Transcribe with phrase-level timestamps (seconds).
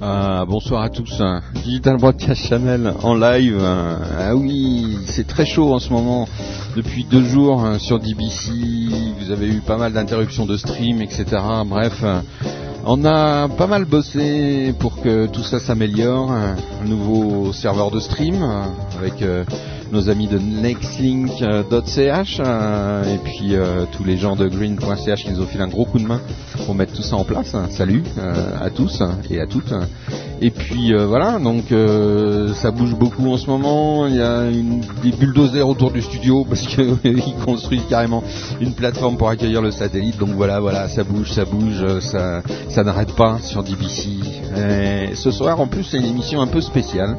[0.00, 1.22] Ah, bonsoir à tous.
[1.64, 3.58] Digital Broadcast Channel en live.
[3.62, 6.28] Ah oui, c'est très chaud en ce moment.
[6.76, 8.50] Depuis deux jours hein, sur DBC,
[9.18, 11.24] vous avez eu pas mal d'interruptions de stream, etc.
[11.66, 12.04] Bref,
[12.84, 16.30] on a pas mal bossé pour que tout ça s'améliore.
[16.30, 18.44] Un nouveau serveur de stream
[18.96, 19.44] avec euh,
[19.92, 25.40] nos amis de nextlink.ch euh, et puis euh, tous les gens de green.ch qui nous
[25.40, 26.20] ont filé un gros coup de main
[26.64, 27.54] pour mettre tout ça en place.
[27.70, 29.72] Salut euh, à tous et à toutes.
[30.40, 31.72] Et puis voilà, donc
[32.54, 34.06] ça bouge beaucoup en ce moment.
[34.06, 38.22] Il y a une, des bulldozers autour du studio parce qu'ils construisent carrément
[38.60, 40.18] une plateforme pour accueillir le satellite.
[40.18, 42.42] Donc voilà, voilà, ça bouge, ça bouge, ça,
[42.84, 45.14] n'arrête pas sur DBC.
[45.14, 47.16] Ce soir, en plus, c'est une émission un peu spéciale.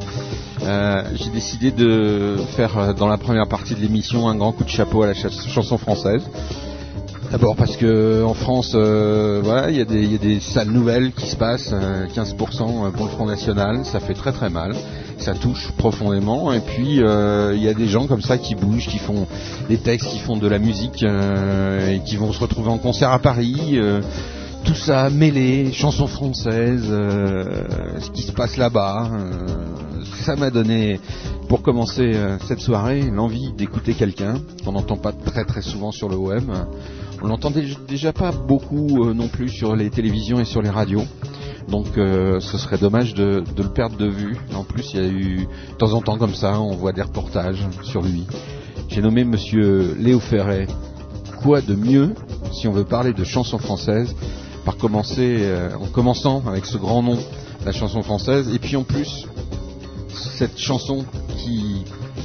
[0.62, 4.64] Euh, j'ai décidé de faire euh, dans la première partie de l'émission un grand coup
[4.64, 6.22] de chapeau à la chanson française.
[7.30, 9.84] D'abord parce que en France, euh, voilà, il y, a
[10.18, 11.74] des salles nouvelles qui se passent,
[12.14, 14.74] 15% pour le Front National, ça fait très très mal,
[15.18, 16.54] ça touche profondément.
[16.54, 19.26] Et puis il y a des gens comme ça qui bougent, qui font
[19.68, 23.18] des textes, qui font de la musique et qui vont se retrouver en concert à
[23.18, 23.78] Paris
[24.64, 29.10] tout ça mêlé, chansons françaises, ce qui se passe là-bas,
[30.28, 31.00] ça m'a donné,
[31.48, 36.08] pour commencer euh, cette soirée, l'envie d'écouter quelqu'un qu'on n'entend pas très très souvent sur
[36.08, 36.50] le web.
[37.22, 41.04] On l'entendait déjà pas beaucoup euh, non plus sur les télévisions et sur les radios.
[41.68, 44.36] Donc euh, ce serait dommage de, de, le perdre de vue.
[44.54, 45.36] En plus, il y a eu
[45.70, 48.26] de temps en temps comme ça, on voit des reportages sur lui.
[48.88, 50.66] J'ai nommé Monsieur Léo Ferret.
[51.42, 52.14] Quoi de mieux
[52.52, 54.14] si on veut parler de chansons françaises
[54.76, 57.18] commencer en commençant avec ce grand nom,
[57.64, 59.26] la chanson française, et puis en plus
[60.38, 61.04] cette chanson
[61.36, 61.84] qui,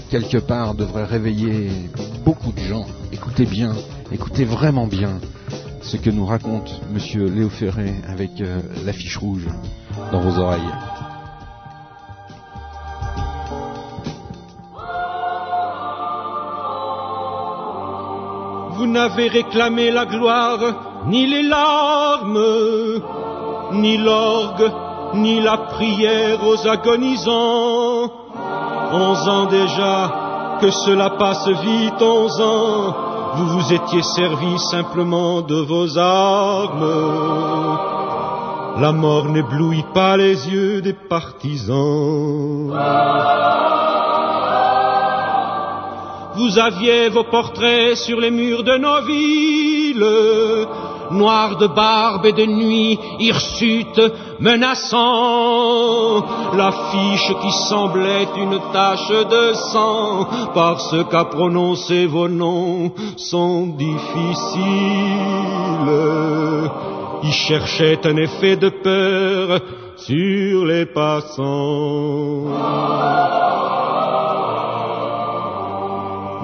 [0.09, 1.69] quelque part, devrait réveiller
[2.23, 2.85] beaucoup de gens.
[3.11, 3.73] Écoutez bien,
[4.11, 5.19] écoutez vraiment bien
[5.81, 9.47] ce que nous raconte Monsieur Léo Ferré avec euh, l'affiche rouge
[10.11, 10.71] dans vos oreilles.
[18.75, 20.59] Vous n'avez réclamé la gloire,
[21.07, 23.01] ni les larmes,
[23.73, 24.71] ni l'orgue,
[25.15, 28.11] ni la prière aux agonisants.
[28.93, 32.95] Onze ans déjà, que cela passe vite, onze ans,
[33.35, 37.77] vous vous étiez servi simplement de vos armes.
[38.79, 42.71] La mort n'éblouit pas les yeux des partisans.
[46.35, 50.05] Vous aviez vos portraits sur les murs de nos villes,
[51.11, 54.01] noir de barbe et de nuit, hirsute,
[54.39, 64.63] menaçant, l'affiche qui semblait une tache de sang, parce qu'à prononcer vos noms sont difficiles.
[67.23, 69.59] Il cherchait un effet de peur
[69.97, 72.43] sur les passants.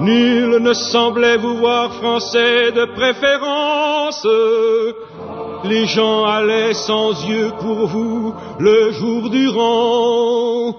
[0.00, 4.26] Nul ne semblait vous voir français de préférence.
[5.64, 10.74] Les gens allaient sans yeux pour vous le jour durant.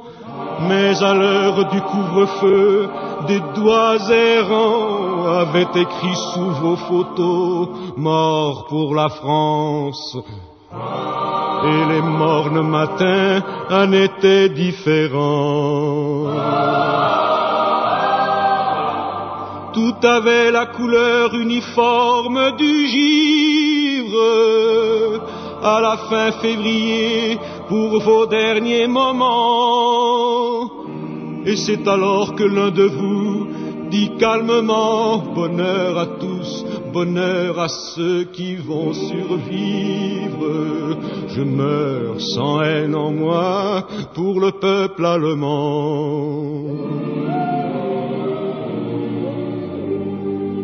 [0.68, 2.90] Mais à l'heure du couvre-feu,
[3.28, 10.18] des doigts errants avaient écrit sous vos photos Mort pour la France.
[11.64, 16.32] Et les mornes matins en étaient différents.
[19.74, 24.20] Tout avait la couleur uniforme du givre
[25.64, 27.38] à la fin février
[27.70, 30.70] pour vos derniers moments.
[31.46, 33.48] Et c'est alors que l'un de vous
[33.90, 40.98] dit calmement bonheur à tous, bonheur à ceux qui vont survivre.
[41.28, 47.11] Je meurs sans haine en moi pour le peuple allemand.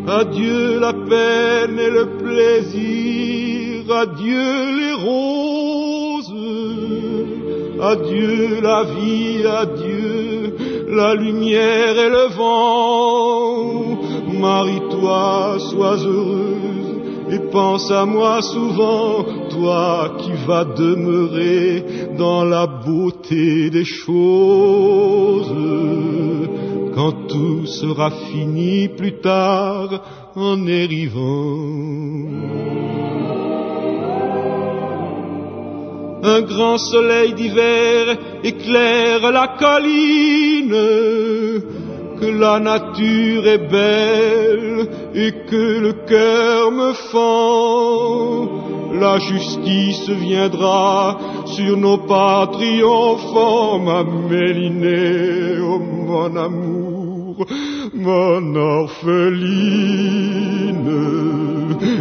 [0.09, 6.33] Adieu la peine et le plaisir, adieu les roses,
[7.81, 10.55] adieu la vie, adieu
[10.87, 13.99] la lumière et le vent.
[14.39, 16.67] Marie-toi, sois heureuse
[17.29, 21.83] et pense à moi souvent, toi qui vas demeurer
[22.17, 25.51] dans la beauté des choses
[26.97, 29.89] quand tout sera fini plus tard
[30.35, 31.59] en arrivant.
[36.23, 40.79] Un grand soleil d'hiver éclaire la colline,
[42.19, 51.77] que la nature est belle et que le cœur me fend la justice viendra sur
[51.77, 57.45] nos pas triomphants, ma Mélinée, oh mon amour,
[57.93, 60.27] mon orpheline.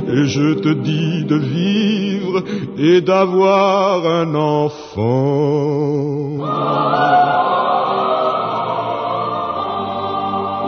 [0.08, 2.42] Et je te dis de vivre
[2.78, 5.16] et d'avoir un enfant.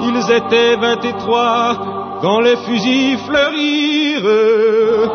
[0.03, 5.09] Ils étaient vingt et trois quand les fusils fleurirent.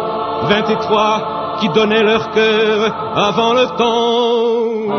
[0.50, 4.94] Vingt et trois qui donnaient leur cœur avant le temps.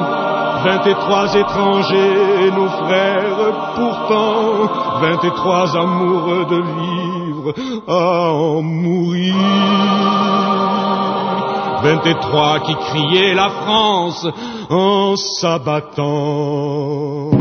[0.64, 4.70] Vingt et trois étrangers, nos frères pourtant.
[5.00, 7.52] Vingt et trois amoureux de vivre
[7.86, 9.34] à en mourir.
[11.82, 14.26] Vingt et trois qui criaient la France
[14.70, 17.32] en s'abattant.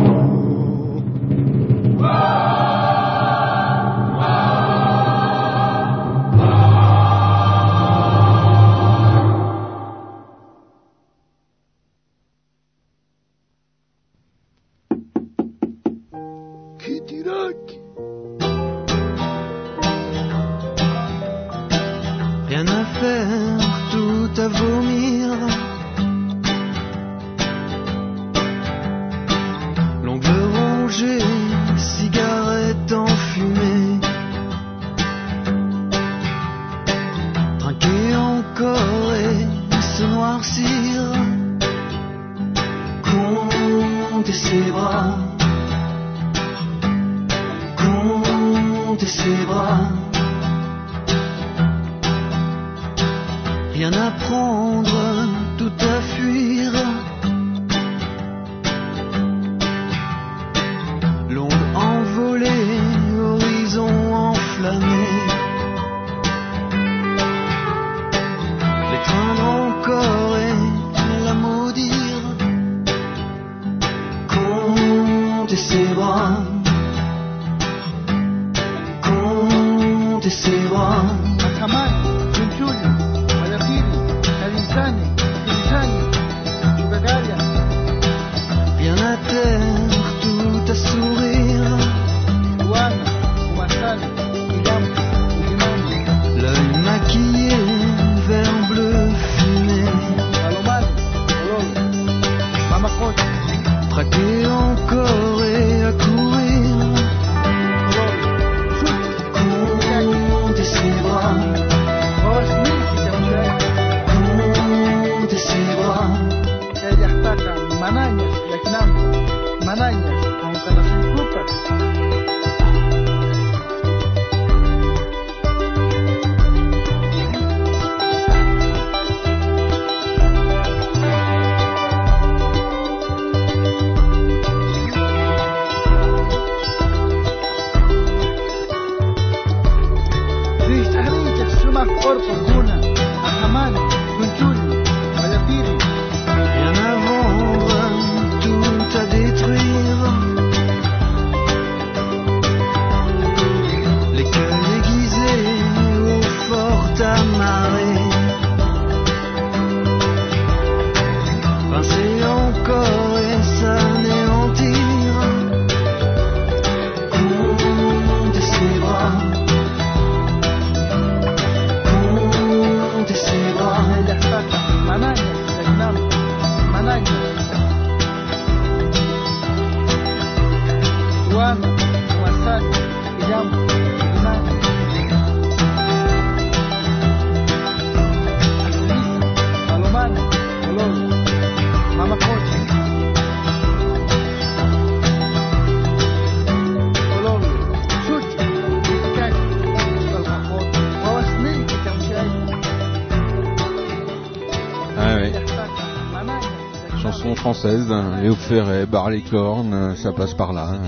[208.50, 210.80] Léo Ferré, Bar les cornes, ça passe par là.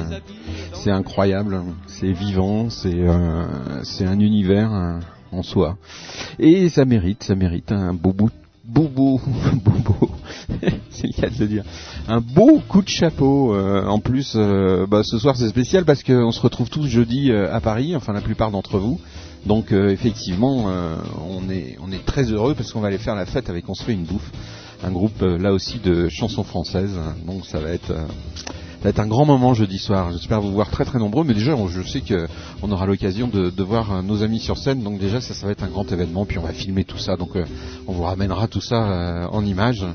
[0.73, 3.45] C'est incroyable, c'est vivant, c'est euh,
[4.01, 4.99] un univers euh,
[5.31, 5.77] en soi.
[6.39, 8.29] Et ça mérite, ça mérite un beau beau
[8.87, 9.21] beau,
[10.89, 11.63] c'est le cas de le dire,
[12.07, 13.53] un beau coup de chapeau.
[13.53, 17.31] euh, en plus, euh, bah, ce soir c'est spécial parce qu'on se retrouve tous jeudi
[17.31, 18.99] euh, à Paris, enfin la plupart d'entre vous.
[19.45, 20.95] Donc euh, effectivement, euh,
[21.29, 23.75] on est on est très heureux parce qu'on va aller faire la fête avec On
[23.75, 24.31] se fait une bouffe,
[24.83, 26.99] un groupe euh, là aussi de chansons françaises.
[27.25, 28.05] Donc ça va être euh,
[28.83, 30.11] va être un grand moment jeudi soir.
[30.11, 32.27] J'espère vous voir très très nombreux, mais déjà je sais que
[32.61, 35.51] on aura l'occasion de, voir euh, nos amis sur scène, donc déjà ça, ça va
[35.51, 36.25] être un grand événement.
[36.25, 37.31] Puis on va filmer tout ça, donc
[37.87, 39.85] on vous ramènera tout ça en images.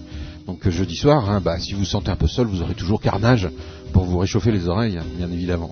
[0.46, 3.00] Donc jeudi soir, hein, bah, si vous vous sentez un peu seul, vous aurez toujours
[3.00, 3.48] Carnage
[3.92, 5.70] pour vous réchauffer les oreilles, bien évidemment.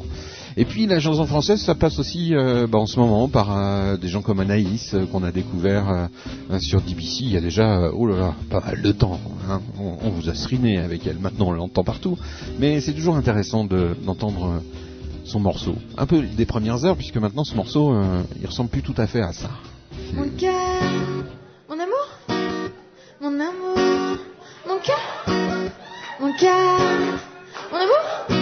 [0.61, 3.97] Et puis la chanson française, ça passe aussi euh, bah, en ce moment par euh,
[3.97, 6.09] des gens comme Anaïs euh, qu'on a découvert
[6.59, 9.21] sur DBC il y a déjà oh là là pas mal de temps.
[9.49, 9.61] hein.
[9.79, 11.19] On, on vous a seriné avec elle.
[11.21, 12.19] Maintenant on l'entend partout,
[12.59, 14.61] mais c'est toujours intéressant de- d'entendre
[15.25, 15.77] son morceau.
[15.97, 17.95] Un peu des premières heures puisque maintenant ce morceau
[18.41, 19.51] il ressemble plus tout à fait à ça.
[20.13, 20.55] Mon cœur,
[21.69, 22.09] mon amour,
[23.21, 24.19] mon amour,
[24.67, 25.25] mon cœur,
[26.21, 26.81] mon cœur,
[27.71, 28.41] mon amour,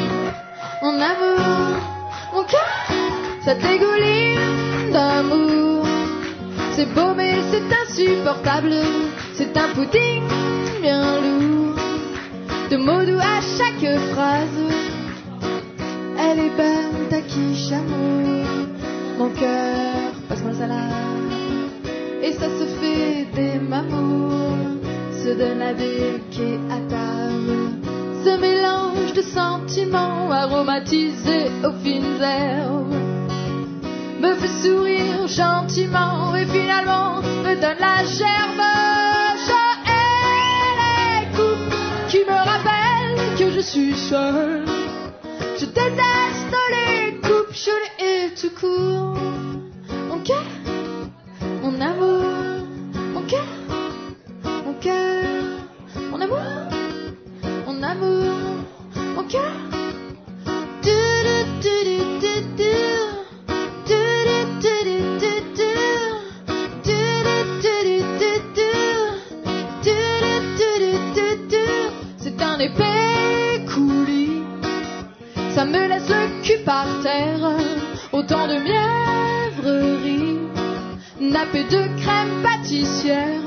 [0.82, 1.95] mon amour,
[2.36, 2.68] mon cœur,
[3.44, 5.86] ça dégouline d'amour.
[6.72, 8.74] C'est beau mais c'est insupportable,
[9.32, 10.22] c'est un pudding
[10.82, 11.76] bien lourd,
[12.70, 14.62] de mots doux à chaque phrase.
[16.18, 18.44] Elle est belle, ta quiche amour,
[19.18, 21.32] mon cœur, passe-moi le salade.
[22.22, 24.76] Et ça se fait des mamours,
[25.12, 27.15] se donne à quai à table.
[28.26, 32.92] Ce mélange de sentiments aromatisés aux fines herbes
[34.20, 38.66] me fait sourire gentiment et finalement me donne la gerbe.
[39.46, 39.60] Je
[39.92, 41.74] hais les coupes
[42.08, 44.64] qui me rappellent que je suis seule.
[45.60, 49.20] Je déteste les coupes, je les hais tout court.
[50.08, 50.42] Mon cœur
[51.62, 52.55] mon amour,
[57.94, 58.26] du.
[72.18, 74.42] C'est un épais coulis,
[75.54, 77.50] ça me laisse le cul par terre,
[78.12, 80.38] autant de mièvreries
[81.20, 83.42] nappé de crème pâtissière.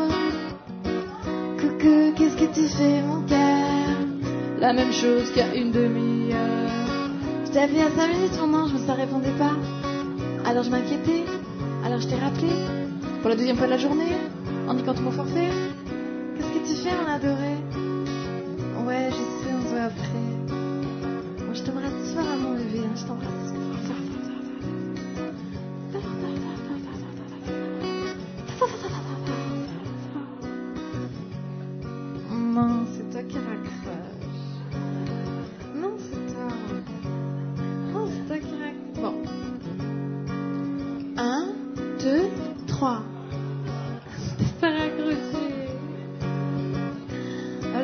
[1.59, 3.78] Coucou, qu'est-ce que tu fais, mon cœur
[4.59, 6.69] La même chose qu'il y a une demi-heure.
[7.45, 9.53] Je t'ai appelé à 5 minutes, mon ange, mais ça répondait pas.
[10.45, 11.23] Alors je m'inquiétais.
[11.85, 12.49] Alors je t'ai rappelé.
[13.21, 14.17] Pour la deuxième fois de la journée,
[14.67, 15.49] en niquant mon forfait.
[16.35, 17.55] Qu'est-ce que tu fais, mon adoré?
[18.85, 20.25] Ouais, je sais, on se voit après.
[21.45, 23.58] Moi, je t'embrasse fort à mon lever, hein, je t'embrasse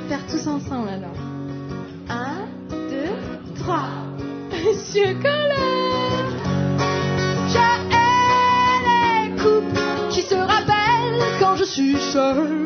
[0.08, 1.18] faire tous ensemble alors.
[2.10, 3.90] Un, deux, trois.
[4.66, 6.30] Monsieur Collard.
[7.48, 7.58] Je
[7.92, 12.65] hais les couples qui se rappellent quand je suis seule.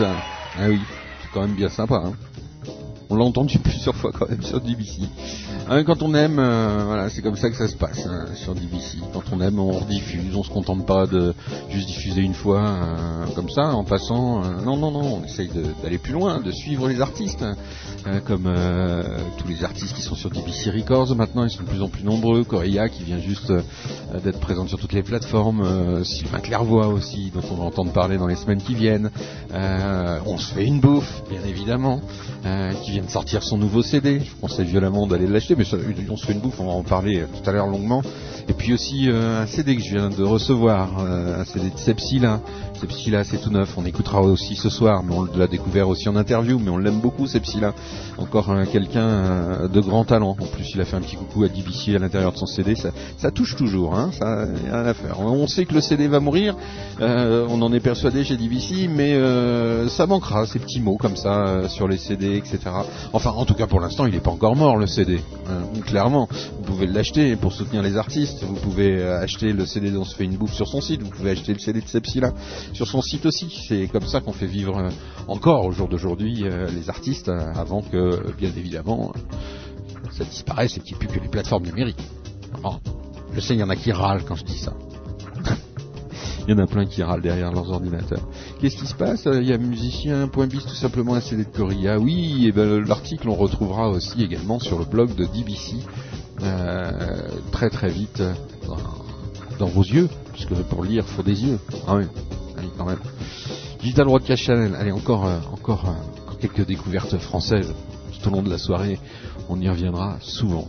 [0.00, 0.80] Ah oui,
[1.22, 2.02] c'est quand même bien sympa.
[2.04, 2.12] Hein.
[3.08, 5.02] On l'a entendu plusieurs fois quand même sur DBC.
[5.68, 8.54] Hein, quand on aime, euh, voilà, c'est comme ça que ça se passe hein, sur
[8.54, 8.98] DBC.
[9.12, 11.34] Quand on aime, on rediffuse, on se contente pas de
[11.70, 14.44] juste diffuser une fois euh, comme ça en passant.
[14.44, 15.50] euh, non, non, non, on essaye
[15.82, 17.44] d'aller plus loin, de suivre les artistes,
[18.26, 18.52] comme
[19.38, 22.04] tous les artistes qui sont sur DBC Records maintenant, ils sont de plus en plus
[22.04, 22.44] nombreux.
[22.44, 23.52] Correa qui vient juste
[24.22, 28.18] d'être présente sur toutes les plateformes, euh, Sylvain Clairvoix aussi, dont on va entendre parler
[28.18, 29.10] dans les semaines qui viennent.
[29.52, 32.00] Euh, on se fait une bouffe, bien évidemment,
[32.44, 34.20] euh, qui vient de sortir son nouveau CD.
[34.20, 35.64] Je conseille violemment d'aller l'acheter, mais
[36.10, 38.02] on se fait une bouffe, on va en parler tout à l'heure longuement.
[38.48, 42.40] Et puis aussi un CD que je viens de recevoir, un CD de Sepsila.
[42.80, 43.76] Sepsila, c'est tout neuf.
[43.76, 47.00] On écoutera aussi ce soir, mais on l'a découvert aussi en interview, mais on l'aime
[47.00, 47.74] beaucoup, Sepsila.
[48.18, 50.36] Encore quelqu'un de grand talent.
[50.38, 52.76] En plus, il a fait un petit coucou à DBC à l'intérieur de son CD.
[52.76, 55.20] Ça, ça touche toujours, hein, faire.
[55.20, 56.56] On sait que le CD va mourir,
[57.00, 61.16] euh, on en est persuadé chez DBC, mais euh, ça manquera ces petits mots comme
[61.16, 62.58] ça euh, sur les CD, etc.
[63.12, 65.20] Enfin, en tout cas pour l'instant, il n'est pas encore mort le CD.
[65.48, 68.42] hein, clairement, vous pouvez l'acheter pour soutenir les artistes.
[68.44, 71.02] Vous pouvez acheter le CD dont se fait une bouffe sur son site.
[71.02, 72.32] Vous pouvez acheter le CD de Sepsila
[72.72, 73.54] sur son site aussi.
[73.68, 74.88] C'est comme ça qu'on fait vivre
[75.28, 76.44] encore au jour d'aujourd'hui
[76.74, 79.12] les artistes avant que, bien évidemment,
[80.16, 82.02] ça disparaisse et qu'il n'y ait plus que les plateformes numériques.
[82.54, 82.80] Alors,
[83.36, 84.72] je sais, il y en a qui râlent quand je dis ça.
[86.48, 88.22] Il y en a plein qui râlent derrière leurs ordinateurs.
[88.60, 89.26] Qu'est-ce qui se passe?
[89.26, 91.98] Il y a musicien.bis tout simplement un CD de Corilla.
[91.98, 95.76] Oui, et ben l'article on retrouvera aussi également sur le blog de DBC
[96.42, 98.22] euh, très très vite
[98.66, 98.76] dans,
[99.58, 101.58] dans vos yeux, puisque pour lire faut des yeux.
[101.86, 102.04] Ah oui,
[102.58, 103.00] oui, quand même.
[103.80, 104.74] Digital Broadcast Channel.
[104.76, 107.74] Allez encore euh, encore, euh, encore quelques découvertes françaises
[108.22, 108.98] tout au long de la soirée.
[109.50, 110.68] On y reviendra souvent.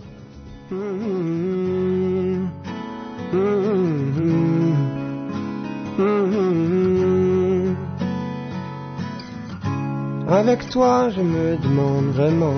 [10.29, 12.53] Avec toi, je me demande vraiment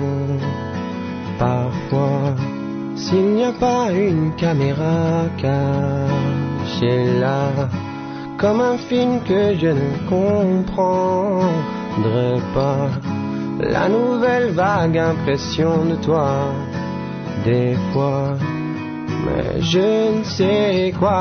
[1.38, 2.36] parfois
[2.94, 7.48] s'il n'y a pas une caméra cachée là,
[8.38, 11.10] comme un film que je ne comprendrais
[12.54, 12.90] pas.
[13.60, 16.52] La nouvelle vague impression de toi,
[17.44, 18.36] des fois,
[19.60, 21.20] je ne sais quoi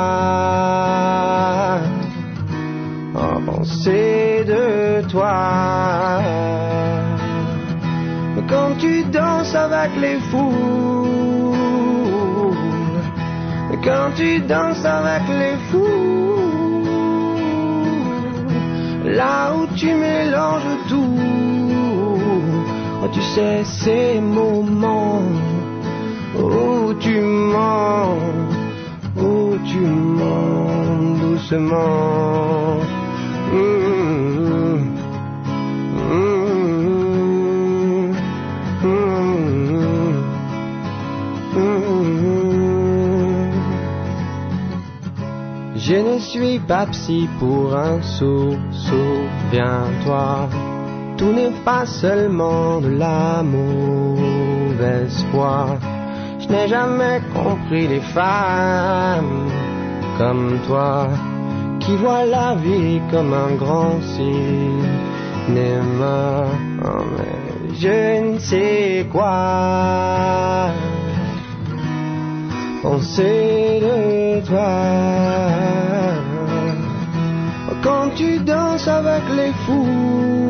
[3.15, 6.21] en penser de toi.
[8.47, 11.53] Quand tu danses avec les fous,
[13.83, 16.83] quand tu danses avec les fous,
[19.05, 21.19] là où tu mélanges tout,
[23.13, 25.21] tu sais ces moments
[26.39, 28.17] où tu mens,
[29.17, 32.49] où tu mens doucement.
[45.89, 50.49] Je ne suis pas psy pour un sou, souviens-toi.
[51.17, 55.79] Tout n'est pas seulement de la mauvaise foi.
[56.49, 59.47] Je n'ai jamais compris les femmes
[60.17, 61.07] comme toi
[61.79, 64.85] qui voient la vie comme un grand cinéma.
[66.81, 70.71] Mais je ne sais quoi
[72.81, 74.71] penser de toi.
[77.83, 80.48] Quand tu danses avec les fous,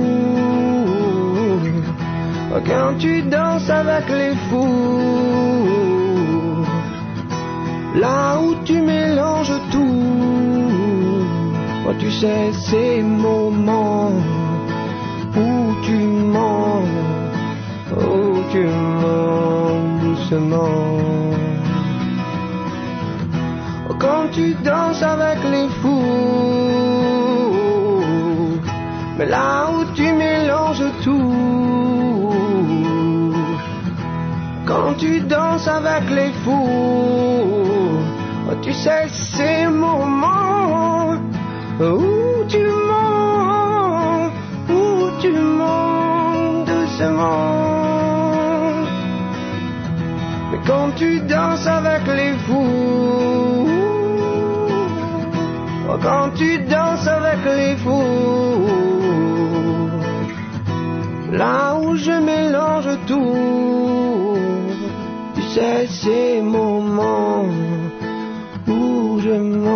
[2.58, 4.66] quand tu danses avec les fous,
[7.96, 10.96] là où tu mélanges tout,
[11.88, 14.12] oh, tu sais ces moments
[15.36, 15.98] où tu
[16.36, 16.84] mens,
[17.96, 20.98] où tu mens doucement.
[24.00, 27.10] Quand tu danses avec les fous,
[29.18, 31.59] mais là où tu mélanges tout,
[34.70, 37.98] quand tu danses avec les fous,
[38.48, 41.16] oh, tu sais ces moments
[41.80, 44.30] où tu mens,
[44.70, 47.56] où tu mens doucement.
[50.52, 53.68] Mais quand tu danses avec les fous,
[55.90, 58.68] oh, quand tu danses avec les fous,
[61.32, 63.99] là où je mélange tout,
[65.60, 67.44] 在寂寞吗？
[68.66, 69.70] 无人吗？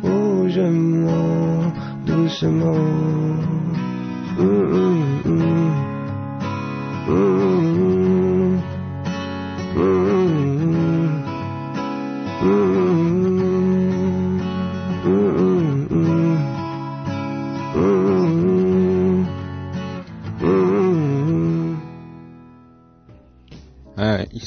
[0.00, 1.70] 无人吗？
[2.06, 2.64] 读什么？
[4.38, 4.40] 嗯
[4.72, 4.74] 嗯
[5.24, 5.72] 嗯嗯。
[7.08, 7.71] 嗯嗯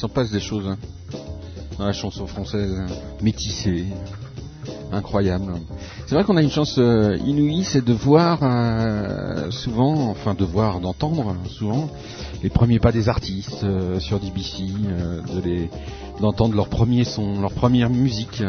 [0.03, 0.13] hum, hum.
[0.13, 0.77] passe des choses hein,
[1.77, 2.87] dans la chanson française, hein,
[3.21, 3.85] métissée,
[4.91, 5.53] incroyable.
[6.07, 10.45] C'est vrai qu'on a une chance euh, inouïe, c'est de voir euh, souvent, enfin de
[10.45, 11.89] voir, d'entendre souvent
[12.43, 15.67] les premiers pas des artistes euh, sur DBC, euh, de
[16.21, 18.41] d'entendre leur premier son, leur première musique.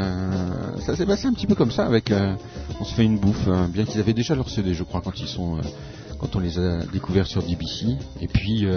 [0.79, 2.13] ça s'est passé un petit peu comme ça avec
[2.79, 5.27] On se fait une bouffe, bien qu'ils avaient déjà leur CD, je crois, quand ils
[5.27, 5.59] sont,
[6.21, 7.97] quand on les a découverts sur DBC.
[8.21, 8.69] Et puis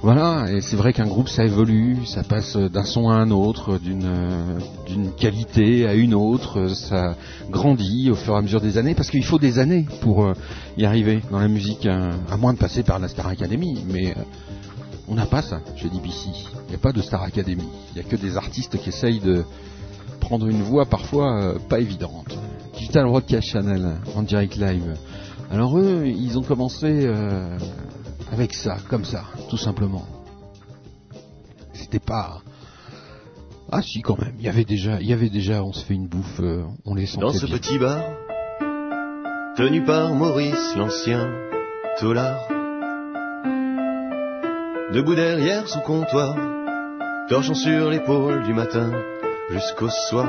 [0.00, 3.78] voilà, et c'est vrai qu'un groupe ça évolue, ça passe d'un son à un autre,
[3.78, 7.16] d'une qualité à une autre, ça
[7.50, 10.34] grandit au fur et à mesure des années, parce qu'il faut des années pour euh,
[10.76, 14.10] y arriver dans la musique, euh, à moins de passer par la Star Academy, mais
[14.10, 14.22] euh,
[15.08, 16.28] on n'a pas ça chez DBC.
[16.66, 17.68] Il n'y a pas de Star Academy.
[17.90, 19.44] Il n'y a que des artistes qui essayent de
[20.20, 22.38] prendre une voix parfois euh, pas évidente.
[22.74, 24.94] Digital Broadcast Channel en direct live.
[25.50, 27.10] Alors eux, ils ont commencé
[28.32, 30.06] avec ça, comme ça, tout simplement.
[31.72, 32.40] C'était pas.
[33.70, 34.34] Ah si quand même.
[34.38, 35.62] Il y avait déjà, il y avait déjà.
[35.62, 36.40] On se fait une bouffe.
[36.40, 37.56] euh, on les sentait Dans ce bien.
[37.58, 38.02] petit bar,
[39.56, 41.28] tenu par Maurice l'ancien
[42.00, 42.48] tolard.
[44.92, 46.34] Debout derrière son comptoir,
[47.28, 48.90] torchant sur l'épaule du matin
[49.50, 50.26] jusqu'au soir.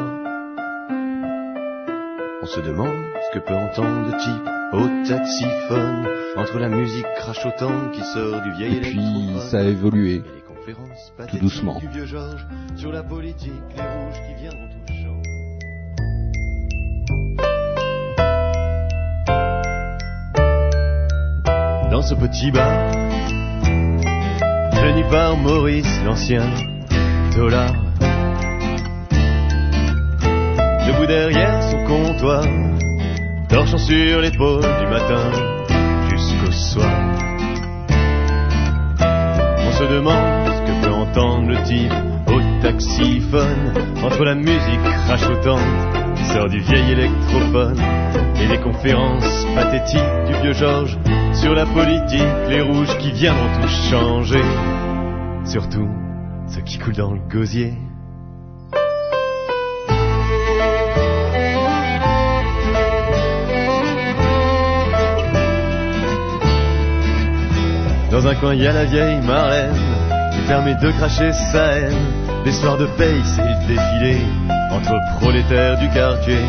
[2.42, 2.96] On se demande
[3.28, 8.52] ce que peut entendre le type au taxiphone entre la musique crachotante qui sort du
[8.54, 10.24] vieil Et puis ça a évolué.
[11.18, 11.80] pathétiques doucement.
[11.80, 12.46] du vieux Georges
[12.78, 14.80] sur la politique, les rouges qui viendront tout
[21.92, 22.92] dans ce petit bar,
[24.72, 26.50] tenu par Maurice l'ancien
[27.36, 27.89] dollar.
[30.90, 32.44] Debout derrière son comptoir,
[33.48, 35.30] torchant sur l'épaule du matin
[36.10, 36.90] jusqu'au soir.
[39.00, 41.94] On se demande ce que peut entendre le type
[42.28, 43.72] au taxiphone
[44.04, 45.62] entre la musique crachotante
[46.16, 47.80] qui sort du vieil électrophone
[48.42, 50.98] et les conférences pathétiques du vieux Georges
[51.34, 54.42] sur la politique, les rouges qui viendront tout changer.
[55.46, 55.88] Surtout
[56.48, 57.76] ce qui coule dans le gosier.
[68.22, 69.74] Dans un coin, il y a la vieille Marlène
[70.34, 71.96] qui permet de cracher sa haine.
[72.44, 74.18] Les soirs de paye, c'est le défilé
[74.72, 76.40] entre prolétaires du quartier.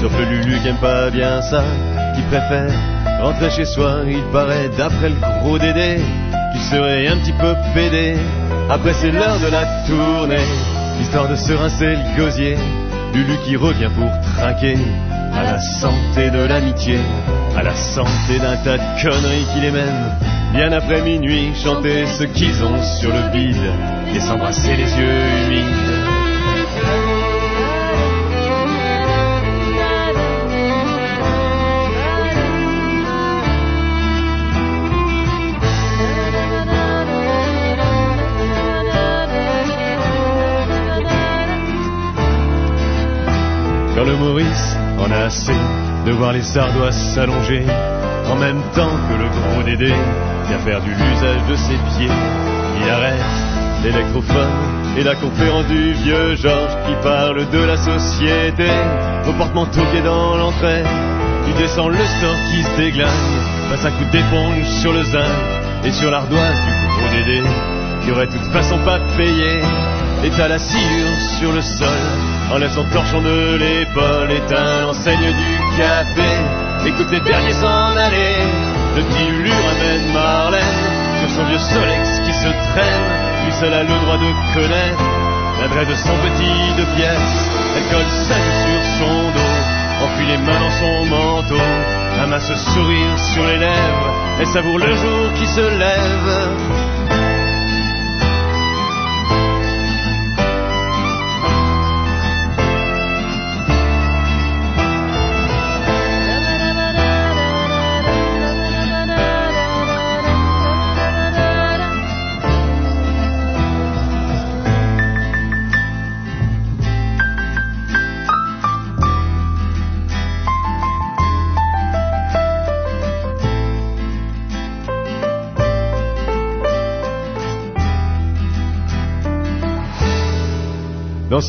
[0.00, 1.64] Sauf le Lulu qui aime pas bien ça,
[2.14, 2.70] qui préfère
[3.20, 4.02] rentrer chez soi.
[4.06, 5.96] Il paraît, d'après le gros Dédé,
[6.52, 8.14] qu'il serait un petit peu pédé.
[8.70, 10.46] Après, c'est l'heure de la tournée,
[11.00, 12.56] histoire de se rincer le gosier.
[13.12, 14.78] Lulu qui revient pour trinquer
[15.34, 17.00] à la santé de l'amitié,
[17.56, 20.35] à la santé d'un tas de conneries qui les mènent.
[20.52, 23.56] Bien après minuit, chanter ce qu'ils ont sur le bide
[24.14, 26.16] et s'embrasser les yeux humides.
[43.94, 45.52] Quand le Maurice en a assez
[46.04, 47.64] de voir les ardoises s'allonger,
[48.30, 49.94] en même temps que le gros Dédé
[50.48, 52.10] vient faire du l'usage de ses pieds,
[52.80, 53.46] il arrête
[53.82, 58.68] l'électrophone et la conférence du vieux Georges qui parle de la société,
[59.28, 60.82] au porte-manteau qui est dans l'entrée,
[61.48, 63.10] il descend le store qui se déglingue,
[63.70, 65.22] passe un coup d'éponge sur le zinc
[65.84, 67.42] et sur l'ardoise du gros Dédé,
[68.02, 69.60] qui aurait de toute façon pas payé,
[70.24, 71.88] étale la sciure sur le sol,
[72.52, 76.28] enlève son torchon de l'épaule, éteint l'enseigne du café,
[76.86, 78.36] écoute les derniers s'en aller,
[78.96, 80.62] le petit Lulu ramène Marlène,
[81.20, 85.04] sur son vieux Solex qui se traîne, lui seul a le droit de connaître,
[85.60, 90.38] l'adresse de son petit de pièces, elle colle sa joue sur son dos, enfuit les
[90.38, 91.62] mains dans son manteau,
[92.22, 96.85] amasse sourire sur les lèvres, elle savoure le jour qui se lève.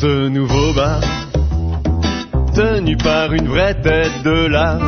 [0.00, 1.00] Ce nouveau bar,
[2.54, 4.78] tenu par une vraie tête de l'art,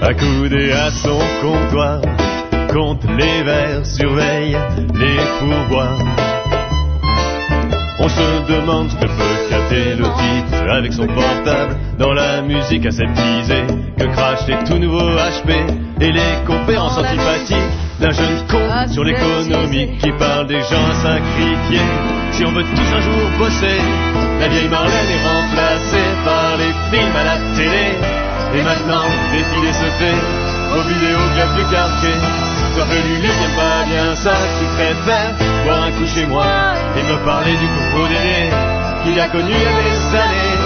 [0.00, 2.00] accoudé à son comptoir,
[2.72, 4.56] compte les vers, surveille
[4.94, 5.98] les pourboires.
[7.98, 12.86] On se demande ce que peut capter le titre avec son portable dans la musique
[12.86, 13.66] aseptisée
[13.98, 15.52] que crachent les tout nouveaux HP
[16.00, 21.80] et les conférences antipathiques d'un jeune con sur l'économie qui parle des gens à sacrifier.
[22.32, 23.80] Si on veut tous un jour bosser,
[24.40, 27.96] la vieille Marlène est remplacée par les films à la télé.
[28.54, 30.18] Et maintenant, défiler se fait
[30.76, 32.20] aux vidéos bien plus carquées.
[32.74, 35.32] Sauf que lui, j'aime pas bien ça, qui préfère
[35.64, 36.44] boire un coup chez moi
[36.96, 38.50] et me parler du coco d'aimer
[39.02, 40.56] qu'il a connu il y a des années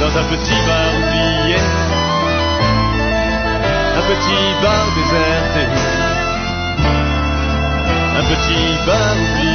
[0.00, 1.56] dans un petit bar oublié.
[3.94, 5.71] Un petit bar déserté.
[8.32, 8.54] 我几
[8.86, 9.51] 百里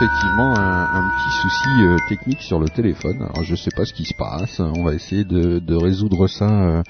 [0.00, 3.20] effectivement un, un petit souci euh, technique sur le téléphone.
[3.20, 4.58] Alors je sais pas ce qui se passe.
[4.58, 6.82] On va essayer de, de résoudre ça euh,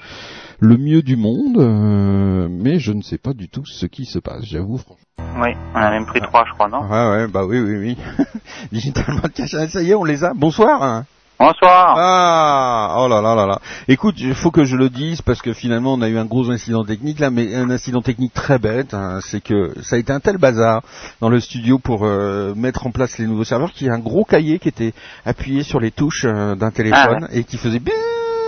[0.61, 4.17] le mieux du monde, euh, mais je ne sais pas du tout ce qui se
[4.17, 4.45] passe.
[4.45, 5.03] J'avoue franchement.
[5.41, 6.83] Oui, on a même pris trois, je crois, non?
[6.83, 7.97] Ouais ouais bah oui oui oui.
[8.71, 9.67] Digitalement caché.
[9.67, 10.33] Ça y est, on les a.
[10.33, 11.03] Bonsoir.
[11.41, 11.95] Bonsoir.
[11.97, 13.59] Ah, oh là là là là.
[13.87, 16.51] Écoute, il faut que je le dise parce que finalement on a eu un gros
[16.51, 18.93] incident technique là, mais un incident technique très bête.
[18.93, 20.81] hein, c'est que ça a été un tel bazar
[21.19, 23.99] dans le studio pour euh, mettre en place les nouveaux serveurs qu'il y a un
[23.99, 24.93] gros cahier qui était
[25.25, 27.81] appuyé sur les touches euh, d'un téléphone et qui faisait.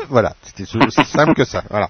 [0.09, 1.63] Voilà, c'était aussi simple que ça.
[1.71, 1.87] Voilà.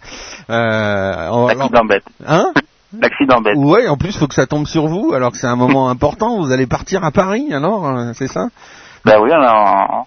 [0.50, 2.04] Euh, on- alors- L'accident bête.
[2.26, 2.54] hein?
[2.98, 3.58] L'accident bête.
[3.58, 6.38] Ouais, en plus faut que ça tombe sur vous alors que c'est un moment important.
[6.40, 8.46] Vous allez partir à Paris alors, euh, c'est ça?
[9.04, 10.04] Ben oui, on, a-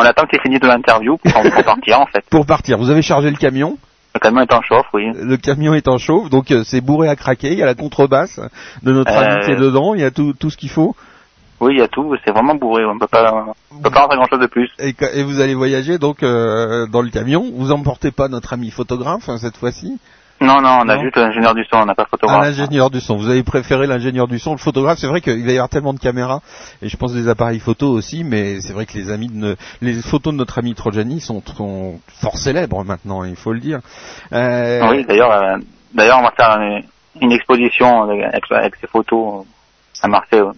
[0.00, 2.24] on attend que tu fini de l'interview pour, pour partir, en fait.
[2.30, 3.76] Pour partir, vous avez chargé le camion?
[4.14, 5.12] Le camion est en chauffe, oui.
[5.14, 7.52] Le camion est en chauffe, donc euh, c'est bourré à craquer.
[7.52, 8.40] Il y a la contrebasse
[8.82, 9.94] de notre Euh, ami qui est dedans.
[9.94, 10.96] Il y a tout, tout ce qu'il faut.
[11.60, 14.08] Oui, il y a tout, c'est vraiment bourré, on peut pas, on peut pas en
[14.08, 14.70] faire grand chose de plus.
[14.78, 17.52] Et vous allez voyager donc euh, dans le camion.
[17.54, 19.98] Vous emportez pas notre ami photographe hein, cette fois-ci.
[20.42, 21.02] Non, non, on a Non.
[21.02, 22.42] juste l'ingénieur du son, on n'a pas de Ah, photographe.
[22.44, 23.16] l'ingénieur du son.
[23.16, 24.98] Vous avez préféré l'ingénieur du son, le photographe.
[24.98, 26.40] C'est vrai qu'il va y avoir tellement de caméras
[26.80, 29.54] et je pense des appareils photo aussi, mais c'est vrai que les amis de ne-
[29.82, 33.80] les photos de notre ami Trojani sont, sont fort célèbres maintenant, il faut le dire.
[34.32, 35.58] Euh, Oui, d'ailleurs, euh,
[35.92, 36.84] d'ailleurs, on va faire une,
[37.20, 39.44] une exposition avec, avec ces photos
[40.02, 40.52] à Marseille au,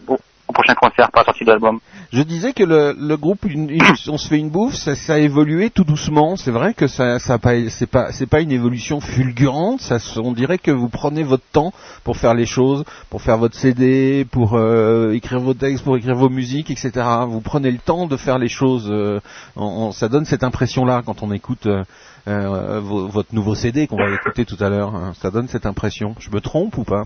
[0.46, 1.80] au prochain concert, pas sorti d'album.
[2.12, 5.14] Je disais que le, le groupe, une- une- on se fait une bouffe, ça, ça
[5.14, 6.36] a évolué tout doucement.
[6.36, 9.80] C'est vrai que ça, ça pas, c'est pas, c'est pas une évolution fulgurante.
[9.80, 11.72] Ça, on dirait que vous prenez votre temps
[12.04, 16.14] pour faire les choses, pour faire votre CD, pour euh, écrire vos textes, pour écrire
[16.14, 16.90] vos musiques, etc.
[17.28, 18.88] Vous prenez le temps de faire les choses.
[18.90, 19.20] euh,
[19.56, 21.82] en- en- ça donne cette impression-là quand on écoute euh,
[22.28, 24.94] euh, vo- votre nouveau CD qu'on va écouter tout à l'heure.
[24.94, 25.12] hein.
[25.22, 26.14] Ça donne cette impression.
[26.18, 27.04] Je me trompe ou pas?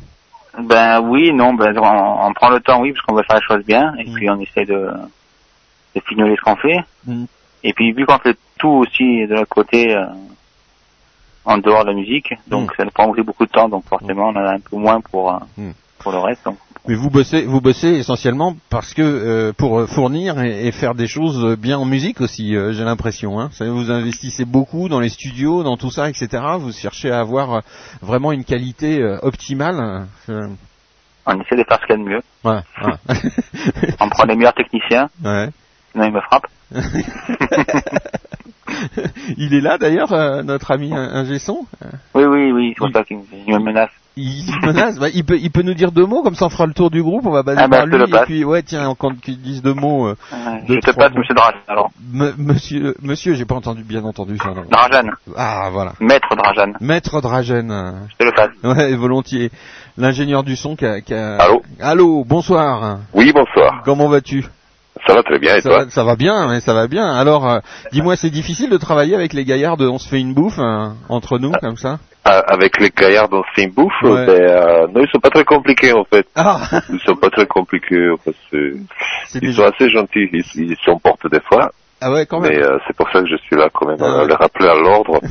[0.59, 3.42] Ben oui, non, ben on, on prend le temps, oui, parce qu'on veut faire les
[3.42, 4.90] choses bien, et puis on essaie de,
[5.95, 6.79] de fignoler ce qu'on fait.
[7.07, 7.25] Mm.
[7.64, 10.07] Et puis vu qu'on fait tout aussi de l'autre côté, euh,
[11.45, 14.29] en dehors de la musique, donc ça nous prend aussi beaucoup de temps, donc forcément
[14.29, 15.71] on en a un peu moins pour, euh, Mm.
[15.99, 16.45] pour le reste.
[16.45, 16.57] Donc.
[16.88, 21.09] Mais vous bossez, vous bossez essentiellement parce que euh, pour fournir et, et faire des
[21.09, 22.55] choses bien en musique aussi.
[22.55, 23.40] euh, J'ai l'impression.
[23.40, 23.51] Hein.
[23.61, 26.29] Vous investissez beaucoup dans les studios, dans tout ça, etc.
[26.59, 27.61] Vous cherchez à avoir euh,
[28.03, 30.07] vraiment une qualité euh, optimale.
[30.29, 32.22] On essaie de faire ce qu'il y a de mieux.
[32.44, 33.16] ouais, ouais.
[34.01, 35.49] On prend les meilleurs techniciens, Ouais.
[35.92, 36.46] sinon ils me frappent.
[39.37, 41.66] Il est là d'ailleurs, euh, notre ami un, un Gesson.
[42.14, 43.90] Oui, oui, oui, pour ça qu'il il me menace.
[44.18, 44.98] Il menace.
[44.98, 46.90] Bah, il peut, il peut nous dire deux mots comme ça on fera le tour
[46.90, 47.26] du groupe.
[47.26, 49.61] On va baser Ah bah, par je lui et puis ouais tiens, quand qu'il dise
[49.62, 50.06] deux mots.
[50.06, 51.18] euh, Euh, Deux, je te passe mots.
[51.18, 51.90] Monsieur Drajan, alors.
[52.12, 54.54] me- monsieur, monsieur, j'ai pas entendu, bien entendu ça.
[54.70, 55.92] Drajan, Ah voilà.
[56.00, 58.50] maître Drajan, Maître euh, je te le passe.
[58.64, 59.50] Ouais, volontiers.
[59.98, 63.00] L'ingénieur du son qui a, qui a- Allô Allô, bonsoir.
[63.12, 63.82] Oui, bonsoir.
[63.85, 64.46] Comment vas-tu?
[65.07, 67.07] Ça va très bien et ça, toi va, ça va bien, mais ça va bien.
[67.07, 67.59] Alors, euh,
[67.92, 70.97] dis-moi, c'est difficile de travailler avec les gaillards de On se fait une bouffe hein,
[71.09, 74.27] entre nous comme ça Euh, Avec les gaillards dans Steam Bouffe, Ouais.
[74.27, 76.27] ben, euh, non, ils sont pas très compliqués en fait.
[76.35, 78.75] Ah, Ils sont pas très compliqués parce que
[79.29, 79.62] c'est ils déjà...
[79.62, 80.29] sont assez gentils.
[80.33, 81.71] Ils, ils s'emportent des fois,
[82.02, 82.62] Ah ouais, quand mais même.
[82.62, 84.20] euh, c'est pour ça que je suis là quand même Ah.
[84.20, 85.18] à les rappeler à l'ordre.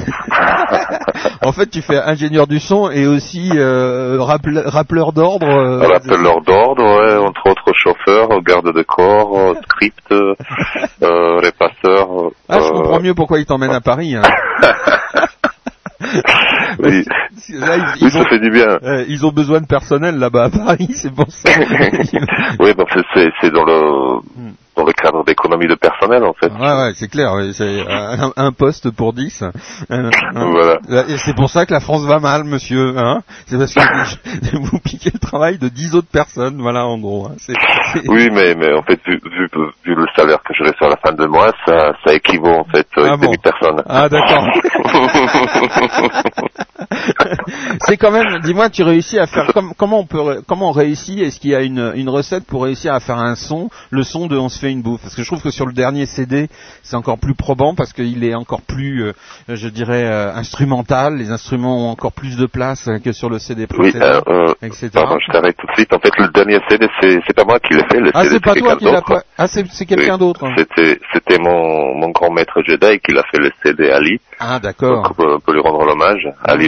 [1.43, 5.47] En fait, tu fais ingénieur du son et aussi euh, rappel- rappeleur d'ordre.
[5.47, 10.34] euh, Rappeleur d'ordre, ouais, entre autres chauffeur, garde de corps, euh, script, euh,
[11.39, 12.08] répasseur.
[12.49, 14.15] Ah, je comprends mieux pourquoi ils t'emmènent à Paris.
[14.15, 14.23] Hein.
[16.80, 17.04] oui,
[17.49, 18.80] Là, ils, oui, ils ça ont, fait du bien.
[18.84, 21.49] euh, ils ont besoin de personnel là-bas à Paris, c'est pour ça.
[22.60, 24.51] oui, parce que c'est c'est dans le Hmm.
[24.86, 26.52] Dans le cadre d'économie de personnel en fait.
[26.52, 27.32] Ouais, ouais, c'est clair.
[27.54, 29.41] C'est un, un poste pour 10.
[29.43, 29.50] Euh,
[29.89, 30.10] hein.
[30.52, 30.80] Voilà.
[31.10, 32.98] Et c'est pour ça que la France va mal, monsieur.
[32.98, 37.28] Hein c'est parce que vous piquez le travail de 10 autres personnes, voilà, en gros.
[37.28, 37.36] hein.
[37.39, 37.54] C'est-
[37.93, 39.50] c'est- Oui, mais mais en fait vu, vu,
[39.86, 42.65] vu le salaire que je reçois à la fin de mois, ça ça équivaut en
[42.65, 43.26] fait à Ah une bon.
[43.28, 43.82] demi-personne.
[43.88, 44.45] Ah, d'accord.
[47.82, 48.39] c'est quand même.
[48.43, 51.19] Dis-moi, tu réussis à faire comme, comment on peut, comment on réussit?
[51.19, 54.28] Est-ce qu'il y a une, une recette pour réussir à faire un son, le son
[54.28, 56.48] de On se fait une bouffe Parce que je trouve que sur le dernier CD,
[56.84, 59.13] c'est encore plus probant parce qu'il est encore plus, euh,
[59.50, 61.17] je dirais, euh, instrumental.
[61.17, 64.50] Les instruments ont encore plus de place euh, que sur le CD Oui, précédent, euh,
[64.50, 64.89] euh, etc.
[64.93, 65.93] pardon, je t'arrête tout de suite.
[65.93, 68.00] En fait, le dernier CD, c'est pas moi qui l'ai fait.
[68.00, 69.06] Le Ah, c'est pas toi qui l'a d'autre.
[69.08, 69.21] pas.
[69.38, 70.45] Ah, c'est quelqu'un Oui, d'autre.
[70.58, 74.19] C'était c'était mon mon grand maître Jedi qui l'a fait le CD Ali.
[74.39, 75.08] Ah, d'accord.
[75.12, 76.67] On peut, on peut lui rendre l'hommage, Ali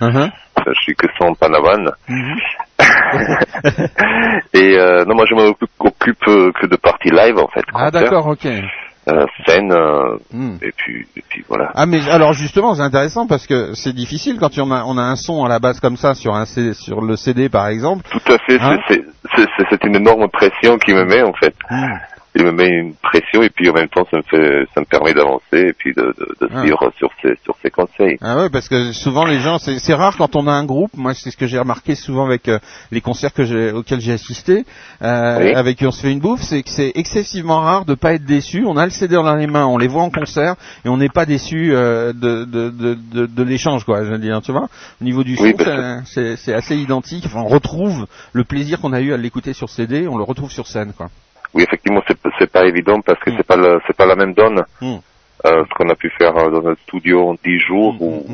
[0.00, 0.30] Uh-huh.
[0.66, 1.90] Je suis que son panavan.
[2.08, 2.36] Mhm.
[4.54, 7.64] Et euh, non, moi je m'occupe occupe, euh, que de parties live en fait.
[7.74, 8.46] Ah, d'accord, ok.
[8.46, 10.56] euh, scène euh, Hmm.
[10.62, 11.70] et puis et puis voilà.
[11.74, 15.02] Ah mais alors justement c'est intéressant parce que c'est difficile quand on a, on a
[15.02, 18.04] un son à la base comme ça sur un sur le CD par exemple.
[18.10, 18.60] Tout à fait.
[18.60, 21.54] Hein c'est- c'est c'est c'est une énorme pression qui me met en fait.
[21.70, 21.94] Hmm.
[22.34, 24.86] Il me met une pression et puis en même temps ça me fait ça me
[24.86, 26.62] permet d'avancer et puis de, de, de Ah.
[26.62, 28.16] suivre sur ses sur ses conseils.
[28.22, 30.92] Ah ouais parce que souvent les gens c'est c'est rare quand on a un groupe.
[30.96, 32.58] Moi c'est ce que j'ai remarqué souvent avec euh,
[32.90, 34.64] les concerts que j'ai auxquels j'ai assisté
[35.02, 35.54] euh, Oui.
[35.54, 38.24] avec qui on se fait une bouffe, c'est que c'est excessivement rare de pas être
[38.24, 38.64] déçu.
[38.66, 40.54] On a le CD dans les mains, on les voit en concert
[40.86, 44.04] et on n'est pas déçu euh, de de de, de, de l'échange quoi.
[44.04, 44.68] Je veux dire tu vois.
[45.00, 47.24] Au niveau du son Oui, c'est- c'est c'est assez identique.
[47.26, 50.50] Enfin, on retrouve le plaisir qu'on a eu à l'écouter sur CD, on le retrouve
[50.50, 51.08] sur scène quoi.
[51.54, 53.34] Oui, effectivement, c'est c'est pas évident parce que Mm.
[53.36, 54.62] c'est pas le, c'est pas la même donne.
[54.80, 54.96] Mm.
[55.44, 58.24] Euh, ce qu'on a pu faire euh, dans un studio en 10 jours Mm, ou,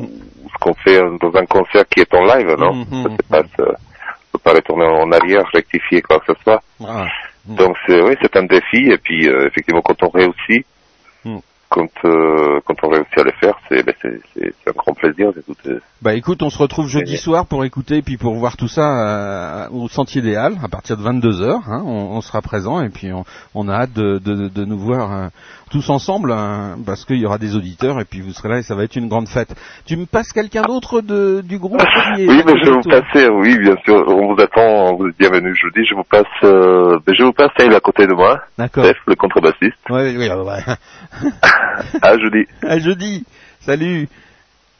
[0.43, 2.85] ou ce qu'on fait euh, dans un concert qui est en live, non?
[3.29, 6.61] Passe, euh, on peut pas retourner en arrière, rectifier quoi que ce soit.
[6.87, 7.07] Ah.
[7.45, 10.65] Donc c'est oui, c'est un défi et puis euh, effectivement quand on réussit.
[11.69, 13.93] Quand euh, quand on réussit à le faire, c'est ben,
[14.67, 15.77] un grand plaisir d'écouter.
[16.01, 19.69] Bah écoute, on se retrouve jeudi soir pour écouter puis pour voir tout ça euh,
[19.69, 22.89] au Sentier des Halles à partir de 22 h hein, on, on sera présent et
[22.89, 25.27] puis on, on a hâte de, de, de nous voir euh,
[25.69, 28.63] tous ensemble hein, parce qu'il y aura des auditeurs et puis vous serez là et
[28.63, 29.53] ça va être une grande fête.
[29.85, 33.57] Tu me passes quelqu'un d'autre du groupe est Oui, mais je vais vous passer, oui,
[33.59, 37.23] bien sûr, on vous attend, vous êtes bienvenue jeudi, je vous passe, euh, ben, je
[37.23, 38.83] vous passe Sale à côté de moi, D'accord.
[38.83, 40.63] Steph, le contrebassiste, oui, ouais, ouais.
[42.01, 42.45] à jeudi.
[42.63, 43.25] à jeudi.
[43.61, 44.07] Salut.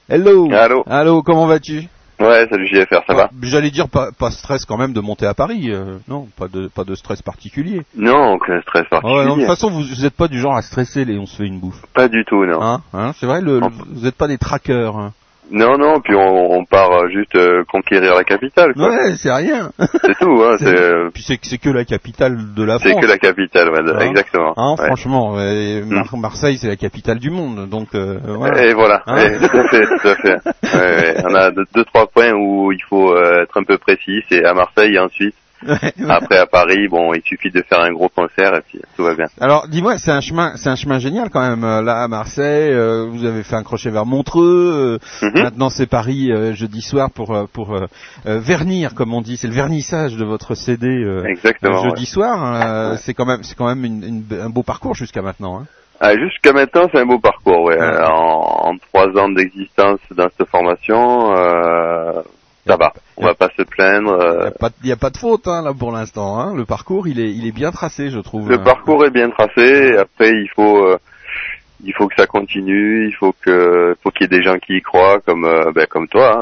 [0.10, 0.50] Hello.
[0.52, 1.88] Allô Allô, comment vas-tu?
[2.20, 5.26] Ouais, salut JFR, ça va Bah, J'allais dire pas, pas stress quand même de monter
[5.26, 5.72] à Paris.
[5.72, 7.84] euh, non, pas de pas de stress particulier.
[7.96, 9.46] Non, aucun stress Ah ouais, non, de particulier.
[9.46, 11.60] toute façon, vous vous êtes pas du genre à stresser les on se fait une
[11.60, 11.82] bouffe.
[11.94, 12.62] Pas du tout, non.
[12.62, 14.98] Hein, hein, c'est vrai, le- vous n'êtes pas des traqueurs.
[14.98, 15.14] hein.
[15.52, 18.90] Non, non, puis on, on part euh, juste euh, conquérir la capitale, quoi.
[18.90, 19.72] Ouais, c'est rien.
[19.80, 22.90] C'est tout, hein, c'est euh, Puis c'est que c'est que la capitale de la c'est
[22.92, 23.02] France.
[23.04, 24.54] que la capitale, ouais, Hein exactement.
[24.58, 24.86] Hein, Ouais.
[24.86, 25.36] franchement,
[25.86, 28.64] Mar- Marseille c'est la capitale du monde, donc euh, voilà.
[28.66, 30.38] Et voilà, Hein tout à fait, tout à fait.
[30.76, 31.16] Ouais, ouais.
[31.28, 34.46] On a deux, deux, trois points où il faut euh, être un peu précis, c'est
[34.46, 35.36] à Marseille et ensuite.
[35.68, 36.10] Ouais, ouais.
[36.10, 39.14] Après à Paris, bon, il suffit de faire un gros concert et puis tout va
[39.16, 39.26] bien.
[39.42, 41.64] Alors, dis-moi, c'est un chemin, c'est un chemin génial quand même.
[41.64, 45.00] Euh, Là, à Marseille, euh, vous avez fait un crochet vers Montreux.
[45.22, 45.44] euh, Mhm.
[45.44, 47.88] Maintenant, c'est Paris euh, jeudi soir pour euh, pour euh,
[48.26, 49.38] vernir, comme on dit.
[49.38, 51.84] C'est le vernissage de votre CD euh, Exactement.
[51.84, 52.06] jeudi ouais.
[52.06, 52.42] soir.
[52.44, 52.62] hein.
[52.94, 52.96] Euh.
[52.98, 55.60] C'est quand même, c'est quand même une- une- un beau parcours jusqu'à maintenant.
[55.60, 55.66] Hein.
[56.02, 57.78] Ah, Jusqu'à maintenant, c'est un beau parcours, ouais.
[57.78, 62.22] Euh, En, en trois ans d'existence dans cette formation, euh,
[62.70, 62.94] ça va.
[63.18, 64.16] On va pas se plaindre.
[64.20, 66.40] Il euh, n'y a, pas de- y a pas de faute hein, là pour l'instant.
[66.40, 66.54] Hein.
[66.56, 68.50] Le parcours, il est, il est bien tracé, je trouve.
[68.50, 69.62] Le parcours est bien tracé.
[69.94, 70.98] et Après, il faut, euh,
[71.84, 73.08] il faut que ça continue.
[73.08, 75.86] Il faut que, faut qu'il y ait des gens qui y croient, comme, euh, ben,
[75.90, 76.40] comme toi.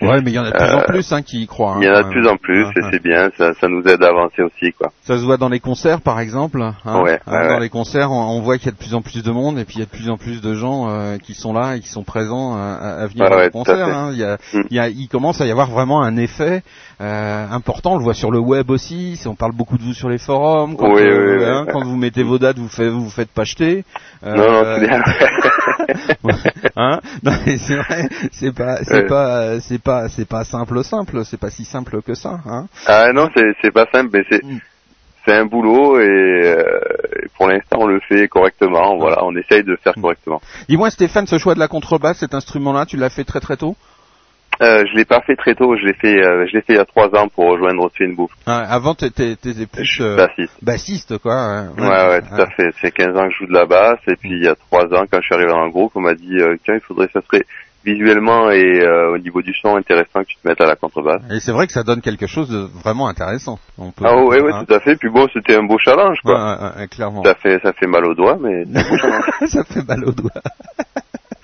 [0.00, 0.06] hein.
[0.06, 1.72] Ouais, mais il y en a de plus en Euh, plus hein, qui y croient.
[1.74, 2.88] hein, Il y en a de plus en plus, et ouais.
[2.92, 3.30] c'est bien.
[3.38, 4.92] Ça, ça nous aide à avancer aussi, quoi.
[5.02, 6.60] Ça se voit dans les concerts, par exemple.
[6.62, 6.74] hein.
[7.02, 9.02] Ouais, Hein, ouais, dans les concerts, on, on voit qu'il y a de plus en
[9.02, 11.16] plus de monde et puis il y a de plus en plus de gens euh,
[11.18, 13.80] qui sont là et qui sont présents euh, à, à venir Ouais, fait.
[13.80, 14.10] hein.
[14.12, 14.62] Il, y a, Mm.
[14.70, 16.62] il, y a- il commence à y avoir vraiment un effet
[17.00, 17.92] euh, important.
[17.94, 19.20] On le voit sur le web aussi.
[19.26, 20.76] On parle beaucoup de vous sur les forums.
[20.76, 23.44] Quand, Oui, oui, oui, quand vous mettez vos dates, vous faites, vous vous faites pas
[24.24, 24.73] non, non, bien.
[26.76, 29.06] Hein non, mais c'est vrai, c'est pas, c'est Ouais.
[29.06, 31.24] pas, c'est pas, c'est pas simple, simple.
[31.24, 32.40] C'est pas si simple que ça.
[32.46, 32.66] Hein.
[32.86, 34.58] ah non, c'est, c'est pas simple, mais c'est, Mm.
[35.24, 36.62] c'est un boulot et euh,
[37.36, 38.96] pour l'instant, on le fait correctement.
[38.98, 39.78] Voilà, on essaye de Mm.
[39.82, 40.40] faire correctement.
[40.68, 43.76] Dis-moi, Stéphane, ce choix de la contrebasse, cet instrument-là, tu l'as fait très très tôt?
[44.62, 46.76] Euh, je l'ai pas fait très tôt, je l'ai fait, euh, je l'ai fait il
[46.76, 48.32] y a trois ans pour rejoindre aussi une bouffe.
[48.46, 50.56] Ah, avant, t'étais t'étais plus euh, Bassiste.
[50.62, 51.34] bassiste, quoi.
[51.34, 51.70] hein.
[51.76, 52.70] Ouais, ouais, tout à fait.
[52.80, 54.84] C'est 15 ans que je joue de la basse, et puis il y a trois
[54.84, 57.08] ans, quand je suis arrivé dans le groupe, on m'a dit, euh, tiens, il faudrait,
[57.12, 57.44] ça serait
[57.84, 61.20] visuellement et euh, au niveau du son intéressant que tu te mettes à la contrebasse.
[61.30, 63.58] Et c'est vrai que ça donne quelque chose de vraiment intéressant.
[63.76, 64.64] On peut, Ah ouais, ouais, hein.
[64.66, 64.96] tout à fait.
[64.96, 66.32] Puis bon, c'était un beau challenge, quoi.
[66.34, 67.22] Ouais, ouais, ouais, clairement.
[67.24, 69.24] Ça fait, ça fait mal aux doigts, mais c'est un beau challenge.
[69.48, 70.30] ça fait mal aux doigts.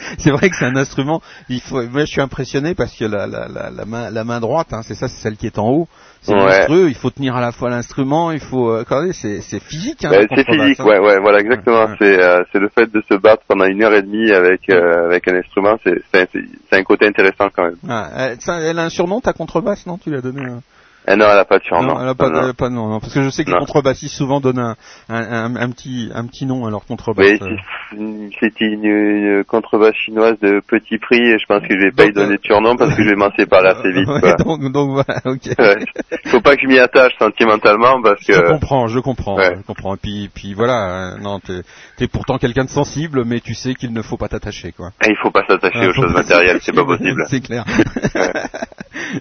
[0.18, 1.22] c'est vrai que c'est un instrument.
[1.48, 1.82] Il faut.
[1.82, 4.80] Moi, je suis impressionné parce que la, la, la, la main, la main droite, hein,
[4.82, 5.88] c'est ça, c'est celle qui est en haut.
[6.22, 6.40] C'est Ouais.
[6.40, 6.88] monstrueux.
[6.88, 8.30] Il faut tenir à la fois l'instrument.
[8.30, 8.70] Il faut.
[8.70, 10.04] euh, c'est c'est physique.
[10.04, 10.84] Hein, la c'est physique, hein.
[10.84, 11.86] ouais, ouais, voilà, exactement.
[11.98, 15.06] C'est, euh, c'est le fait de se battre pendant une heure et demie avec, euh,
[15.06, 16.28] avec un instrument, c'est,
[16.72, 17.76] un côté intéressant quand même.
[17.88, 20.60] Ah, elle, ça, elle a un surnom, ta contrebasse, non Tu l'as donné un...
[21.08, 21.94] Eh non, elle a pas de surnom.
[21.94, 22.42] Non, elle a pas, Non, non.
[22.44, 23.00] elle a pas de nom, non.
[23.00, 24.76] Parce que je sais que les contrebassistes souvent donnent un,
[25.08, 27.26] un, un, un petit, un petit nom à leur contrebasse.
[27.30, 31.80] Oui, c'est- c'était une, une contrebasse chinoise de petit prix et je pense que je
[31.86, 34.08] vais pas Donc, y donner de surnom parce que je vais m'en séparer assez vite.
[34.22, 35.40] Ouais, donc, donc voilà, ok.
[35.58, 35.84] Ouais.
[36.26, 39.56] Faut pas que je m'y attache sentimentalement parce que Je comprends, je comprends, Ouais.
[39.56, 39.94] je comprends.
[39.94, 41.62] Et puis, puis voilà, euh, non, t'es,
[41.96, 44.90] t'es pourtant quelqu'un de sensible, mais tu sais qu'il ne faut pas t'attacher, quoi.
[45.04, 47.24] eh, il faut pas s'attacher Ah, aux choses matérielles, c'est pas possible.
[47.28, 47.64] C'est clair.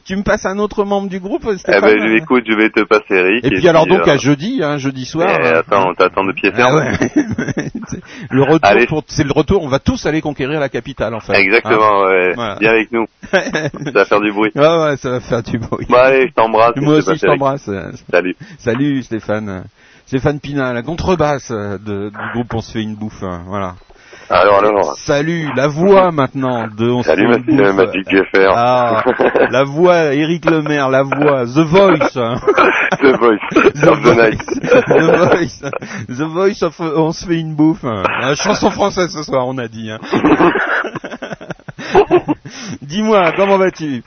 [0.05, 2.81] tu me passes un autre membre du groupe, Eh ben, je, écoute, je vais te
[2.81, 3.45] passer Eric.
[3.45, 5.29] Et puis alors donc euh, à jeudi, hein, jeudi soir.
[5.39, 6.75] eh, euh, attends, on t'attend de pied ah ferme.
[6.77, 7.69] ouais.
[8.31, 9.63] Le retour, pour- c'est le retour.
[9.63, 11.33] On va tous aller conquérir la capitale, en fait.
[11.33, 12.33] Exactement, ouais.
[12.35, 12.57] Voilà.
[12.59, 13.05] Viens avec nous.
[13.33, 13.41] Hein
[13.85, 14.51] Ça va faire du bruit.
[14.55, 15.85] ouais, ouais, ça va faire du bruit.
[15.89, 16.75] Bon allez, je t'embrasse.
[16.77, 17.69] Moi aussi, je t'embrasse.
[18.11, 18.35] Salut.
[18.59, 19.63] Salut Stéphane.
[20.05, 23.21] Stéphane Pina, la contrebasse de, du groupe On se fait une bouffe.
[23.23, 23.75] hein, Voilà.
[24.29, 24.95] Alors, alors.
[25.05, 27.85] Salut, la voix maintenant de On se Salut, fait une Mathieu, bouffe.
[27.85, 28.53] Mathieu GFR.
[28.55, 29.03] Ah,
[29.49, 32.15] la voix, Eric Lemaire, la voix, The Voice.
[32.17, 32.35] hein.
[33.01, 33.39] The Voice.
[33.73, 34.45] The of the Night.
[34.45, 35.61] The Voice.
[36.09, 37.83] The Voice of On se fait une bouffe.
[37.83, 38.03] hein.
[38.21, 39.89] La chanson française ce soir, on a dit.
[39.89, 39.99] hein.
[42.81, 44.03] Dis-moi, comment vas-tu?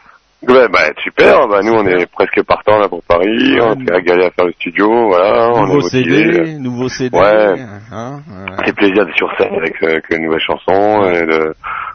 [0.49, 1.47] Ouais, bah, super.
[1.49, 3.59] Bah, nous, on est presque partants, là, pour Paris.
[3.61, 5.51] On s'est régalé à faire le studio, voilà.
[5.53, 5.81] on est Nouveau.
[5.83, 7.17] CD, nouveau CD.
[7.17, 7.61] Ouais.
[7.93, 11.55] hein, euh, C'est plaisir d'être sur scène avec, euh, avec une nouvelle chanson et de,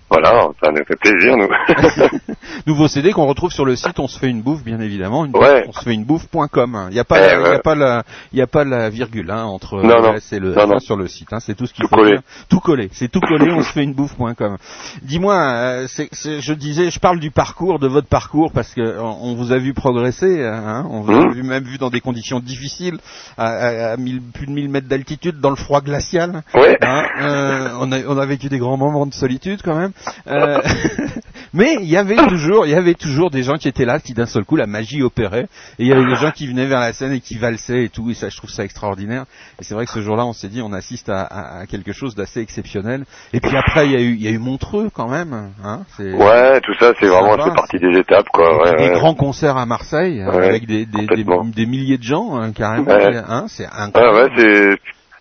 [0.10, 1.48] voilà, ça nous fait plaisir, nous.
[2.66, 5.26] Nouveau CD qu'on retrouve sur le site On se fait une bouffe, bien évidemment.
[5.26, 5.66] Une Ouais.
[5.68, 6.88] On se fait une bouffe.com.
[6.90, 7.60] Il n'y a pas, Eh, la, il y a ouais.
[7.60, 8.04] pas la,
[8.34, 10.14] il y a pas la virgule hein, entre Non, le non.
[10.16, 10.80] S et le Non, F non.
[10.80, 11.32] sur le site.
[11.34, 12.12] Hein, c'est tout ce qu'il faut collé.
[12.14, 12.22] dire.
[12.50, 12.90] Tout collé.
[12.94, 13.52] C'est tout collé.
[13.52, 14.58] on se fait une bouffe.com.
[15.04, 19.36] Dis-moi, euh, je disais, je parle du parcours, de votre parcours, parce que on, on
[19.36, 20.44] vous a vu progresser.
[20.46, 22.98] Hein, on vous a vu même vu dans des conditions difficiles,
[23.38, 26.44] à, à- à mille- plus de 1000 mètres d'altitude, dans le froid glacial.
[26.54, 26.78] Ouais.
[26.82, 29.92] Hein, euh, on, a, on a vécu des grands moments de solitude quand même.
[30.28, 30.60] Euh,
[31.54, 34.14] mais il y avait toujours, il y avait toujours des gens qui étaient là, qui
[34.14, 35.48] d'un seul coup la magie opérait,
[35.80, 37.90] et il y avait des gens qui venaient vers la scène et qui valsaient et
[37.90, 39.26] tout, et ça, je trouve ça extraordinaire.
[39.60, 41.92] Et c'est vrai que ce jour-là, on s'est dit, on assiste à, à- à quelque
[41.94, 43.06] chose d'assez exceptionnel.
[43.34, 45.52] Et puis après, il y a eu, il y a eu Montreux quand même.
[45.64, 48.64] Hein, Ouais, tout ça, c'est vraiment, c'est partie des étapes, quoi.
[48.64, 48.94] Ouais, des ouais.
[48.94, 51.44] grands concerts à Marseille Ouais, avec des, des, des, complètement.
[51.46, 52.88] des milliers de gens hein, carrément.
[52.90, 54.18] Hein, c'est incroyable.
[54.18, 54.78] ouais, c'est,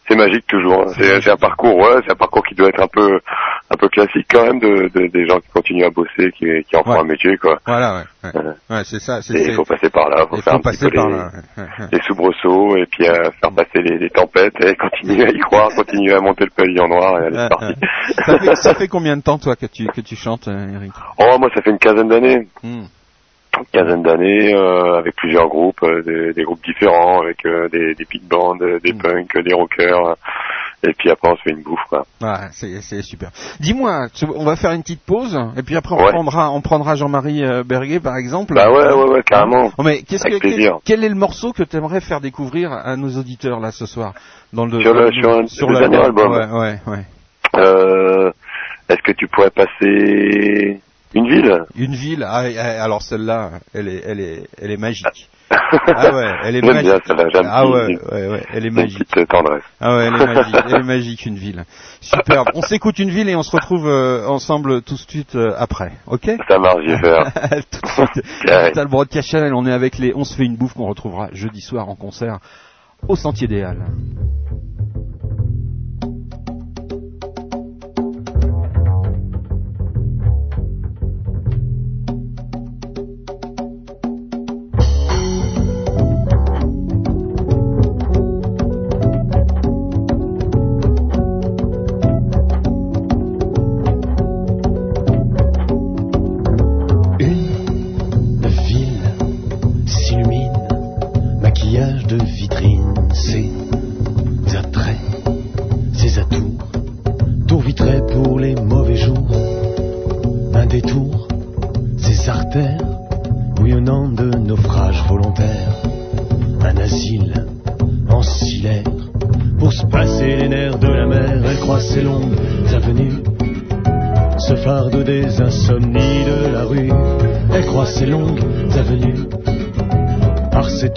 [0.09, 0.83] c'est magique toujours.
[0.89, 0.93] hein.
[0.99, 3.21] C'est, un parcours, ouais, c'est un parcours qui doit être un peu,
[3.71, 6.77] un peu classique quand même de, de- des gens qui continuent à bosser, qui, qui
[6.77, 7.01] en font Ouais.
[7.01, 7.59] un métier, quoi.
[7.67, 8.41] Voilà, ouais, ouais.
[8.41, 8.53] Ouais.
[8.77, 9.21] Ouais, c'est ça.
[9.31, 11.17] Il faut passer par là, faut il faire faut un petit passer peu par les,
[11.17, 11.31] là.
[11.93, 15.69] les soubresauts et puis euh, faire passer les, les tempêtes et continuer à y croire,
[15.77, 17.75] continuer à monter le pavillon noir et aller parti.
[18.25, 20.93] ça, fait, ça fait combien de temps toi que tu que tu chantes, euh, Eric?
[21.19, 22.47] Oh, moi, ça fait une quinzaine d'années.
[22.63, 22.85] Hmm.
[23.59, 27.95] Une quinzaine d'années, euh, avec plusieurs groupes, euh, des, des groupes différents, avec euh, des,
[27.95, 28.99] des big bands, euh, des Mm.
[28.99, 30.09] punks, des rockers.
[30.11, 30.15] euh,
[30.83, 32.05] et puis après, on se fait une bouffe, quoi.
[32.21, 33.31] Ouais, c'est c'est super.
[33.61, 36.13] Dis-moi, on va faire une petite pause et puis après on Ouais.
[36.13, 38.55] prendra on prendra Jean-Marie euh, Berguet par exemple.
[38.55, 39.71] Bah ouais, ouais, ouais, carrément.
[39.79, 40.79] Oh, mais qu'est-ce Avec que plaisir.
[40.85, 43.87] quel, quel est le morceau que tu aimerais faire découvrir à nos auditeurs là ce
[43.87, 44.13] soir
[44.53, 45.31] dans le Sur le- sur
[45.69, 46.31] un- le dernier album.
[46.31, 47.05] Ouais, ouais, ouais.
[47.57, 48.31] Euh,
[48.89, 50.81] Est-ce que tu pourrais passer
[51.15, 52.25] une ville Une ville.
[52.27, 55.29] Ah, ah, alors celle-là, elle est elle est elle est magique.
[55.89, 56.93] Ah ouais, elle est magique.
[57.07, 59.09] bien Ah ouais, ouais, ouais, elle est magique.
[59.29, 59.63] tendresse.
[59.81, 61.65] Ah ouais, elle est magique, elle est magique une ville.
[62.01, 62.49] Superbe.
[62.55, 65.93] On s'écoute une ville et on se retrouve euh, ensemble tout de suite euh, après.
[66.07, 66.31] Ok?
[66.49, 67.33] Ça marche, vais faire.
[67.71, 68.25] Tout de suite.
[68.47, 68.73] Carré.
[68.73, 71.61] Total Broadcast Channel, on est avec les On se fait une bouffe qu'on retrouvera jeudi
[71.61, 72.39] soir en concert
[73.09, 73.85] au Sentier des Halles.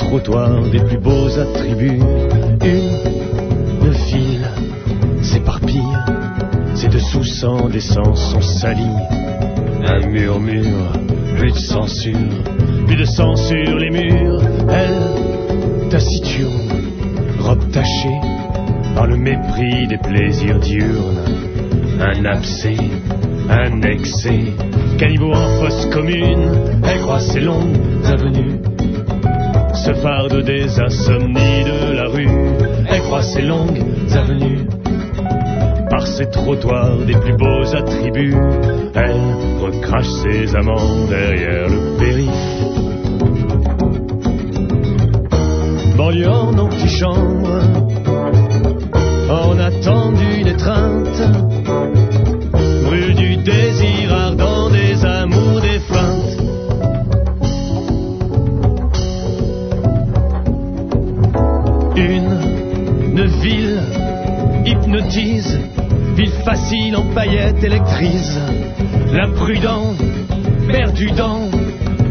[0.09, 1.99] Des plus beaux attributs,
[2.63, 4.49] une file
[5.21, 5.97] s'éparpille.
[6.73, 8.97] Ses dessous sans d'essence sont salis.
[9.85, 10.93] Un murmure,
[11.37, 12.43] plus de censure,
[12.87, 14.41] plus de sur les murs.
[14.67, 16.71] Elle, taciturne,
[17.39, 18.19] robe tachée
[18.95, 21.23] par le mépris des plaisirs diurnes.
[22.01, 22.77] Un abcès,
[23.47, 24.41] un excès,
[24.97, 26.51] caniveau en fosse commune.
[26.83, 28.68] Elle croise ses longues avenues
[29.85, 32.27] ce fardeau des insomnies de la rue.
[32.89, 33.81] Elle croise ses longues
[34.13, 34.67] avenues
[35.89, 38.35] par ces trottoirs des plus beaux attributs.
[38.95, 39.21] Elle
[39.61, 42.69] recrache ses amants derrière le périph'.
[45.97, 47.49] Banlieue en antichambre,
[49.29, 51.48] en attend d'une étreinte.
[66.69, 68.39] Facile en paillettes électrise.
[69.11, 69.95] L'imprudent,
[70.67, 71.49] perdu dans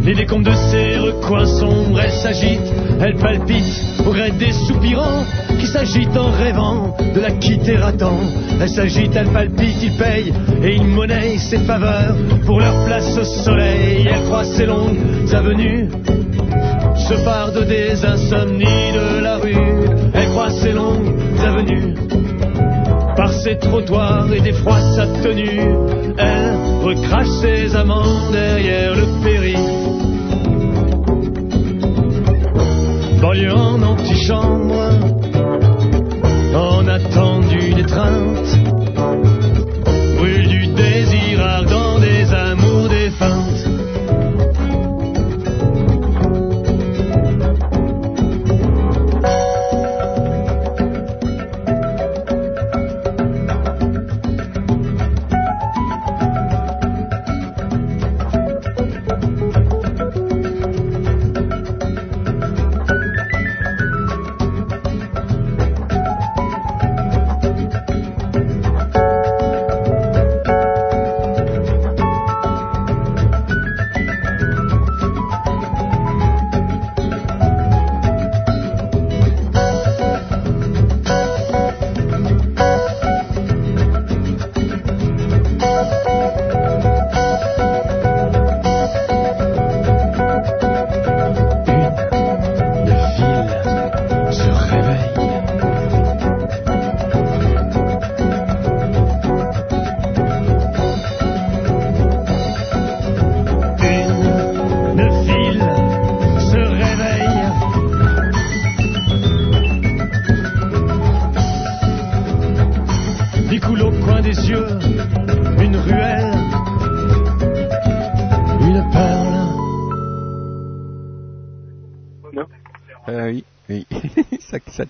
[0.03, 3.65] les décombres de ses recoins sombres, elle s'agite, elle palpite
[4.05, 5.25] au gré des soupirants
[5.61, 8.19] qui s'agitent en rêvant de la quitter à temps.
[8.61, 10.33] Elle s'agite, elle palpite, il paye
[10.65, 14.09] et il monnaie ses faveurs pour leur place au soleil.
[14.11, 14.99] Elle croise ses longues
[15.33, 15.89] avenues
[16.97, 19.55] se fardeau des insomnies de la rue.
[20.15, 21.15] Elle croise ses longues
[21.47, 22.08] avenues
[23.19, 25.61] par ses trottoirs et défroie sa tenue.
[26.17, 26.55] Elle
[26.85, 29.59] recrache ses amants derrière le périph'.
[33.21, 34.91] Banlieue en antichambre,
[36.55, 37.85] en attend d'une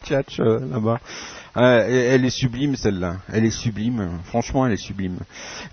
[0.04, 1.00] ça, ça tchatche euh, là-bas.
[1.56, 3.16] Euh, elle est sublime celle-là.
[3.32, 4.10] Elle est sublime.
[4.24, 5.18] Franchement, elle est sublime.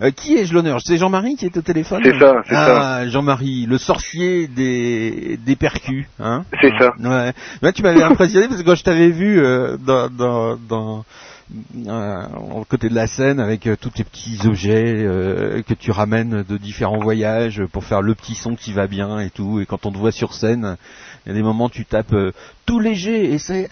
[0.00, 0.80] Euh, qui ai-je l'honneur?
[0.84, 2.02] C'est Jean-Marie qui est au téléphone?
[2.02, 6.44] C'est ça, c'est ah, Jean-Marie, le sorcier des des percus, hein?
[6.60, 6.92] C'est ça.
[6.98, 7.32] Ouais.
[7.62, 11.04] Ouais, tu m'avais impressionné parce que quand je t'avais vu euh, dans dans, dans
[11.86, 15.92] euh, au côté de la scène avec euh, tous tes petits objets euh, que tu
[15.92, 19.60] ramènes de différents voyages pour faire le petit son qui va bien et tout.
[19.60, 20.76] Et quand on te voit sur scène,
[21.26, 22.32] il y a des moments où tu tapes euh,
[22.66, 23.68] tout léger et c'est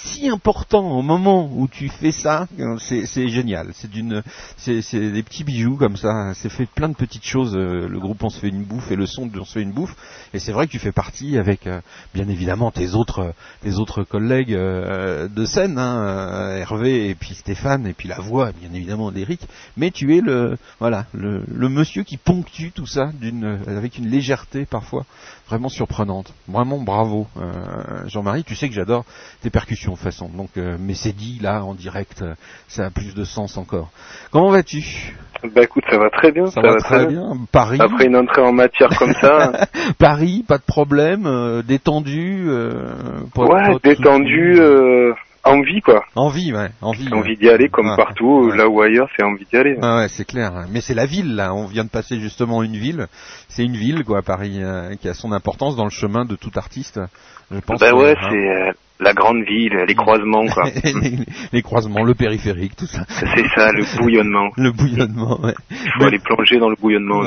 [0.00, 2.46] si important au moment où tu fais ça,
[2.78, 3.70] c'est génial.
[3.74, 4.22] C'est d'une,
[4.56, 6.34] c'est des petits bijoux comme ça.
[6.34, 7.56] C'est fait plein de petites choses.
[7.56, 9.72] euh, Le groupe on se fait une bouffe et le son on se fait une
[9.72, 9.96] bouffe.
[10.34, 11.80] Et c'est vrai que tu fais partie avec, euh,
[12.14, 17.92] bien évidemment, tes autres tes autres collègues de scène, hein, Hervé et puis Stéphane et
[17.92, 19.40] puis la voix, bien évidemment, d'Eric.
[19.76, 24.06] Mais tu es le voilà le, le monsieur qui ponctue tout ça d'une avec une
[24.08, 25.06] légèreté parfois
[25.48, 26.32] vraiment surprenante.
[26.46, 28.44] Vraiment bravo, euh, Jean-Marie.
[28.44, 29.04] Tu sais que j'adore
[29.42, 30.28] tes percussions de toute façon.
[30.28, 32.34] Donc, euh, mais c'est dit là en direct, euh,
[32.68, 33.90] ça a plus de sens encore.
[34.30, 35.14] Comment vas-tu?
[35.54, 36.46] Bah écoute, ça va très bien.
[36.46, 37.30] Ça, va, très bien.
[37.52, 39.52] Paris, Après une entrée en matière comme ça,
[39.98, 42.46] Paris, pas de problème, euh, détendu.
[42.48, 42.72] euh,
[43.34, 45.12] pour- ouais, pour- détendu, euh,
[45.44, 46.04] envie quoi.
[46.14, 47.12] Envie, ouais, envie.
[47.12, 48.56] Envie d'y aller comme partout, ouais.
[48.56, 49.76] là ou ailleurs, c'est envie d'y aller.
[49.82, 50.52] Ah ouais, c'est clair.
[50.70, 51.54] Mais c'est la ville, là.
[51.54, 53.06] On vient de passer justement une ville.
[53.48, 56.52] C'est une ville, quoi, Paris, euh, qui a son importance dans le chemin de tout
[56.56, 57.00] artiste.
[57.50, 57.80] Je pense.
[57.80, 58.28] Ben ouais, hein.
[58.30, 60.64] c'est euh, la grande ville, les croisements quoi.
[60.84, 61.18] les,
[61.52, 63.04] les croisements, le périphérique, tout ça.
[63.08, 64.50] c'est ça, le bouillonnement.
[64.56, 65.54] Le bouillonnement, ouais.
[65.70, 67.22] Il faut aller plonger dans le bouillonnement.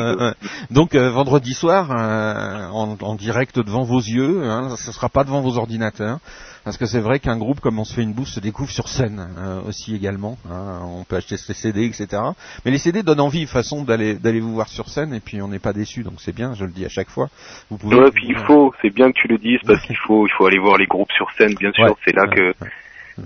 [0.70, 5.42] Donc euh, vendredi soir, en, en direct devant vos yeux, hein, ce sera pas devant
[5.42, 6.20] vos ordinateurs,
[6.64, 8.88] parce que c'est vrai qu'un groupe comme on se fait une bouffe se découvre sur
[8.88, 10.38] scène euh, aussi également.
[10.50, 10.80] hein.
[10.84, 12.22] on peut acheter ses CD, etc.
[12.66, 15.48] Mais les CD donnent envie, façon d'aller d'aller vous voir sur scène, et puis on
[15.48, 16.54] n'est pas déçu, donc c'est bien.
[16.54, 17.30] Je le dis à chaque fois.
[17.70, 17.96] Vous pouvez.
[17.96, 20.46] Ouais, puis il faut, c'est bien que tu le dises parce qu'il faut, il faut
[20.46, 21.86] aller voir les groupes sur scène, bien sûr.
[21.86, 21.92] Ouais.
[22.06, 22.54] C'est là que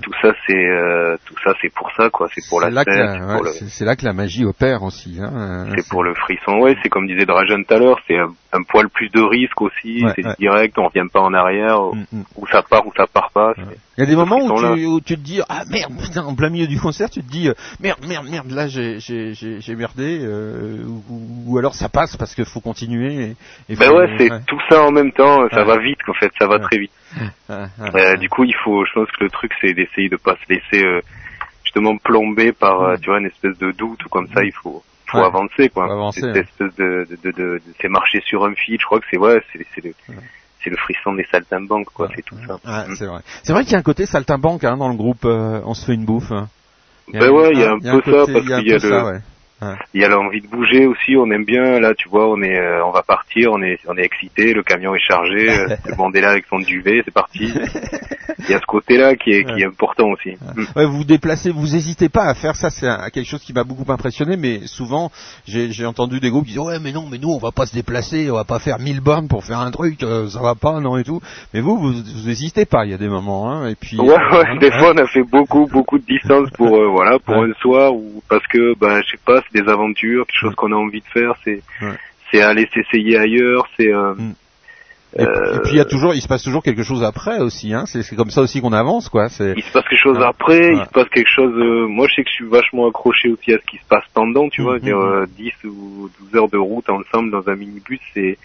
[0.02, 2.28] tout ça, c'est, euh, tout ça, c'est pour ça, quoi.
[2.34, 3.96] C'est pour la C'est là, que scène, la, c'est ouais, pour le, c'est- c'est là
[3.96, 5.18] que la magie opère aussi.
[5.22, 5.68] Hein.
[5.76, 6.58] c'est pour le frisson.
[6.60, 9.62] Ouais, c'est comme disait Drajan tout à l'heure, c'est un, un poil plus de risque
[9.62, 10.04] aussi.
[10.06, 10.34] Ouais, c'est ouais.
[10.40, 12.24] direct, on revient pas en arrière, Mm, mm.
[12.38, 13.54] où ça part, où ça part pas.
[13.98, 16.36] Il y a des moments où tu, où tu te dis ah merde putain en
[16.36, 20.20] plein milieu du concert tu te dis euh, merde merde merde là j'ai j'ai merdé
[20.22, 23.14] euh, ou, ou alors ça passe parce qu'il faut continuer
[23.70, 25.48] et, et Ben ouais, c'est tout ça en même temps.
[25.54, 26.92] Ça va vite, en fait, ça va très vite.
[27.50, 30.18] Ouais, ouais, Euh, du coup, il faut, je pense que le truc, c'est d'essayer de
[30.18, 31.02] pas se laisser euh,
[31.64, 34.44] justement plomber par, euh, tu vois, une espèce de doute ou comme ça.
[34.44, 35.26] Il faut, faut Ouais.
[35.26, 35.86] avancer, quoi.
[35.86, 36.40] Avancer, ouais.
[36.40, 38.78] espèce de, de, de, c'est marcher sur un fil.
[38.80, 39.94] Je crois que c'est ouais, c'est, c'est le,
[40.64, 42.10] c'est le frisson des saltimbanques, quoi.
[42.16, 42.56] C'est tout ça.
[42.56, 43.22] Ouais, c'est vrai.
[43.44, 45.26] C'est vrai qu'il y a un côté saltimbanque hein, dans le groupe.
[45.26, 46.32] euh, on se fait une bouffe.
[46.32, 46.50] hein.
[47.14, 49.04] Ben ouais, il y a un peu ça, parce qu'il y a le- ça,
[49.62, 49.76] ouais.
[49.94, 51.16] Il y a l'envie de bouger aussi.
[51.18, 51.80] On aime bien.
[51.80, 53.52] Là, tu vois, on est, euh, on va partir.
[53.52, 54.54] On est, on est excité.
[54.54, 55.50] Le camion est chargé.
[55.50, 57.02] euh, le monde est là avec son duvet.
[57.06, 57.54] C'est parti.
[58.40, 60.32] Il y a ce côté-là qui est, qui est important aussi.
[60.56, 60.64] Mm.
[60.76, 63.64] Ouais, vous vous déplacez, vous hésitez pas à faire ça, c'est quelque chose qui m'a
[63.64, 65.12] beaucoup impressionné, mais souvent
[65.48, 67.74] j'ai entendu des groupes qui disent ouais mais non mais nous on va pas se
[67.74, 70.80] déplacer, on va pas faire 1000 bornes pour faire un truc, euh, ça va pas
[70.80, 71.22] non et tout.
[71.54, 74.08] Mais vous vous, vous hésitez pas, il y a des moments hein, et puis Ouais,
[74.10, 77.36] ouais, hein, des fois on a fait beaucoup, beaucoup de distance pour, euh, voilà, pour
[77.36, 80.72] un soir ou parce que, bah, je sais pas, c'est des aventures, quelque chose qu'on
[80.72, 81.96] a envie de faire, c'est, Ouais.
[82.32, 84.14] c'est aller s'essayer ailleurs, c'est, euh,
[85.18, 87.40] Et, euh, et puis il y a toujours, il se passe toujours quelque chose après
[87.40, 87.86] aussi, hein.
[87.86, 89.28] C'est comme ça aussi qu'on avance, quoi.
[89.40, 92.24] Il se passe quelque chose après, il se passe quelque chose, euh, moi je sais
[92.24, 94.82] que je suis vachement accroché aussi à ce qui se passe pendant, tu vois, Mhm.
[94.82, 98.38] dire, euh, 10 ou 12 heures de route ensemble dans un minibus, c'est,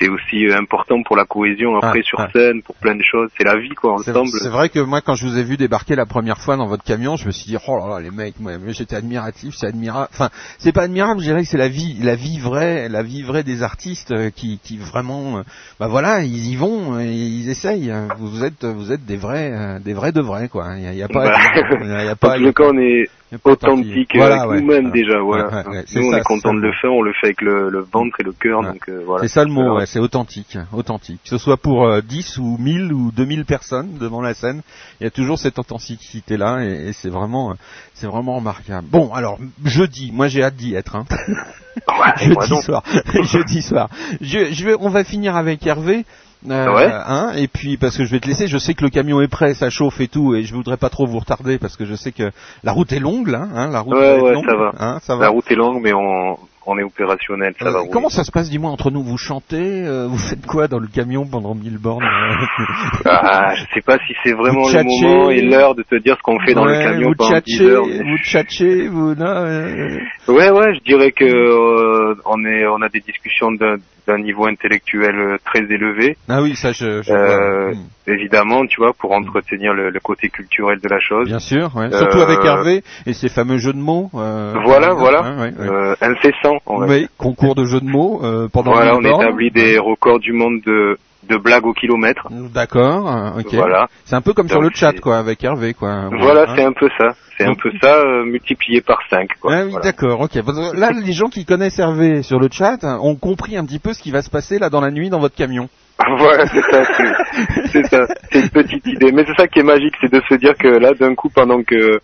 [0.00, 2.28] c'est aussi euh, important pour la cohésion après Ouais, sur ouais.
[2.32, 4.28] scène, pour plein de choses, c'est la vie quoi, ensemble.
[4.42, 6.84] c'est vrai que moi, quand je vous ai vu débarquer la première fois dans votre
[6.84, 9.66] camion, je me suis dit, oh là là, les mecs, moi, moi, j'étais admiratif, c'est
[9.66, 10.08] admirable.
[10.12, 13.22] Enfin, c'est pas admirable, je dirais que c'est la vie, la vie vraie, la vie
[13.22, 15.42] vraie des artistes euh, qui, qui vraiment, euh,
[15.78, 17.90] bah voilà, ils y vont, euh, ils essayent.
[17.90, 18.08] hein.
[18.18, 20.66] Vous êtes, vous êtes des vrais, euh, des vrais de vrais, quoi.
[20.78, 21.38] Il a, il y a pas, Bah,
[21.80, 23.04] il il y a pas, tout cas, on est
[23.44, 24.90] authentique Voilà, avec ouais, nous-mêmes voilà.
[24.90, 25.44] déjà, voilà.
[25.68, 27.80] Ouais, Nous, on ça, est content de le faire, on le fait avec le, le
[27.80, 29.22] ventre et le cœur, donc euh, voilà.
[29.22, 29.74] C'est ça le mot, Voilà.
[29.80, 31.20] ouais, c'est authentique, authentique.
[31.24, 34.62] Que ce soit pour euh, 10 ou 1000 ou 2000 personnes devant la scène,
[35.00, 37.54] il y a toujours cette authenticité là et, et c'est vraiment euh,
[37.94, 38.86] c'est vraiment remarquable.
[38.90, 41.04] Bon, alors jeudi, moi j'ai hâte d'y être hein.
[41.88, 42.82] Ouais, jeudi soir.
[43.22, 43.88] jeudi soir.
[44.20, 46.04] Je, je vais on va finir avec Hervé.
[46.48, 46.88] euh, Ouais.
[46.92, 49.28] hein, et puis parce que je vais te laisser, je sais que le camion est
[49.28, 51.94] prêt, ça chauffe et tout, et je voudrais pas trop vous retarder parce que je
[51.94, 52.30] sais que
[52.62, 54.72] la route est longue là, hein, la route Ouais, longue, ça va.
[54.78, 55.22] hein, ça va.
[55.24, 56.38] La route est longue, mais on,
[56.70, 57.78] on est opérationnel, ça Euh, va.
[57.90, 60.86] comment ça se passe, dis-moi, entre nous Vous chantez euh, Vous faites quoi dans le
[60.86, 62.68] camion pendant 1000 bornes euh
[63.06, 65.02] Ah, je sais pas si c'est vraiment Vous le tchatchez.
[65.08, 67.56] moment et l'heure de te dire ce qu'on fait dans le camion vous pendant 10
[67.56, 67.86] tchatchez, heures.
[67.86, 69.14] mais- vous tchatchez, vous...
[69.14, 69.98] Non, euh,
[70.28, 75.60] Ouais, ouais, je dirais que on est, on a des discussions d'un niveau intellectuel très
[75.60, 76.16] élevé.
[76.28, 77.02] Ah oui, ça je...
[77.02, 77.12] je.
[77.74, 77.84] Hmm.
[78.06, 81.26] évidemment, tu vois, pour entretenir le, le côté culturel de la chose.
[81.28, 81.90] Bien sûr, ouais.
[81.92, 84.08] Surtout avec Hervé et ses fameux jeux de mots.
[84.12, 85.94] Voilà, voilà, ouais, ouais,
[86.66, 86.86] va.
[86.86, 90.32] Oui, concours de jeux de mots euh, pendant Voilà, 1000 on établit des records du
[90.32, 90.98] monde de,
[91.28, 92.28] de blagues au kilomètre.
[92.30, 93.54] D'accord, euh, ok.
[93.54, 93.88] Voilà.
[94.04, 96.08] C'est un peu comme sur le chat, quoi, avec Hervé, quoi.
[96.20, 97.14] Voilà, c'est un peu ça.
[97.36, 99.28] C'est un peu ça euh, multiplié par 5.
[99.40, 99.52] Quoi.
[99.54, 99.84] Ah oui, Voilà.
[99.84, 100.34] d'accord, ok.
[100.74, 104.02] Là, les gens qui connaissent Hervé sur le chat ont compris un petit peu ce
[104.02, 105.68] qui va se passer là dans la nuit dans votre camion.
[106.18, 106.84] voilà, c'est ça.
[106.96, 108.06] c'est- C'est ça.
[108.32, 109.12] C'est une petite idée.
[109.12, 111.62] Mais c'est ça qui est magique, c'est de se dire que là, d'un coup, pendant
[111.62, 112.00] que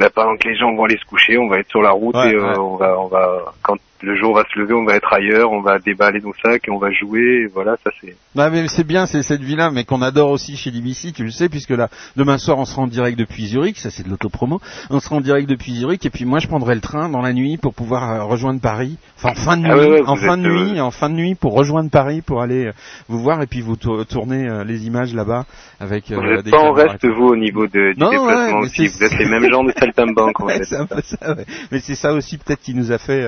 [0.00, 2.14] bah, pendant que les gens vont aller se coucher, on va être sur la route
[2.16, 2.58] Ouais, et euh, ouais.
[2.58, 5.60] on va, on va, quand le jour va se lever, on va être ailleurs, on
[5.60, 7.44] va déballer nos sacs et on va jouer.
[7.44, 8.16] Et voilà, ça c'est.
[8.34, 11.30] Non mais c'est bien, c'est cette vie-là, mais qu'on adore aussi chez DBC, tu le
[11.30, 14.60] sais, puisque là, demain soir, on sera en direct depuis Zurich, ça c'est de l'autopromo,
[14.90, 17.32] on sera en direct depuis Zurich, et puis moi je prendrai le train dans la
[17.32, 20.16] nuit pour pouvoir euh, rejoindre Paris, enfin en fin de nuit, Ah ouais, ouais, en
[20.16, 22.72] fin de euh, nuit, en fin de nuit pour rejoindre Paris, pour aller euh,
[23.08, 25.44] vous voir, et puis vous tour- tourner les images là-bas
[25.80, 28.64] avec Vous euh, des pas en reste vous au niveau de, du Non, déplacement ouais,
[28.66, 28.88] aussi.
[28.88, 30.64] Vous êtes les mêmes gens de saltimbanque en Ouais, fait.
[30.64, 31.44] c'est un peu ça, ouais.
[31.70, 33.22] Mais c'est ça aussi peut-être qui nous a fait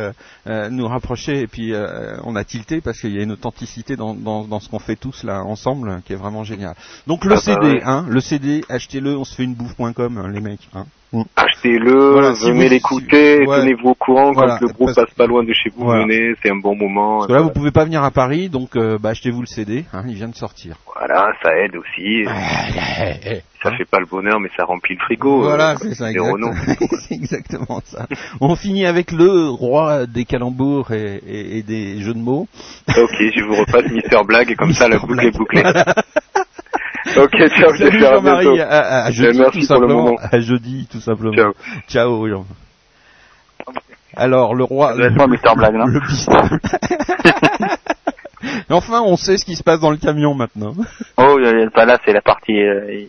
[0.47, 3.33] euh, euh, nous rapprocher et puis euh, on a tilté parce qu'il y a une
[3.33, 6.75] authenticité dans, dans, dans ce qu'on fait tous là ensemble qui est vraiment génial.
[7.07, 7.83] Donc le Ah bah CD, ouais.
[7.85, 10.69] hein, le CD, achetez-le, on se fait une bouffe.com hein, les mecs.
[10.75, 10.87] Hein.
[11.37, 13.61] Achetez-le, Voilà, venez vous- l'écouter, si- ouais.
[13.61, 16.03] tenez-vous au courant Voilà, quand le groupe passe pas loin de chez vous, Voilà.
[16.03, 17.19] venez, c'est un bon moment.
[17.19, 19.85] Parce que là vous pouvez pas venir à Paris, donc euh, bah, achetez-vous le CD,
[19.93, 20.77] hein, il vient de sortir.
[20.95, 22.25] Voilà, ça aide aussi.
[23.63, 25.41] Ça fait pas le bonheur, mais ça remplit le frigo.
[25.43, 26.53] Voilà, euh, c'est ça, les exact- Renault.
[27.09, 28.07] c'est exactement ça.
[28.41, 32.47] On finit avec le roi des calembours et, et- et des jeux de mots.
[32.89, 35.63] ok, je vous repasse Mister Blague et comme ça la boucle est bouclée.
[37.23, 40.17] Ok, ciao, Salut Jean-Marie, à, à- à jeudi tout le simplement.
[40.31, 41.33] À jeudi tout simplement.
[41.35, 41.53] Ciao.
[41.89, 42.29] Ciao.
[42.29, 42.45] Jean.
[44.17, 44.95] Alors le roi.
[45.11, 46.01] Moi, Mister Blague, non Le
[48.69, 50.75] Et enfin, on sait ce qui se passe dans le camion maintenant.
[51.17, 51.39] Oh,
[51.75, 53.05] bah là, c'est la partie euh,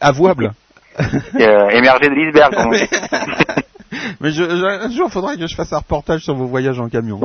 [0.00, 0.52] Avouable.
[1.00, 2.54] euh, émergée de l'iceberg.
[4.20, 6.88] Mais je, je- un jour, faudrait que je fasse un reportage sur vos voyages en
[6.88, 7.20] camion.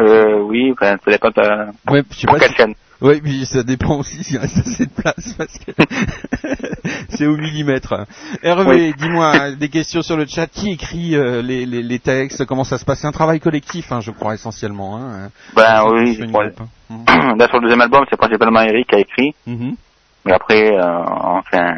[0.00, 2.74] Euh, oui, enfin, ça dépend de Ouais, je sais pas si-.
[3.00, 5.70] Oui, puis ça dépend aussi s'il reste assez de place parce que
[7.10, 7.94] c'est au millimètre.
[8.42, 10.48] Hervé, dis-moi des questions sur le chat.
[10.48, 12.44] Qui écrit euh, les, les, les textes?
[12.46, 13.00] Comment ça se passe?
[13.00, 14.96] C'est un travail collectif, hein, je crois essentiellement.
[14.96, 15.28] Hein.
[15.54, 16.60] Ben oui, groupe,
[16.90, 17.34] hein.
[17.38, 19.32] là sur le deuxième album, c'est principalement Eric qui a écrit.
[19.46, 19.76] Mhm.
[20.24, 21.72] Mais après, euh, on fait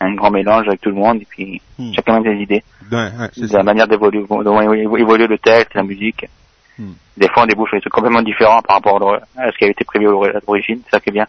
[0.00, 1.92] un, grand mélange avec tout le monde et puis Hmm.
[1.94, 2.62] chacun a ses idées.
[2.92, 6.26] Ouais, ouais, c'est la manière d'évoluer, évoluer le texte, la musique.
[6.78, 6.92] Hmm.
[7.16, 9.72] Des fois, on débouche sur des trucs complètement différents par rapport à ce qui avait
[9.72, 10.10] été prévu à
[10.46, 10.80] l'origine.
[10.84, 11.26] C'est ça qui est bien.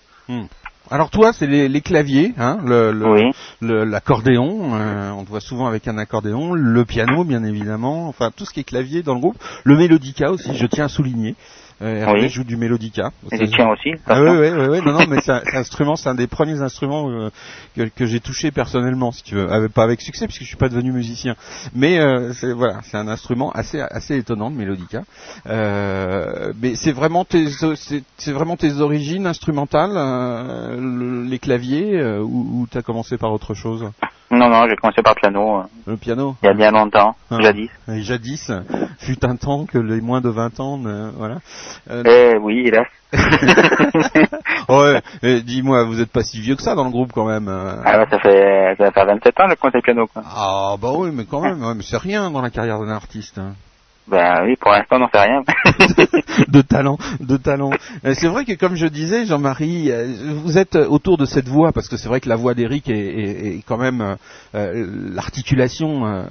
[0.89, 3.31] Alors toi, c'est les, les claviers, hein, le, le- Oui.
[3.61, 8.09] le- euh, on te voit souvent avec un accordéon, le piano, bien évidemment.
[8.09, 9.37] Enfin, tout ce qui est clavier dans le groupe.
[9.63, 11.35] Le mélodica aussi, je tiens à souligner.
[11.81, 12.29] Euh, Hervé Oui.
[12.29, 13.11] joue du mélodica.
[13.31, 13.91] Et les tiens aussi.
[14.05, 16.61] Ah oui, oui, oui, oui, non, non, mais c'est un, instrument, c'est un des premiers
[16.61, 17.29] instruments euh,
[17.75, 20.57] que, que j'ai touché personnellement, si tu veux, Avec- pas avec succès, puisque je suis
[20.57, 21.35] pas devenu musicien,
[21.73, 25.01] mais euh, c'est voilà, c'est un instrument assez assez étonnant, le mélodica.
[25.47, 32.01] Euh, mais c'est vraiment tes c'est c'est vraiment tes origines instrumentales, euh, le- les claviers,
[32.19, 33.89] ou, ou t'as commencé par autre chose?
[34.31, 36.35] Non, non, j'ai commencé par le piano euh, Le piano.
[36.41, 37.41] il y a bien longtemps, Ah.
[37.41, 37.69] jadis.
[37.89, 38.51] Et jadis,
[38.99, 41.37] fut un temps que les moins de 20 ans, ne- voilà.
[41.89, 42.87] Euh, Eh oui, hélas.
[44.69, 45.01] ouais,
[45.41, 47.47] dis-moi, vous êtes pas si vieux que ça dans le groupe quand même.
[47.49, 47.75] euh.
[47.83, 50.07] Ah ouais, ça fait, ça fait 27 ans que je commence le piano.
[50.07, 50.23] Quoi.
[50.25, 53.37] Ah bah oui, mais quand même, ouais, mais c'est rien dans la carrière d'un artiste.
[53.37, 53.53] hein.
[54.07, 55.41] Ben oui, pour l'instant, on n'en sait rien.
[56.47, 57.69] de talent, de talent.
[58.05, 60.07] Euh, C'est vrai que comme je disais, Jean-Marie, euh,
[60.43, 62.93] vous êtes autour de cette voix parce que c'est vrai que la voix d'Éric est,
[62.97, 64.15] est- est quand même euh,
[64.55, 66.23] euh, l'articulation euh,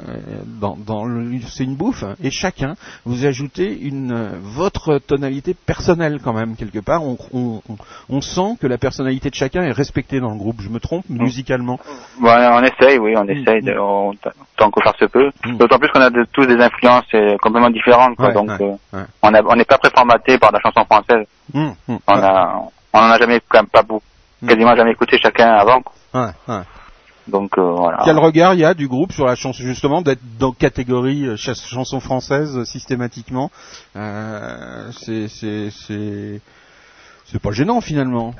[0.61, 2.03] dans, dans le, c'est une bouffe.
[2.03, 2.17] hein.
[2.23, 2.75] Et chacun,
[3.07, 7.03] vous ajoutez une euh, votre tonalité personnelle quand même quelque part.
[7.05, 7.63] On, on,
[8.11, 10.61] on- sent que la personnalité de chacun est respectée dans le groupe.
[10.61, 11.81] Je me trompe musicalement?
[12.21, 14.13] Bon, on essaye, oui, on essaye, de, on-
[14.59, 15.31] tant faire se peut.
[15.47, 15.57] Mm.
[15.57, 18.77] D'autant plus qu'on a de, tous des influences euh, complètement différentes, quoi, Ouais, donc ouais,
[18.95, 19.05] euh, ouais.
[19.23, 21.27] on a- on n'est pas préformaté par la chanson française.
[21.55, 24.05] Hum, hum, On a, on en a jamais, quand même pas beaucoup,
[24.43, 24.49] Mm.
[24.49, 25.83] quasiment jamais écouté chacun avant.
[25.83, 26.33] quoi.
[27.29, 28.01] Donc euh, voilà.
[28.05, 31.37] Quel regard il y a du groupe sur la chanson justement d'être dans catégorie euh,
[31.37, 33.51] ch- chanson française systématiquement?
[33.95, 36.41] Euh, C'est c'est c'est
[37.27, 38.35] c'est pas gênant finalement,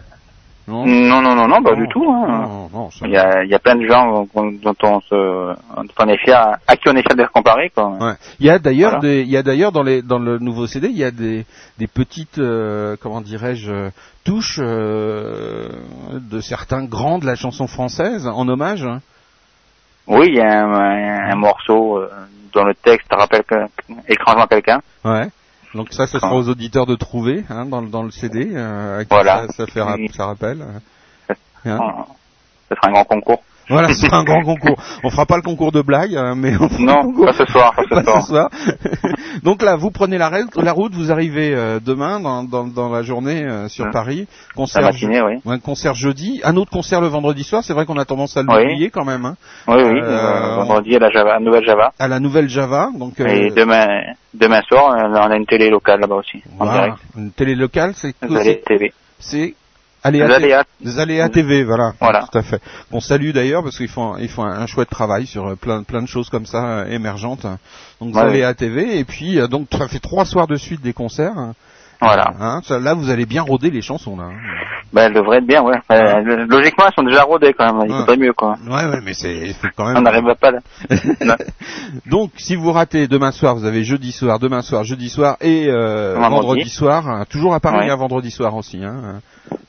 [0.69, 2.05] non Non, non, non, non, pas du tout.
[2.11, 2.69] Hein.
[2.73, 6.09] Non, Il y a, il y a plein de gens dont on se, dont on
[6.09, 7.89] est fier, à qui on est fier d'être comparé, quoi.
[8.01, 8.13] Ouais.
[8.39, 9.15] Il y a d'ailleurs Voilà.
[9.15, 11.45] il y a d'ailleurs dans les dans le nouveau CD, il y a des
[11.79, 13.91] des petites euh, comment dirais-je
[14.25, 15.69] touches euh,
[16.13, 18.85] de certains grands de la chanson française en hommage.
[18.85, 19.01] hein.
[20.07, 22.09] Oui, il y a un, un- un morceau euh,
[22.53, 23.55] dont le texte rappelle que,
[24.09, 24.81] étrangement quelqu'un.
[25.05, 25.29] Ouais.
[25.75, 26.37] Donc ça, ce sera Ah.
[26.37, 28.49] aux auditeurs de trouver hein, dans, le- dans le CD.
[28.53, 29.47] Euh, à qui Voilà.
[29.49, 29.81] Ça, ça fait
[30.13, 30.65] ça rappelle.
[31.65, 31.79] Hein
[32.69, 33.43] Ce sera un grand concours.
[33.71, 34.77] Voilà, c'est un grand concours.
[35.05, 37.73] On fera pas le concours de blagues, hein, mais on fera Non, pas ce soir,
[37.75, 38.23] pas ce pas soir.
[38.23, 38.51] ce soir.
[39.43, 42.89] Donc là, vous prenez la, route- la route, vous arrivez euh, demain dans, dans, dans
[42.91, 43.93] la journée euh, sur Hum.
[43.93, 44.27] Paris.
[44.57, 45.35] Concert, La matinée, oui.
[45.47, 47.63] un concert jeudi, un autre concert le vendredi soir.
[47.65, 48.47] C'est vrai qu'on a tendance à Oui.
[48.49, 49.25] l'oublier quand même.
[49.25, 49.37] Hein,
[49.69, 51.93] Oui, oui, Euh, euh, vendredi à la Java, à Nouvelle Java.
[51.99, 52.91] à la nouvelle Java.
[52.99, 53.87] Donc euh, Et demain,
[54.35, 56.97] demain soir, on a une télé locale là-bas aussi, en direct.
[57.17, 58.15] une télé locale, c'est
[58.67, 58.93] TV.
[59.19, 59.55] c'est
[60.03, 62.27] Aléa, à- des Aléas TV, voilà, Voilà.
[62.31, 62.61] tout à fait.
[62.91, 65.83] On salue d'ailleurs parce qu'ils font ils font un, un chouette travail sur euh, plein
[65.83, 67.47] plein de choses comme ça euh, émergentes.
[68.01, 70.93] Donc Ouais, Aléa TV et puis euh, donc ça fait trois soirs de suite des
[70.95, 71.35] concerts.
[72.03, 72.33] Voilà.
[72.41, 74.25] Hein, ça, là vous allez bien roder les chansons là.
[74.25, 74.39] hein.
[74.93, 75.77] Ben, elles devraient être bien, ouais.
[75.93, 77.87] Euh, logiquement, elles sont déjà rodées quand même.
[77.89, 78.17] Il Ouais.
[78.17, 78.57] mieux, quoi.
[78.67, 80.03] Ouais ouais mais c'est quand On même.
[80.05, 80.61] n'arrive pas là.
[82.07, 85.67] Donc si vous ratez demain soir, vous avez jeudi soir, demain soir, jeudi soir et
[85.69, 86.31] euh, Vendredi.
[86.47, 87.91] vendredi soir, hein, toujours à Paris Ouais.
[87.91, 88.83] un vendredi soir aussi.
[88.83, 89.21] Hein.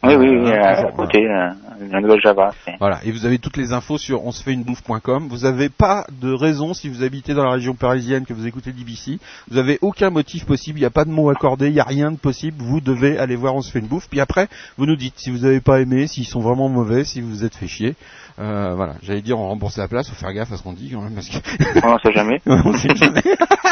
[0.04, 1.50] Oui, oui, oui, Euh, à toujours, côté, euh,
[1.92, 2.52] la nouvelle Java.
[2.80, 5.28] Voilà, et vous avez toutes les infos sur on se fait une bouffe.com.
[5.30, 8.72] Vous n'avez pas de raison si vous habitez dans la région parisienne que vous écoutez
[8.72, 9.20] DBC.
[9.50, 11.84] Vous n'avez aucun motif possible, il n'y a pas de mot accordé, il n'y a
[11.86, 12.58] rien de possible.
[12.64, 14.08] Vous devez aller voir on se fait une bouffe.
[14.10, 14.48] Puis après,
[14.78, 17.46] vous nous dites si vous n'avez pas aimé, s'ils sont vraiment mauvais, si vous vous
[17.46, 17.96] êtes fait chier.
[18.40, 20.90] Euh, voilà, j'allais dire on rembourse la place, faut faire gaffe à ce qu'on dit
[20.92, 21.38] quand même parce que
[21.86, 22.42] On sait jamais.
[22.48, 23.22] on sait jamais.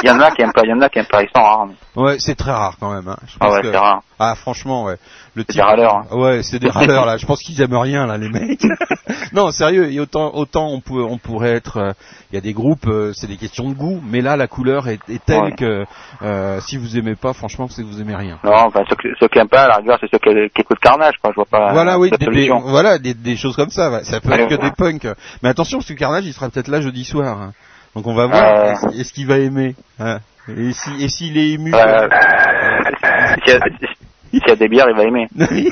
[0.03, 1.29] Il y en a qui aiment pas, il y en a qui aiment pas, ils
[1.35, 1.65] sont rares.
[1.67, 3.07] mais- Ouais, c'est très rare quand même.
[3.07, 3.17] Hein.
[3.25, 4.01] Je Ah ouais, que- c'est rare.
[4.19, 4.97] Ah franchement, ouais.
[5.39, 6.05] Le C'est des râleurs, hein.
[6.17, 7.15] Ouais, c'est des râleurs là.
[7.17, 8.61] Je pense qu'ils aiment rien là, les mecs.
[9.33, 9.91] non, sérieux.
[9.91, 11.77] Et autant, autant on, peut, on pourrait être.
[11.77, 11.91] euh,
[12.31, 14.87] Il y a des groupes, euh, c'est des questions de goût, mais là la couleur
[14.89, 15.51] est, est telle Ouais.
[15.53, 15.85] que
[16.21, 18.37] euh, si vous aimez pas, franchement, c'est que vous aimez rien.
[18.43, 20.61] Non, enfin, ceux, qui- ceux qui aiment pas, à la rigueur, c'est ceux qui, qui
[20.61, 21.31] écoutent Carnage, quoi.
[21.31, 23.89] Je vois pas voilà, oui, des, des- voilà, des, des choses comme ça.
[23.91, 24.03] ouais.
[24.03, 24.69] Ça peut être que ouais.
[24.69, 25.07] des punks.
[25.41, 27.37] Mais attention, parce que Carnage, il sera peut-être là jeudi soir.
[27.39, 27.53] hein.
[27.95, 28.43] Donc on va voir.
[28.43, 28.71] Euh.
[28.73, 30.19] Est-ce est-ce qu'il va aimer hein.
[30.57, 31.71] Et si, et s'il est ému.
[31.75, 32.07] Euh,
[34.31, 35.27] s'il y a des bières, il va aimer.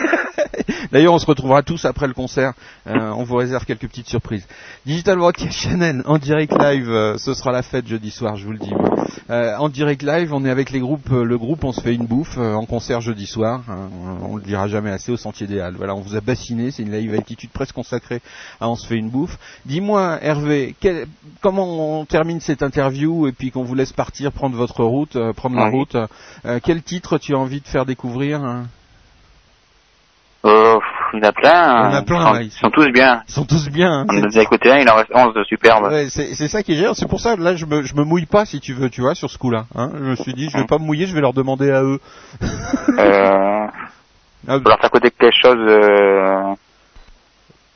[0.92, 2.54] D'ailleurs, on se retrouvera tous après le concert.
[2.88, 4.48] Euh, on vous réserve quelques petites surprises.
[4.86, 6.90] Digital Broadcast Channel en direct live.
[6.90, 8.74] euh, ce sera la fête jeudi soir, je vous le dis.
[9.30, 11.10] Euh, en direct live, on est avec les groupes.
[11.10, 13.62] le groupe, on se fait une bouffe en concert jeudi soir.
[14.30, 15.76] on le dira jamais assez au Sentier des Halles.
[15.78, 16.72] Voilà, on vous a bassiné.
[16.72, 18.22] C'est une live altitude presque consacrée
[18.60, 19.38] à on se fait une bouffe.
[19.66, 21.08] Dis-moi, Hervé, quel-
[21.42, 25.56] comment on termine cette interview et puis qu'on vous laisse partir, prendre votre route, prendre
[25.56, 25.96] la route.
[26.64, 28.66] quel titre tu as envie de faire découvrir hein
[30.46, 30.80] Euh,
[31.14, 31.90] il y en a plein.
[31.90, 33.24] Il y en a plein, Ils sont, là, ils sont tous bien.
[33.28, 33.92] Ils sont tous bien.
[34.02, 35.86] hein, On en a écouté un, il en reste 11 de superbes.
[35.92, 36.96] Ouais, c'est ça qui est génial.
[36.96, 39.16] C'est pour ça là je me je me mouille pas si tu veux, tu vois,
[39.16, 39.66] sur ce coup-là.
[39.76, 39.92] Hein.
[39.96, 42.00] Je me suis dit je vais pas me mouiller, je vais leur demander à eux.
[43.00, 43.68] Euh,
[44.50, 46.54] Ah, leur faire écouter quelque chose euh,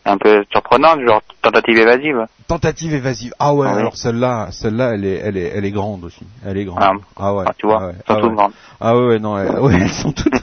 [0.06, 2.26] un peu surprenant, genre tentative évasive.
[2.52, 3.34] Tentative évasive.
[3.40, 3.80] Ah ouais, Ah oui.
[3.80, 6.20] alors celle-là, celle-là, elle est, elle est, elle est grande aussi.
[6.46, 7.00] Elle est grande.
[7.16, 7.46] Ah, ouais.
[7.48, 7.94] ah, tu vois, ah ouais.
[7.94, 8.36] elles sont ah toutes ouais.
[8.36, 8.52] grandes.
[8.82, 10.34] Ah ouais, non, elles, ouais, elles sont toutes.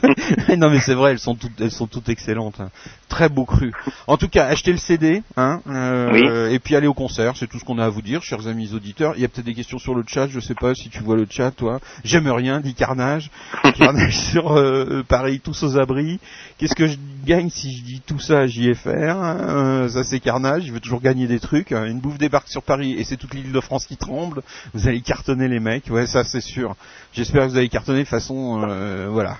[0.57, 2.59] non mais c'est vrai, elles sont toutes, elles sont toutes excellentes.
[2.59, 2.69] hein.
[3.09, 3.73] Très beau cru.
[4.07, 6.53] En tout cas, achetez le CD, hein, euh, Oui.
[6.53, 7.33] et puis allez au concert.
[7.37, 9.13] C'est tout ce qu'on a à vous dire, chers amis auditeurs.
[9.15, 10.27] Il y a peut-être des questions sur le chat.
[10.29, 11.79] Je sais pas si tu vois le chat, toi.
[12.03, 13.29] J'aime rien, dit Carnage.
[13.77, 16.19] Carnage sur euh, Paris, tous aux abris.
[16.57, 20.19] Qu'est-ce que je gagne si je dis tout ça à JFR hein, euh, Ça c'est
[20.19, 20.65] Carnage.
[20.65, 21.71] Il veut toujours gagner des trucs.
[21.71, 21.85] hein.
[21.99, 24.41] Une bouffe débarque sur Paris et c'est toute l'île de France qui tremble.
[24.73, 25.89] Vous allez cartonner les mecs.
[25.89, 26.77] Ouais, ça c'est sûr.
[27.11, 29.35] J'espère que vous allez cartonner de façon, euh, euh, voilà.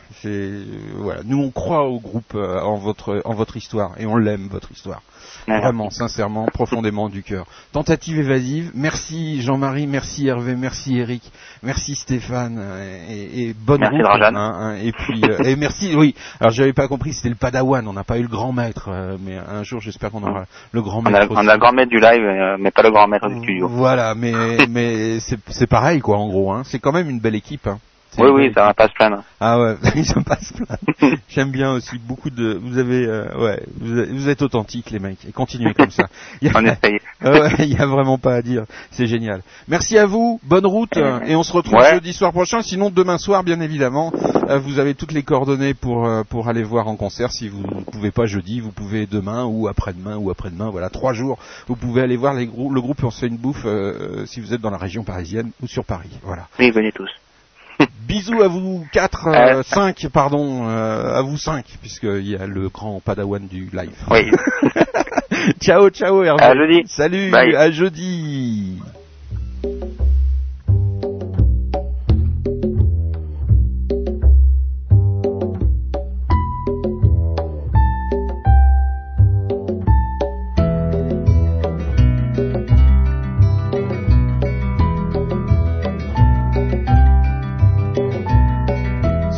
[1.23, 4.73] Nous on croit au groupe, euh, en votre, en votre histoire et on l'aime votre
[4.73, 5.01] histoire.
[5.47, 7.45] Vraiment, sincèrement, profondément du cœur.
[7.71, 8.71] Tentative évasive.
[8.75, 11.21] Merci Jean-Marie, merci Hervé, merci Eric,
[11.63, 14.05] merci Stéphane euh, et, et bonne Merci route.
[14.05, 15.95] Hein, hein, et puis euh, et merci.
[15.95, 16.15] Oui.
[16.39, 17.87] Alors j'avais pas compris, c'était le Padawan.
[17.87, 20.81] On n'a pas eu le grand maître, euh, mais un jour j'espère qu'on aura le
[20.81, 21.31] grand On maître.
[21.35, 23.39] a, on a le grand maître du live, euh, mais pas le grand maître du
[23.39, 23.67] studio.
[23.67, 24.33] Voilà, mais
[24.69, 26.51] mais c'est c'est pareil quoi en gros.
[26.51, 26.63] Hein.
[26.65, 27.67] C'est quand même une belle équipe.
[27.67, 27.79] Hein.
[28.17, 29.23] Oui, oui, ça va pas se plaindre.
[29.39, 31.09] ah ouais, ils se passent plein.
[31.29, 32.59] J'aime bien aussi beaucoup de.
[32.61, 36.07] Vous avez, euh, ouais, vous, êtes- authentiques les mecs et continuez comme ça.
[36.41, 36.99] Il y a- On essaye.
[37.21, 38.63] Ouais, il y a vraiment pas à dire.
[38.91, 39.41] C'est génial.
[39.67, 40.39] Merci à vous.
[40.43, 41.91] Bonne route euh, et on se retrouve Ouais.
[41.93, 42.61] jeudi soir prochain.
[42.61, 44.11] Sinon demain soir, bien évidemment,
[44.49, 47.31] euh, vous avez toutes les coordonnées pour euh, pour aller voir en concert.
[47.31, 50.69] Si vous ne pouvez pas jeudi, vous pouvez demain ou après-demain ou après-demain.
[50.69, 51.37] Voilà, trois jours.
[51.67, 53.65] Vous pouvez aller voir les grou- le groupe On se fait une bouffe
[54.25, 56.09] si vous êtes dans la région parisienne ou sur Paris.
[56.23, 56.47] Voilà.
[56.59, 57.09] Oui, venez tous.
[58.07, 62.69] Bisous à vous quatre, euh, cinq, pardon, euh, à vous cinq, puisqu'il y a le
[62.69, 63.91] grand padawan du live.
[64.09, 64.31] Oui.
[65.61, 66.43] ciao, ciao Hervé.
[66.43, 66.83] À jeudi.
[66.87, 67.55] Salut, Bye.
[67.55, 68.79] à jeudi.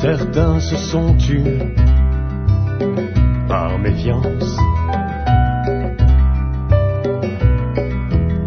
[0.02, 1.44] Certains se sont tus
[3.48, 4.58] par méfiance.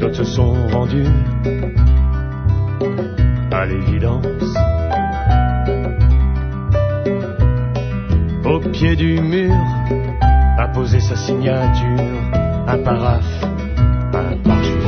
[0.00, 1.06] D'autres se sont rendus
[3.52, 4.26] à l'évidence.
[8.44, 9.54] Au pied du mur,
[10.58, 12.00] a posé sa signature,
[12.66, 13.44] un paraphe,
[14.12, 14.83] un parjure.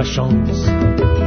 [0.00, 1.19] Leur malchance.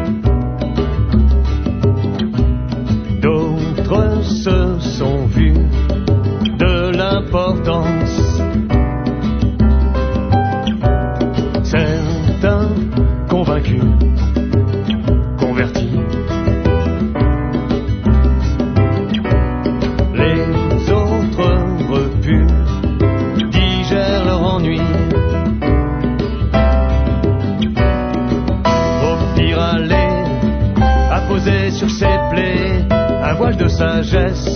[34.04, 34.53] Voile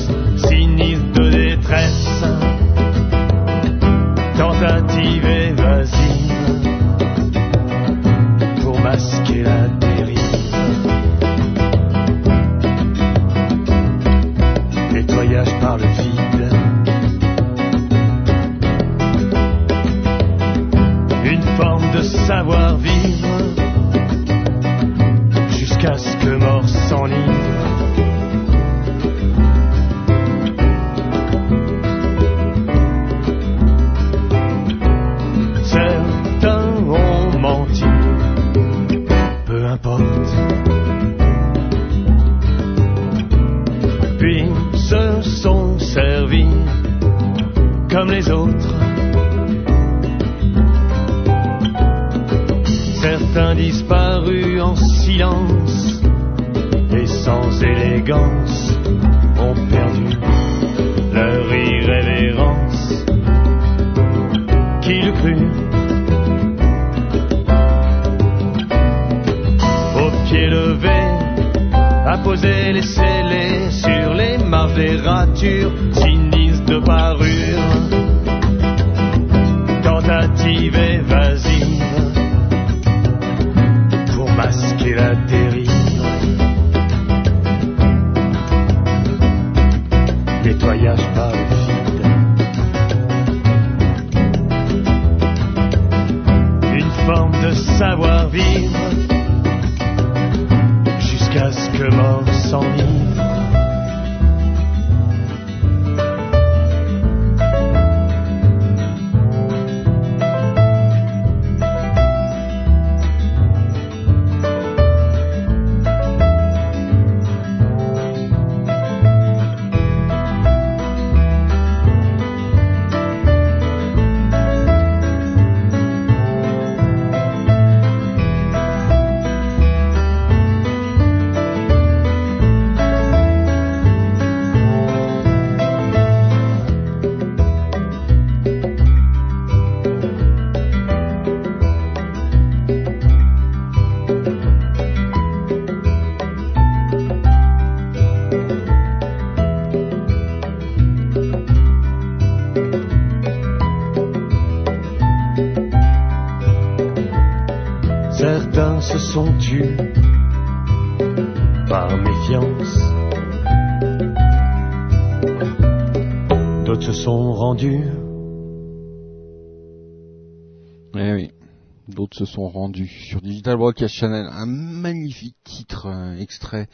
[172.17, 174.27] se sont rendus sur Digital Broadcast Channel.
[174.31, 176.67] Un magnifique titre euh, extrait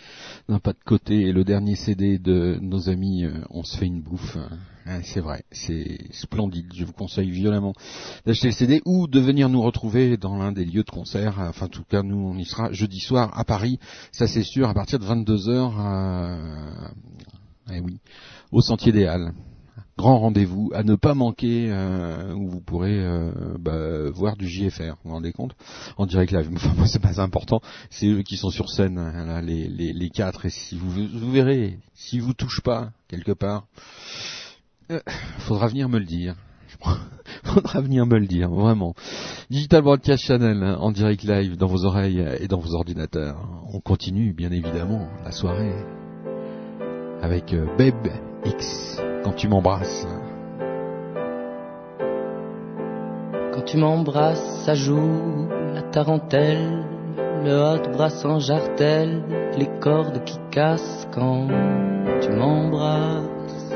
[0.48, 3.88] d'un pas de côté et le dernier CD de nos amis euh, On se fait
[3.88, 4.38] une bouffe.
[4.88, 6.72] Euh, c'est vrai, c'est splendide.
[6.74, 7.74] Je vous conseille violemment
[8.26, 11.36] d'acheter le CD ou de venir nous retrouver dans l'un des lieux de concert.
[11.40, 13.80] Enfin, en tout cas, nous, on y sera jeudi soir à Paris.
[14.14, 16.94] Ça, c'est sûr, à partir de 22h.
[17.74, 18.00] Eh oui,
[18.54, 19.34] au Sentier des Halles
[19.98, 24.96] grand rendez-vous à ne pas manquer euh, où vous pourrez euh, bah, voir du JFR.
[25.04, 25.56] Vous vous rendez compte?
[25.98, 26.50] En direct live.
[26.78, 27.62] Moi, c'est pas important.
[27.90, 30.46] C'est eux qui sont sur scène, hein, les, quatre.
[30.46, 33.66] Et si vous, vous verrez, si vous touche pas quelque part,
[34.92, 35.00] euh,
[35.40, 36.36] faudra venir me le dire.
[37.44, 38.96] faudra venir me le dire, vraiment.
[39.50, 43.38] Digital Broadcast Channel en direct live dans vos oreilles et dans vos ordinateurs.
[43.72, 45.74] On continue, bien évidemment, la soirée
[47.22, 50.08] avec Babe X quand tu m'embrasses.
[53.54, 56.84] Quand tu m'embrasses, ça joue la tarentelle,
[57.44, 59.24] le hot bras en jartelle,
[59.58, 61.48] les cordes qui cassent quand
[62.22, 63.74] tu m'embrasses.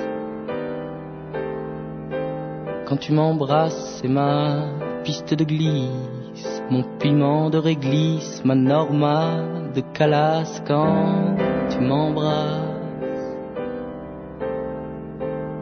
[2.85, 4.65] Quand tu m'embrasses, c'est ma
[5.03, 9.43] piste de glisse, mon piment de réglisse, ma norma
[9.75, 11.35] de calasse quand
[11.69, 12.66] tu m'embrasses.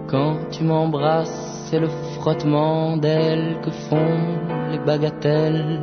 [0.08, 1.88] Quand tu m'embrasses, c'est le
[2.20, 4.38] frottement d'ailes que font
[4.72, 5.80] les bagatelles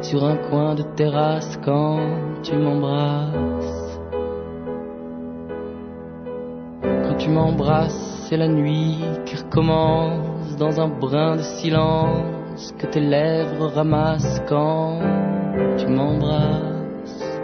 [0.00, 2.00] sur un coin de terrasse quand
[2.42, 4.00] tu m'embrasses.
[6.82, 13.00] Quand tu m'embrasses, c'est la nuit qui recommence dans un brin de silence que tes
[13.00, 14.98] lèvres ramassent quand
[15.76, 17.38] tu m'embrasses.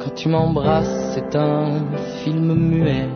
[0.00, 1.80] Quand tu m'embrasses, c'est un
[2.22, 3.08] film muet.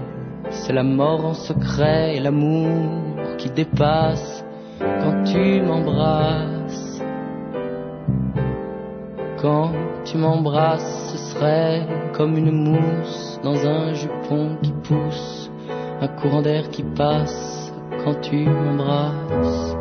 [0.50, 4.44] C'est la mort en secret et l'amour qui dépasse
[4.78, 7.02] quand tu m'embrasses.
[9.40, 9.72] Quand
[10.04, 15.50] tu m'embrasses, serait comme une mousse dans un jupon qui pousse,
[16.00, 17.72] un courant d'air qui passe
[18.04, 19.79] quand tu m'embrasses.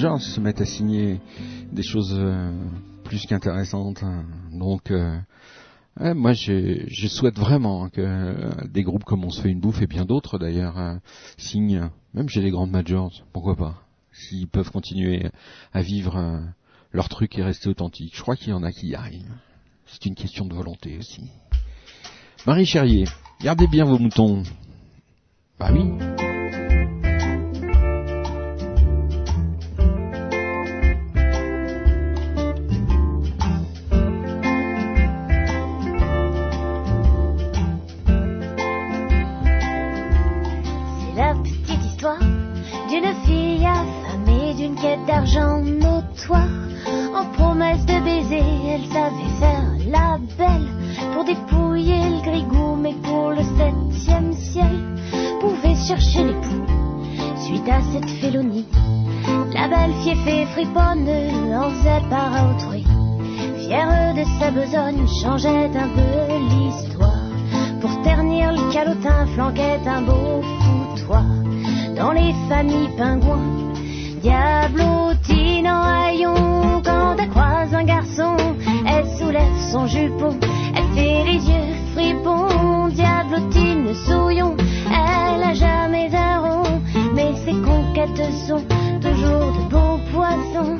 [0.00, 1.20] Majors se mettent à signer
[1.72, 2.50] des choses euh,
[3.04, 4.02] plus qu'intéressantes.
[4.02, 4.24] hein.
[4.50, 5.18] Donc, euh,
[5.98, 10.06] moi, je, souhaite vraiment que des groupes comme On se fait une bouffe et bien
[10.06, 10.96] d'autres d'ailleurs euh,
[11.36, 13.74] signent, même chez les grandes majors, pourquoi pas,
[14.10, 15.30] s'ils peuvent continuer
[15.74, 16.40] à vivre
[16.92, 18.16] leur truc et rester authentiques.
[18.16, 19.36] Je crois qu'il y en a qui y arrivent.
[19.84, 21.28] C'est une question de volonté aussi.
[22.46, 23.04] Marie Cherrier,
[23.42, 24.44] gardez bien vos moutons.
[25.58, 26.29] Bah oui.
[55.98, 58.64] Suite à cette félonie,
[59.52, 61.08] la belle fieffée friponne
[61.52, 62.00] en faisait
[62.48, 62.84] autrui.
[63.58, 67.26] Fière de sa besogne, changeait un peu l'histoire.
[67.80, 71.24] Pour ternir le calotin, flanquait un beau foutoir.
[71.96, 73.72] Dans les familles pingouins,
[74.22, 76.82] diablotine en haillons.
[76.84, 78.36] Quand elle croise un garçon,
[78.86, 80.38] elle soulève son jupon.
[80.76, 83.69] Elle fait les yeux fripons, diablotine
[88.20, 88.64] conquêtes sont
[89.00, 90.79] toujours de bons poissons.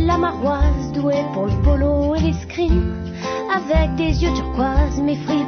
[0.00, 2.94] De la maroise, doué pour le polo et l'escrime,
[3.54, 5.46] avec des yeux turquoises, mais friands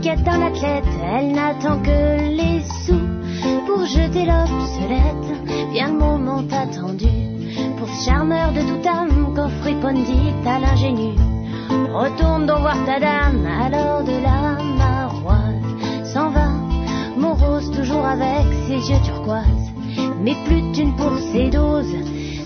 [0.00, 5.72] quête d'un athlète, elle n'attend que les sous pour jeter l'obsolète.
[5.72, 7.08] Vient le moment attendu
[7.76, 11.14] pour ce charmeur de toute âme qu'offre dit à l'ingénu.
[11.92, 16.48] Retourne donc voir ta dame, alors de la maroise s'en va.
[17.16, 19.69] Morose toujours avec ses yeux turquoises,
[20.22, 21.94] mais plus d'une pour ses doses.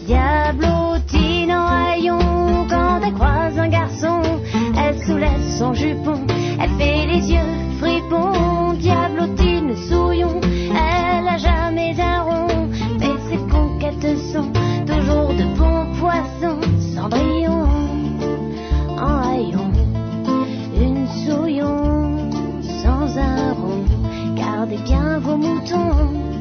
[0.07, 4.21] Diablotine en haillons quand elle croise un garçon,
[4.77, 6.21] elle soulève son jupon,
[6.61, 8.75] elle fait les yeux fripons.
[8.75, 12.69] Diablotine souillon, elle a jamais un rond,
[12.99, 14.51] mais ses conquêtes sont
[14.87, 16.61] toujours de bons poissons.
[16.95, 17.67] Cendrillon
[18.99, 19.73] en haillons,
[20.77, 22.31] une souillon
[22.83, 23.85] sans un rond.
[24.37, 26.34] Gardez bien vos moutons,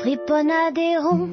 [0.00, 1.28] Friponne à des ronds,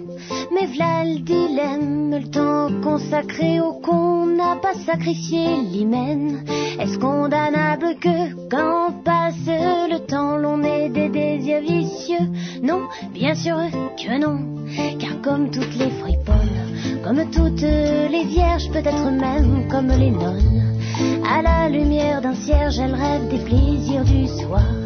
[0.52, 6.44] mais v'là le dilemme, le temps consacré au con n'a pas sacrifié l'hymen.
[6.80, 12.28] Est-ce condamnable que quand passe le temps l'on ait des désirs vicieux?
[12.62, 12.82] Non,
[13.14, 13.58] bien sûr
[13.98, 14.66] que non,
[15.00, 20.80] car comme toutes les friponnes, comme toutes les vierges, peut-être même comme les nonnes,
[21.28, 24.83] à la lumière d'un cierge, elles rêvent des plaisirs du soir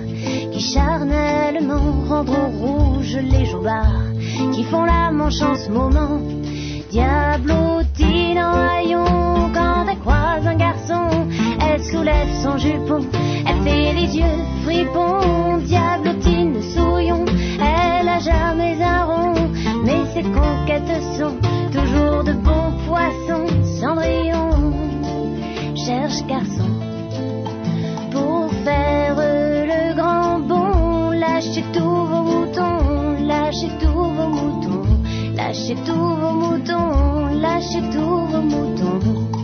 [0.58, 4.12] qui charnellement rendront rouges les joubards
[4.54, 6.20] qui font la manche en ce moment.
[6.90, 11.28] Diablotine en haillons quand elle croise un garçon,
[11.62, 13.06] elle soulève son jupon,
[13.46, 15.58] elle fait les yeux fripons.
[15.60, 17.26] Diablotine souillon,
[17.60, 19.50] elle a jamais un rond,
[19.84, 21.38] mais ses conquêtes sont
[21.72, 23.48] toujours de bons poissons.
[23.80, 24.74] Cendrillon
[25.76, 26.72] cherche garçon
[28.12, 29.47] pour faire.
[31.38, 35.04] Lâchez tous vos moutons, lâchez tous vos moutons,
[35.36, 39.37] lâchez tous vos moutons, lâchez tous vos moutons.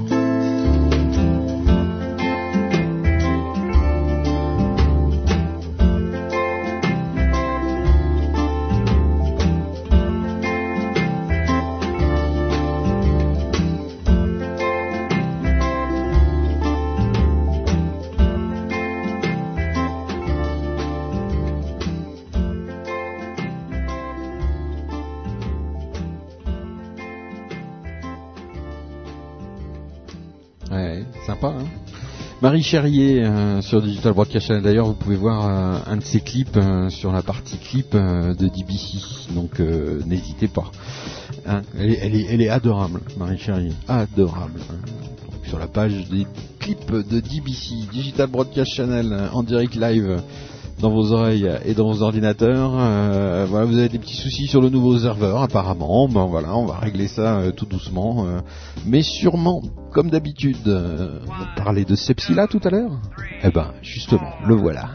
[32.44, 34.61] Marie Cherrier euh, sur Digital Broadcast Channel.
[34.61, 38.34] D'ailleurs, vous pouvez voir euh, un de ses clips euh, sur la partie clip euh,
[38.34, 38.98] de DBC.
[39.34, 40.70] Donc, n'hésitez pas.
[41.45, 43.72] Hein, elle, est, adorable, Marie Cherrier.
[43.88, 44.60] Adorable.
[44.60, 46.28] Donc, sur la page des
[46.60, 50.22] clips de DBC, Digital Broadcast Channel, en direct live
[50.79, 52.71] dans vos oreilles et dans vos ordinateurs.
[52.75, 56.07] Euh, voilà, vous avez des petits soucis sur le nouveau serveur apparemment.
[56.07, 58.39] Ben voilà, on va régler ça euh, tout doucement, euh,
[58.85, 60.67] mais sûrement comme d'habitude.
[60.67, 62.99] On parlait de Sepsila tout à l'heure?
[63.43, 64.89] Eh ben justement, le voilà.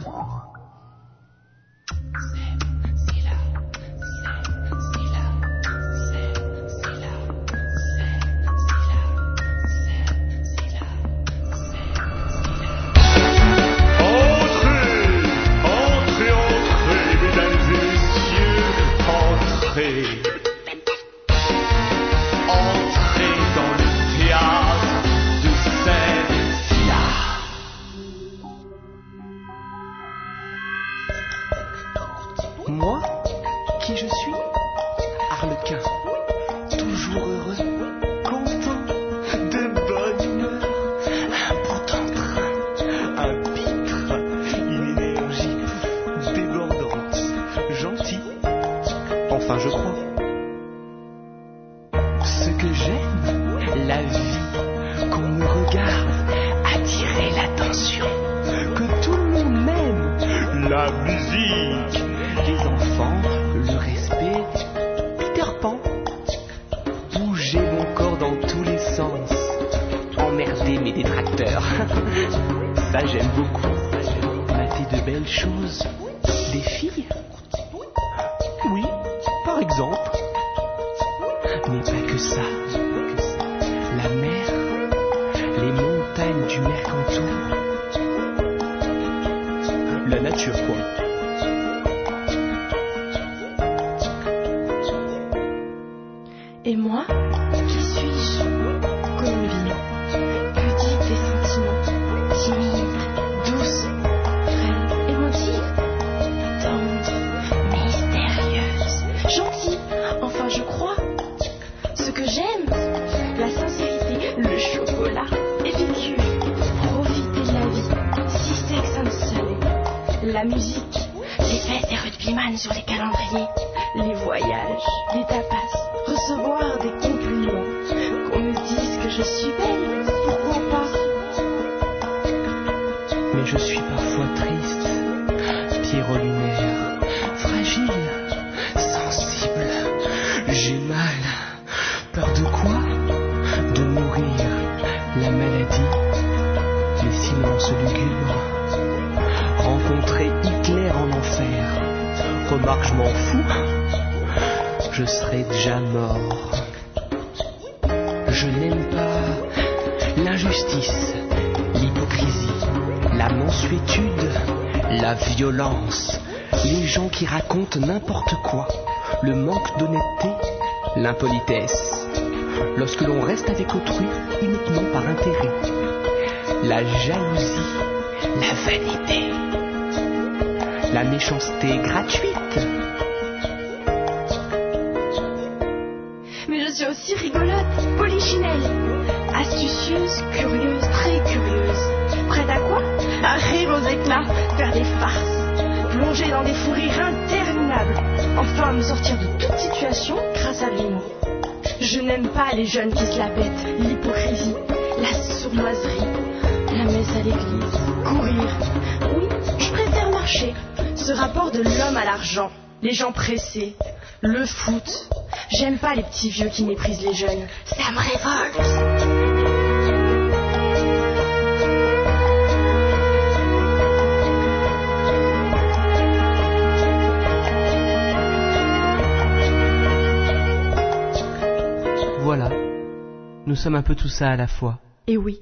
[234.19, 234.81] Ça à la fois.
[235.07, 235.39] Et oui,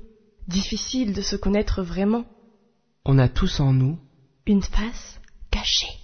[0.48, 2.24] difficile de se connaître vraiment.
[3.06, 3.98] On a tous en nous
[4.46, 5.18] Une face
[5.50, 5.94] cachée.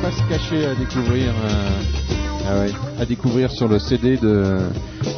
[0.00, 1.82] Face cachée à découvrir, euh,
[2.46, 4.70] ah ouais, à découvrir sur le CD de,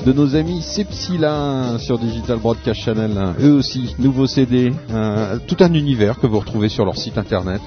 [0.07, 3.35] de nos amis Sepsila sur Digital Broadcast Channel.
[3.41, 7.61] Eux aussi, nouveau CD, euh, tout un univers que vous retrouvez sur leur site internet.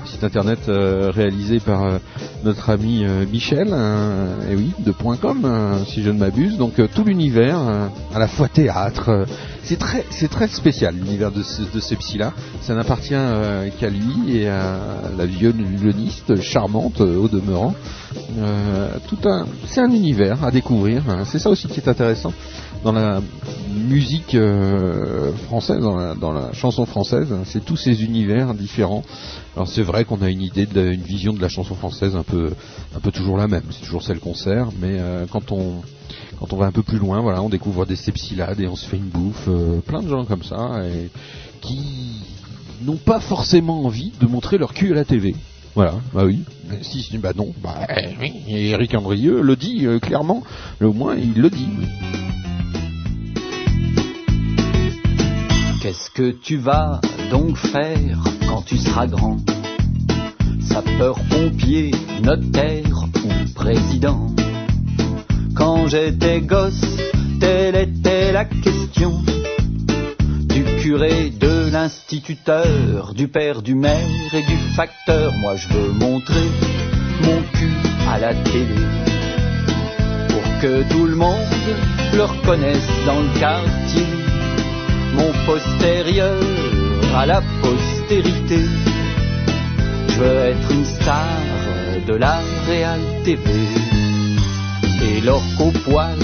[0.00, 0.06] Hein.
[0.06, 1.98] Site internet euh, réalisé par euh,
[2.44, 6.56] notre ami euh, Michel, euh, et oui, de .com, euh, si je ne m'abuse.
[6.58, 7.58] Donc tout l'univers,
[8.14, 9.26] à la fois théâtre,
[9.62, 12.32] c'est très, c'est très spécial l'univers de, ce, de Sepsila.
[12.62, 14.78] Ça n'appartient euh, qu'à lui et à
[15.16, 17.74] la violoniste charmante euh, au demeurant.
[18.38, 21.02] Euh, tout un, c'est un univers à découvrir.
[21.08, 21.24] hein.
[21.24, 22.32] C'est ça aussi qui est intéressant
[22.82, 23.20] dans la
[23.74, 27.30] musique euh, française, dans la, dans la chanson française.
[27.32, 27.42] hein.
[27.44, 29.02] C'est tous ces univers différents.
[29.56, 32.50] Alors c'est vrai qu'on a une idée, une vision de la chanson française un peu,
[32.96, 33.64] un peu toujours la même.
[33.70, 34.98] C'est toujours celle qu'on sert, mais
[35.30, 35.82] quand on
[36.40, 38.88] quand on va un peu plus loin, voilà, on découvre des sepsilades et on se
[38.88, 41.10] fait une bouffe, euh, plein de gens comme ça, et
[41.60, 41.82] qui
[42.82, 45.36] n'ont pas forcément envie de montrer leur cul à la TV.
[45.74, 46.42] Voilà, bah oui.
[46.80, 48.32] Si, bah non, bah eh, oui.
[48.48, 50.42] Et Eric Andrieux le dit euh, clairement,
[50.80, 51.68] au moins il le dit.
[55.82, 57.00] Qu'est-ce que tu vas
[57.30, 58.18] donc faire
[58.48, 59.36] quand tu seras grand?
[60.60, 61.90] Sapeur-pompier,
[62.22, 64.34] notaire ou président?
[65.60, 66.80] Quand j'étais gosse,
[67.38, 69.22] telle était la question
[70.48, 76.48] Du curé, de l'instituteur, du père, du maire et du facteur Moi je veux montrer
[77.22, 77.76] mon cul
[78.10, 78.80] à la télé
[80.30, 81.46] Pour que tout le monde
[82.14, 84.06] le reconnaisse dans le quartier
[85.14, 86.40] mon postérieur
[87.14, 88.64] à la postérité.
[90.08, 91.26] Je veux être une star
[92.06, 93.89] de la Real TV.
[95.02, 96.18] Et lors qu'au poil,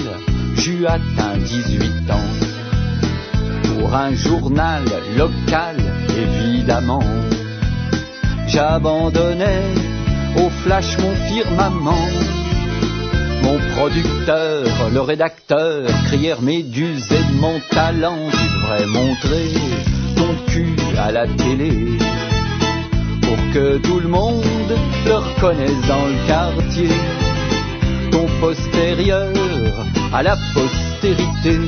[0.57, 3.79] j'eus atteint 18 ans.
[3.79, 4.85] Pour un journal
[5.17, 5.77] local,
[6.17, 7.03] évidemment.
[8.49, 9.63] J'abandonnais
[10.37, 12.09] au flash mon firmament.
[13.43, 18.19] Mon producteur, le rédacteur, crièrent méduse et de mon talent.
[18.31, 19.53] Tu devrais montrer
[20.17, 21.99] ton cul à la télé
[23.23, 24.45] pour que tout le monde
[25.07, 26.89] le reconnaisse dans le quartier.
[28.17, 29.31] Ton postérieur
[30.11, 31.59] à la postérité,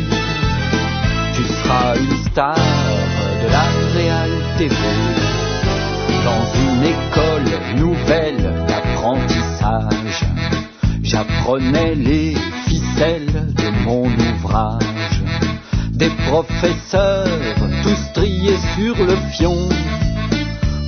[1.34, 3.64] tu seras une star de la
[3.94, 4.74] Real TV
[6.24, 10.24] dans une école nouvelle d'apprentissage.
[11.02, 12.34] J'apprenais les
[12.66, 15.22] ficelles de mon ouvrage.
[15.90, 17.28] Des professeurs,
[17.82, 19.68] tous triés sur le fion,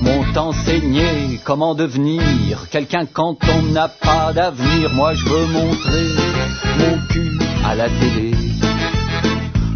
[0.01, 4.91] m'ont enseigné comment devenir quelqu'un quand on n'a pas d'avenir.
[4.93, 6.07] Moi je veux montrer
[6.79, 8.31] mon cul à la télé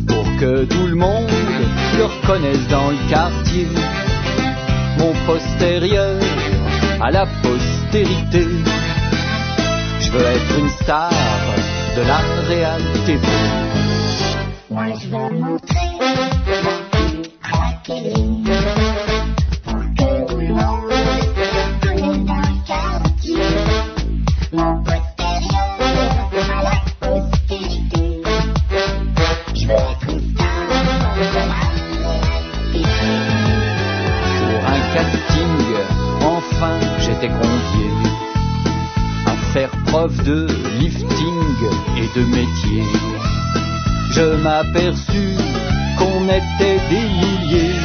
[0.08, 1.30] pour que tout le monde
[1.98, 3.68] le reconnaisse dans le quartier.
[5.26, 6.20] postérieur
[7.02, 8.48] à la postérité.
[10.00, 11.12] Je veux être une star
[11.96, 13.28] de la Real TV.
[14.70, 15.78] Moi je veux montrer
[17.44, 18.35] à la télé
[37.22, 37.90] convié
[39.26, 40.48] à faire preuve de
[40.80, 41.40] lifting
[41.98, 42.84] et de métier.
[44.12, 45.38] Je m'aperçus
[45.98, 47.80] qu'on était des milliers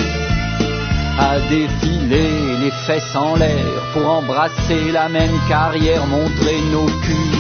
[1.19, 2.31] à défiler
[2.61, 7.39] les fesses en l'air pour embrasser la même carrière, montrer nos culs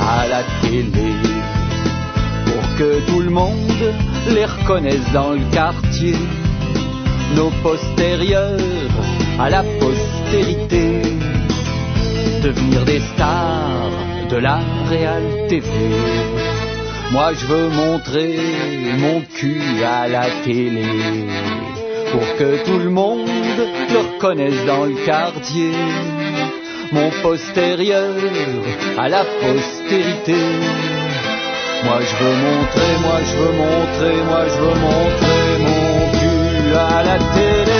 [0.00, 1.14] à la télé
[2.46, 3.94] pour que tout le monde
[4.28, 6.16] les reconnaisse dans le quartier.
[7.34, 8.58] Nos postérieurs
[9.38, 11.02] à la postérité,
[12.42, 13.90] devenir des stars
[14.30, 14.60] de la
[14.90, 15.66] Real TV.
[17.12, 18.38] Moi je veux montrer
[18.98, 20.82] mon cul à la télé
[22.10, 23.28] pour que tout le monde
[23.92, 25.72] le reconnaisse dans le quartier.
[26.92, 28.14] Mon postérieur
[28.96, 30.36] à la postérité.
[31.84, 37.02] Moi je veux montrer, moi je veux montrer, moi je veux montrer mon cul à
[37.02, 37.75] la télé.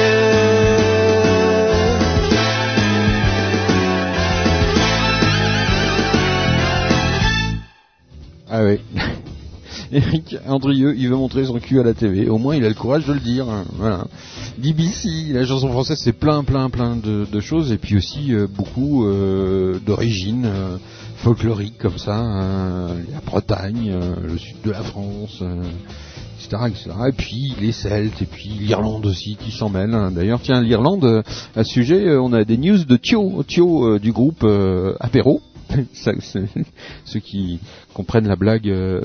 [8.59, 8.79] Ah oui.
[9.93, 12.27] Eric Andrieux, il veut montrer son cul à la TV.
[12.31, 13.47] Au moins, il a le courage de le dire.
[13.51, 13.67] hein.
[13.75, 14.07] Voilà.
[14.57, 17.71] DBC, la chanson française, c'est plein, plein, plein de, choses.
[17.71, 20.79] Et puis aussi euh, beaucoup euh, d'origine euh,
[21.17, 22.17] folklorique comme ça.
[22.17, 22.89] hein.
[23.13, 25.43] la Bretagne, euh, le sud de la France,
[26.39, 26.57] etc..
[27.09, 29.93] Et puis les Celtes, et puis l'Irlande aussi qui s'en mêle.
[29.93, 30.11] hein.
[30.13, 31.23] D'ailleurs, tiens, l'Irlande,
[31.55, 34.47] à ce sujet, on a des news de Thio, Thio du groupe
[34.99, 35.43] Apéro.
[37.05, 37.61] Ceux qui
[37.95, 39.01] comprennent la blague euh,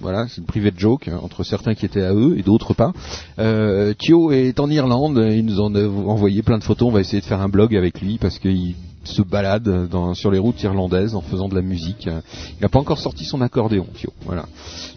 [0.00, 2.92] voilà, c'est une private joke hein, entre certains qui étaient à eux et d'autres pas.
[3.38, 7.00] Euh, Thio est en Irlande, il nous en a envoyé plein de photos, on va
[7.00, 8.74] essayer de faire un blog avec lui parce qu'il
[9.04, 12.06] se balade dans, sur les routes irlandaises en faisant de la musique.
[12.06, 14.12] Il n'a pas encore sorti son accordéon, Thio.
[14.24, 14.46] Voilà.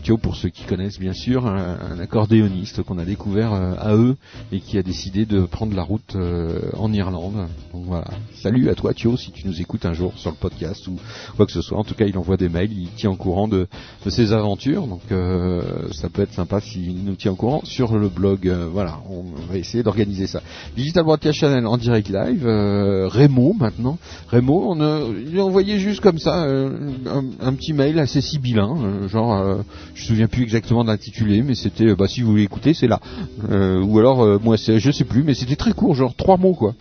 [0.04, 4.16] Thio, pour ceux qui connaissent bien sûr, un, accordéoniste qu'on a découvert euh, à eux
[4.52, 7.48] et qui a décidé de prendre la route euh, en Irlande.
[7.74, 8.06] Donc voilà.
[8.42, 10.98] Salut à toi Thio si tu nous écoutes un jour sur le podcast ou
[11.36, 11.78] quoi que ce soit.
[11.78, 13.68] En tout cas, il envoie des mails, il tient au courant de,
[14.08, 14.88] ses aventures.
[14.88, 15.62] Donc euh,
[15.92, 18.48] ça peut être sympa s'il nous tient au courant sur le blog.
[18.48, 20.42] Euh, voilà, on, va essayer d'organiser ça.
[20.76, 22.46] Digital Broadcast Channel en direct live.
[22.46, 23.97] Euh, Rémo maintenant.
[24.30, 26.70] Rémo, on a, il a envoyé juste comme ça euh,
[27.40, 29.58] un, petit mail assez sibyllin, euh, genre euh,
[29.94, 32.74] je me souviens plus exactement de l'intitulé, mais c'était euh, bah si vous voulez écouter,
[32.74, 33.00] c'est là.
[33.50, 36.38] Euh, ou alors euh, moi c'est je sais plus, mais c'était très court, genre trois
[36.38, 36.74] mots quoi.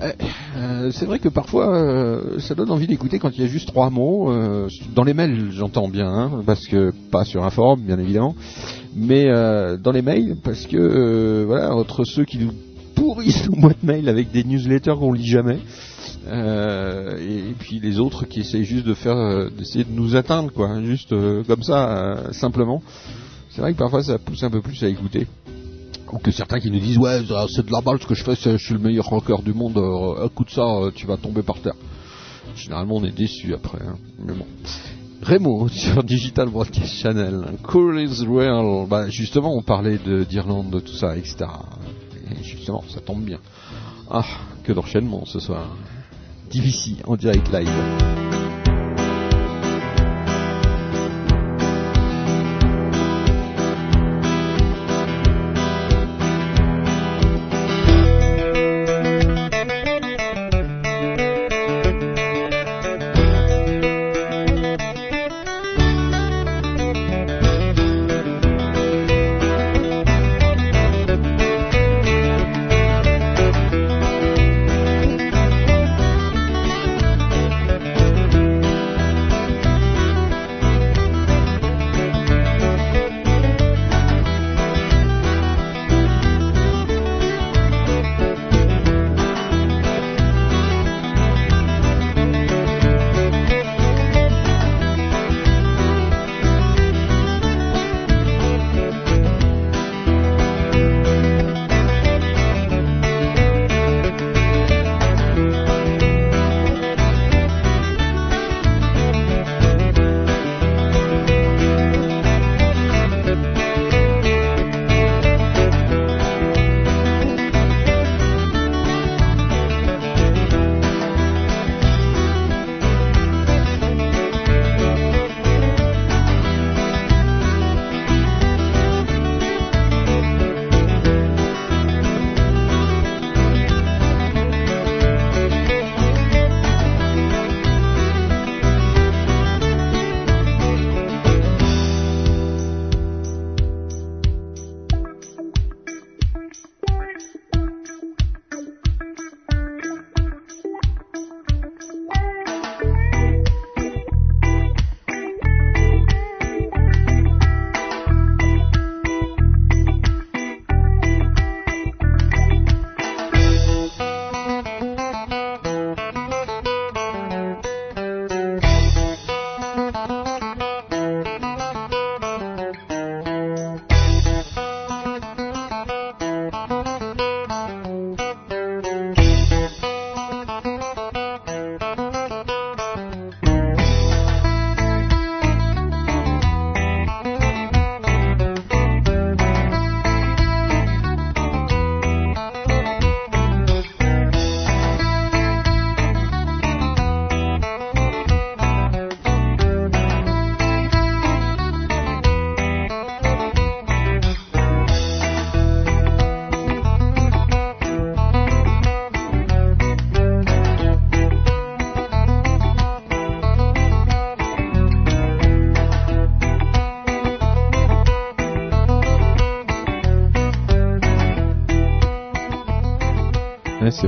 [0.00, 0.12] Euh,
[0.56, 3.68] euh, c'est vrai que parfois euh, ça donne envie d'écouter quand il y a juste
[3.68, 4.30] trois mots.
[4.32, 8.34] euh, dans les mails, j'entends bien, hein, parce que pas sur un forum, bien évidemment,
[8.96, 12.52] mais euh, dans les mails, parce que euh, voilà, entre ceux qui nous
[12.94, 15.58] pourrissent nos boîtes mail avec des newsletters qu'on lit jamais,
[16.26, 20.52] euh, et, puis les autres qui essayent juste de faire, euh, d'essayer de nous atteindre,
[20.52, 22.82] quoi, hein, juste euh, comme ça, simplement.
[23.50, 25.28] C'est vrai que parfois ça pousse un peu plus à écouter.
[26.12, 28.24] Ou que certains qui nous disent ouais ça, c'est de la balle ce que je
[28.24, 31.42] fais je suis le meilleur rocker du monde euh, écoute ça euh, tu vas tomber
[31.42, 31.74] par terre.
[32.54, 33.96] Généralement on est déçu après hein.
[34.18, 34.46] mais bon.
[35.22, 37.44] Remo sur Digital Broadcast Channel.
[37.62, 41.46] Cool is real bah, justement on parlait de- d'Irlande de tout ça etc
[42.30, 43.38] et justement ça tombe bien.
[44.10, 44.24] Ah
[44.62, 45.68] que d'enchaînement ce soir
[46.50, 48.63] DVC en direct live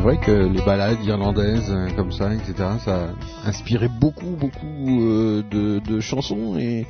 [0.06, 2.54] vrai que les balades irlandaises euh, comme ça, etc.,
[2.84, 3.08] ça
[3.44, 6.86] a inspiré beaucoup, beaucoup euh, de, chansons et,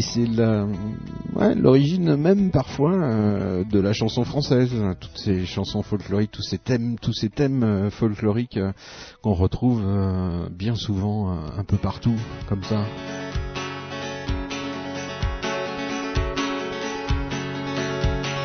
[0.00, 0.24] c'est
[1.56, 4.72] l'origine même parfois euh, de la chanson française.
[4.98, 8.58] Toutes ces chansons folkloriques, tous ces thèmes, tous ces thèmes folkloriques
[9.20, 9.82] qu'on retrouve
[10.50, 12.16] bien souvent un peu partout,
[12.48, 12.86] comme ça.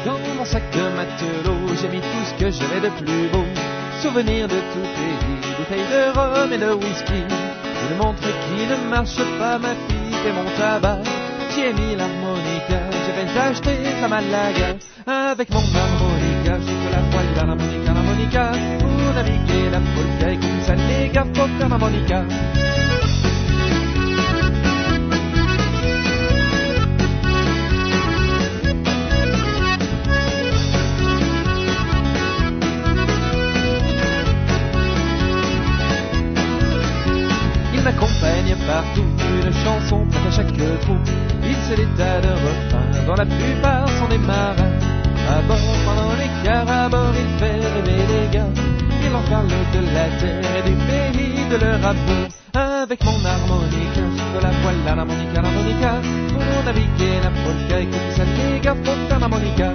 [0.05, 3.78] Dans mon sac de matelot, j'ai mis tout ce que j'avais de plus beau.
[4.01, 7.21] Souvenirs de tout pays, bouteilles de rhum et de whisky.
[7.91, 10.99] Une montre qui ne marche pas, ma fille, et mon tabac.
[11.53, 13.77] J'y ai mis l'harmonica, je vais acheter
[14.07, 14.75] Malaga.
[15.05, 18.51] Avec mon harmonica, je fais la poêle l'harmonica, l'harmonica.
[18.79, 22.23] Pour naviguer la et comme ça les gars, faut faire l'harmonica.
[37.89, 39.03] Il m'accompagne partout,
[39.43, 40.95] une chanson prête à chaque trou.
[41.41, 44.77] Il se l'état de refrain, dans la plupart sont des marins.
[45.27, 48.45] À bord, pendant l'écart, à bord, il fait rêver les gars.
[49.03, 52.27] Il leur parle de la terre et du pays de leur amour.
[52.53, 54.03] Avec mon harmonica,
[54.35, 55.93] je la voile, l'harmonica, l'harmonica.
[56.29, 59.73] Pour naviguer la polka, écoute ça les gars, faut faire l'harmonica.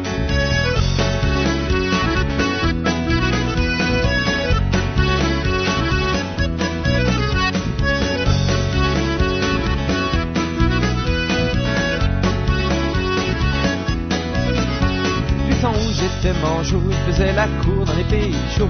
[15.70, 18.68] Où j'étais manchot, je faisais la cour dans les pays chauds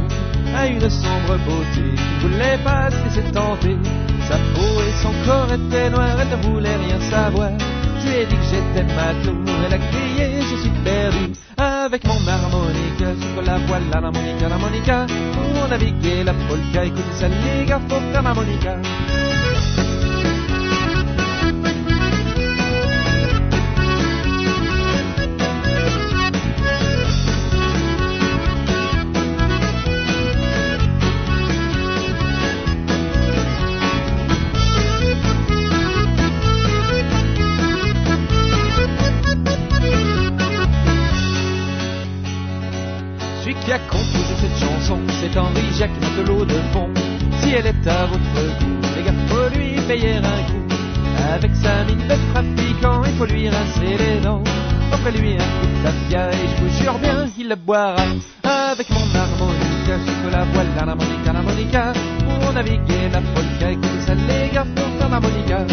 [0.56, 3.76] à une sombre beauté qui voulait pas se laisser tenter.
[4.28, 7.50] Sa peau et son corps étaient noirs, elle ne voulait rien savoir.
[8.00, 11.32] Je lui ai dit que j'étais matelot, elle a crié, je suis perdu.
[11.56, 15.06] Avec mon harmonica, sur la voile, l'harmonica, l'harmonica.
[15.32, 18.76] Pour naviguer la polka, écoutez ça les gars, faut faire l'harmonica.
[45.36, 46.88] Henri Jacques Matelot de fond.
[47.40, 50.64] Si elle est à votre goût, les gars, faut lui payer un coup.
[51.34, 54.42] Avec sa mine de trafiquant, il faut lui rincer les dents.
[54.92, 57.96] Offrez-lui un coup de tafia et je vous jure bien, il le boira.
[58.44, 61.92] Avec mon harmonica, je la voile, l'harmonica, l'harmonica.
[62.40, 64.66] Pour naviguer la polka, écoutez ça les gars,
[64.98, 65.66] faire l'harmonica.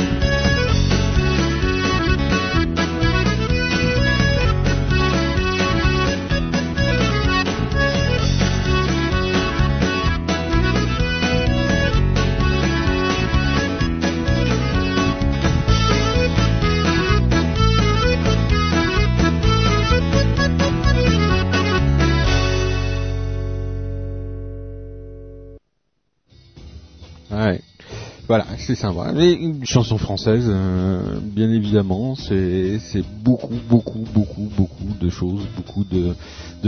[28.31, 29.11] Voilà, c'est sympa.
[29.13, 32.79] Mais une chanson française, euh, bien évidemment, c'est
[33.21, 36.15] beaucoup, beaucoup, beaucoup, beaucoup de choses, beaucoup de,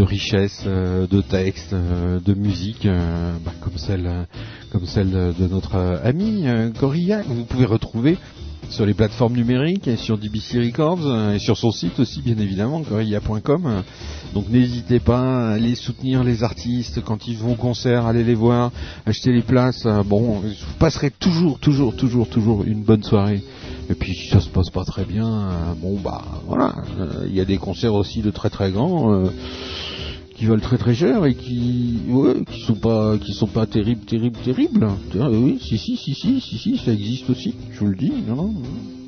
[0.02, 4.28] richesses, euh, de textes, euh, de musique, bah, comme celle,
[4.74, 6.44] comme celle de, notre ami
[6.78, 8.18] Gorilla, que vous pouvez retrouver
[8.74, 12.36] sur les plateformes numériques et sur DBC Records euh, et sur son site aussi bien
[12.40, 13.84] évidemment gorilla.com
[14.34, 18.34] donc n'hésitez pas à aller soutenir les artistes quand ils vont au concert allez les
[18.34, 18.72] voir
[19.06, 19.86] acheter les places.
[19.86, 23.44] Euh, bon vous passerez toujours toujours toujours toujours une bonne soirée.
[23.92, 26.74] Et puis si ça se passe pas très bien euh, bon bah voilà.
[27.28, 29.24] Il y a des concerts aussi de très très grands
[30.44, 34.04] qui valent très très cher et qui ouais, qui sont pas qui sont pas terribles
[34.04, 34.90] terribles terribles.
[35.10, 38.12] Tiens, oui si si si si si si ça existe aussi je vous le dis
[38.28, 39.03] non non Juste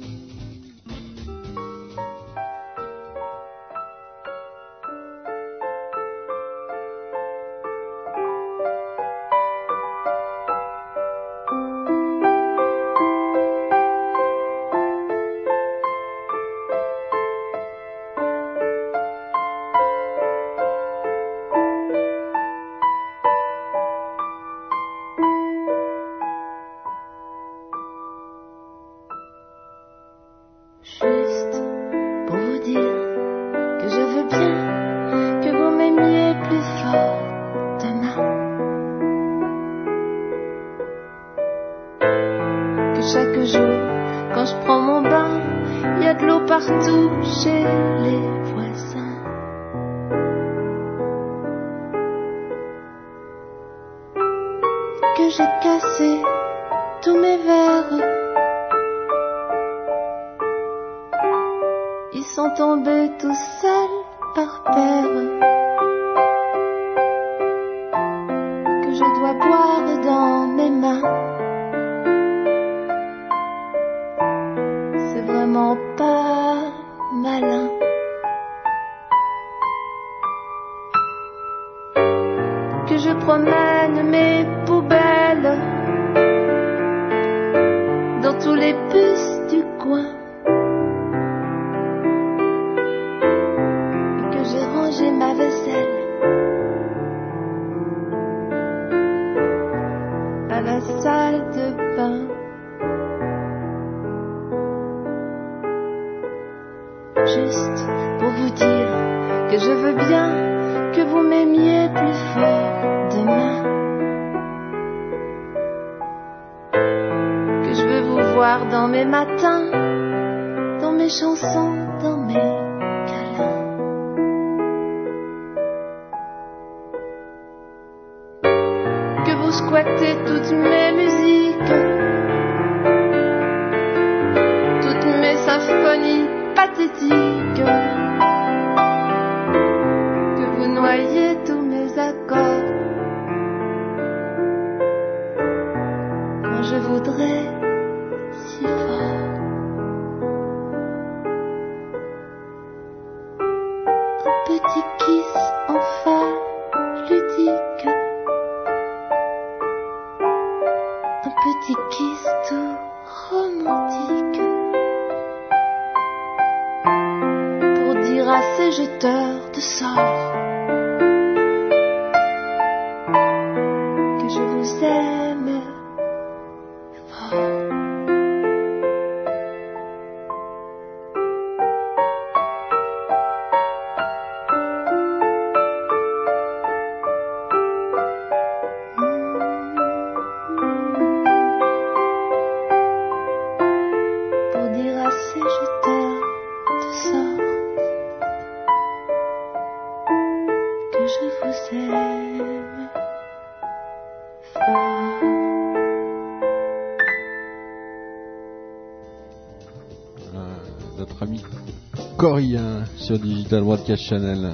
[213.05, 214.53] sur Digital Broadcast Channel.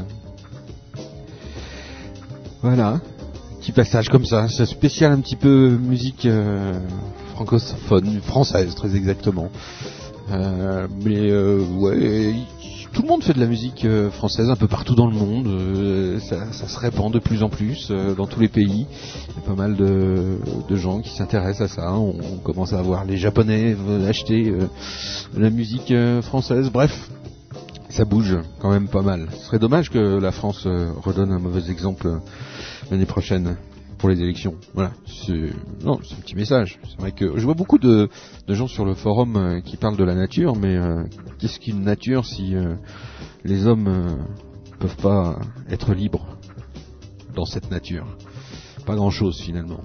[2.61, 2.99] Voilà,
[3.61, 6.73] petit passage comme ça, c'est spécial un petit peu musique euh,
[7.33, 9.47] francophone, française très exactement.
[10.31, 12.35] Euh, mais euh, ouais,
[12.91, 16.19] tout le monde fait de la musique française un peu partout dans le monde.
[16.19, 18.85] ça, se répand de plus en plus dans tous les pays.
[19.29, 21.93] Il y a pas mal de, gens qui s'intéressent à ça.
[21.93, 23.77] On, on commence à voir les Japonais
[24.09, 24.53] acheter
[25.37, 26.69] la musique française.
[26.69, 27.09] Bref,
[27.91, 29.27] ça bouge quand même pas mal.
[29.31, 32.17] Ce serait dommage que la France euh, redonne un mauvais exemple euh,
[32.89, 33.57] l'année prochaine
[33.97, 34.55] pour les élections.
[34.73, 35.53] Voilà, c'est
[35.83, 36.79] non, c'est un petit message.
[36.89, 38.09] C'est vrai que je vois beaucoup de,
[38.47, 40.77] de gens sur le forum euh, qui parlent de la nature, mais
[41.37, 42.55] qu'est-ce qu'une nature si
[43.43, 44.15] les hommes euh,
[44.79, 45.39] peuvent pas
[45.69, 46.25] être libres
[47.35, 48.05] dans cette nature?
[48.91, 49.79] Pas grand-chose finalement.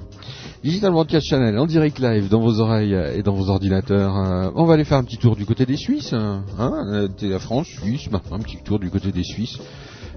[0.65, 4.17] Digital Broadcast Channel en direct live dans vos oreilles et dans vos ordinateurs.
[4.17, 6.13] Euh, on va aller faire un petit tour du côté des Suisses.
[6.13, 9.61] Hein, hein, T'es la France, Suisse, un petit tour du côté des Suisses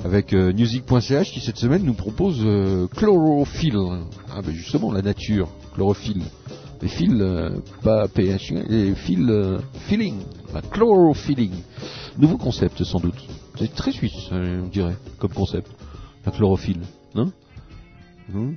[0.03, 3.77] avec euh, music.ch qui cette semaine nous propose euh, chlorophylle.
[4.35, 6.23] Ah ben justement la nature, chlorophylle.
[6.81, 10.15] Les fils, euh, pas pH, les fils euh, feeling,
[10.71, 11.51] chlorophylle.
[12.17, 13.23] Nouveau concept sans doute.
[13.59, 15.69] C'est très suisse, euh, on dirait, comme concept.
[16.25, 16.81] La chlorophylle,
[17.13, 17.31] non?
[18.31, 18.53] Hmm?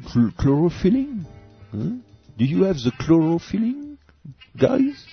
[1.70, 2.00] Hmm?
[2.38, 3.96] Do you have the chlorophylle,
[4.58, 5.06] guys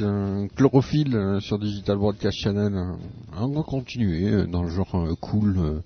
[0.00, 2.74] euh, Chlorophylle euh, sur Digital Broadcast Channel.
[2.74, 2.94] Euh,
[3.36, 5.82] on va continuer euh, dans le genre cool,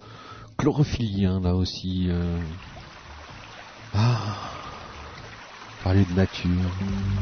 [0.57, 2.09] chlorophylien là aussi.
[3.95, 4.37] Ah,
[5.83, 6.51] parler de nature.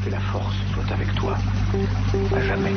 [0.03, 1.37] Que la force soit avec toi.
[2.35, 2.73] À jamais.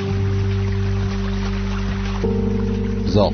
[3.08, 3.32] Zord.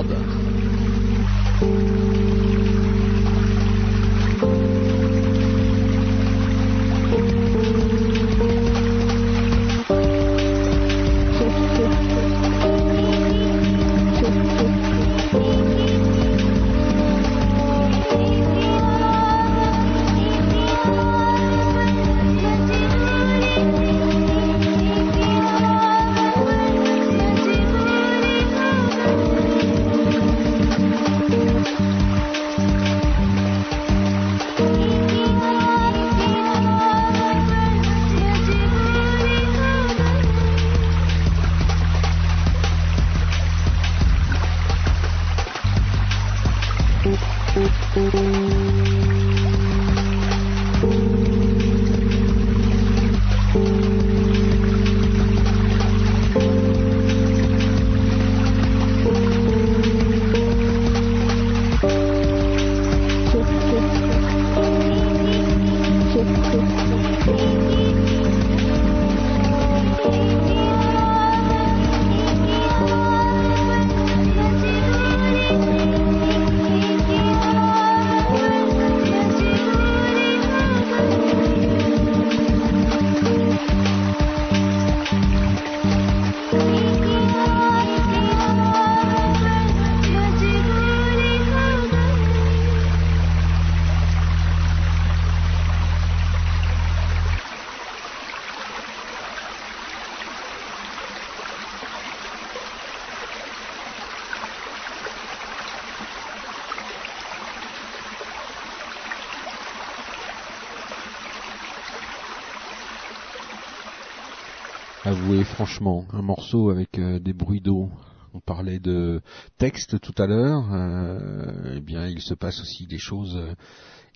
[115.62, 117.89] Franchement, un morceau avec euh, des bruits d'eau.
[118.34, 119.20] On parlait de
[119.59, 120.74] texte tout à l'heure.
[120.74, 123.55] euh, eh bien, il se passe aussi des choses euh,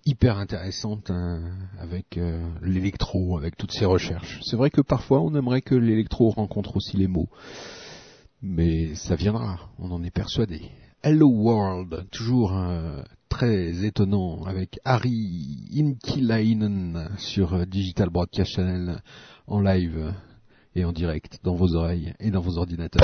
[0.04, 1.44] hyper intéressantes hein,
[1.78, 2.18] avec
[2.62, 4.40] l'électro, avec toutes ces recherches.
[4.42, 7.28] C'est vrai que parfois, on aimerait que l'électro rencontre aussi les mots,
[8.42, 9.70] mais ça viendra.
[9.78, 10.62] On en est persuadé.
[11.04, 12.52] Hello World, toujours
[13.28, 19.00] très étonnant avec Harry Inkilainen sur Digital Broadcast Channel
[19.46, 20.12] en live
[20.76, 23.02] et en direct dans vos oreilles et dans vos ordinateurs.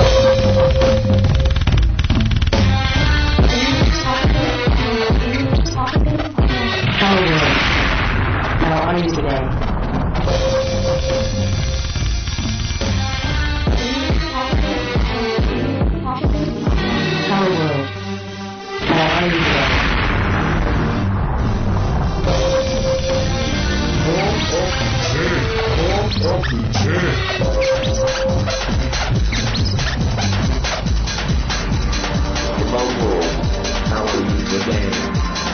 [26.33, 26.57] Are you?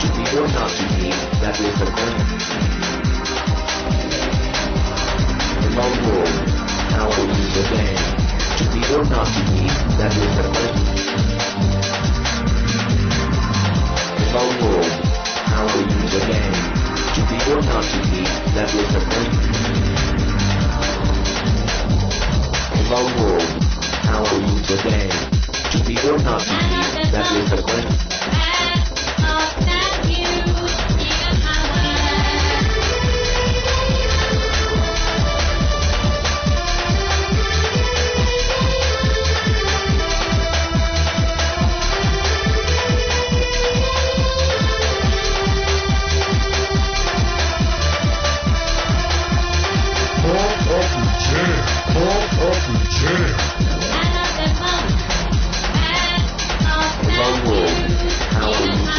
[0.00, 2.28] To be or not to be, that is the question.
[6.96, 7.08] How?
[8.56, 10.86] To be or not to be, that is the question.
[15.44, 15.66] How?
[15.68, 18.20] To be or not to be,
[18.54, 19.79] that is the question.
[22.90, 25.08] How are you today?
[25.70, 26.56] To be or not to be,
[27.12, 27.94] that is the question.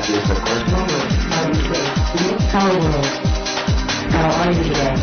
[0.00, 0.34] That is the
[2.80, 3.04] world.
[4.10, 4.96] How are you today?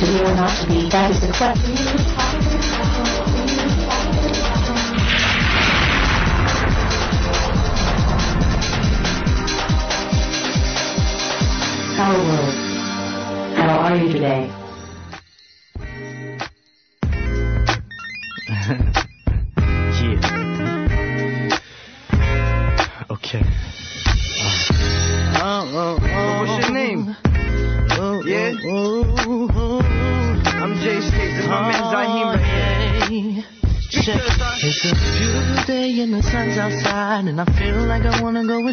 [0.00, 1.76] To be or not to be, that is the question.
[11.94, 12.54] Hello world.
[13.56, 14.61] How are you today?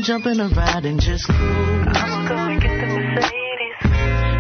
[0.10, 3.78] Jump in a ride and just cruise I'ma go and get the Mercedes.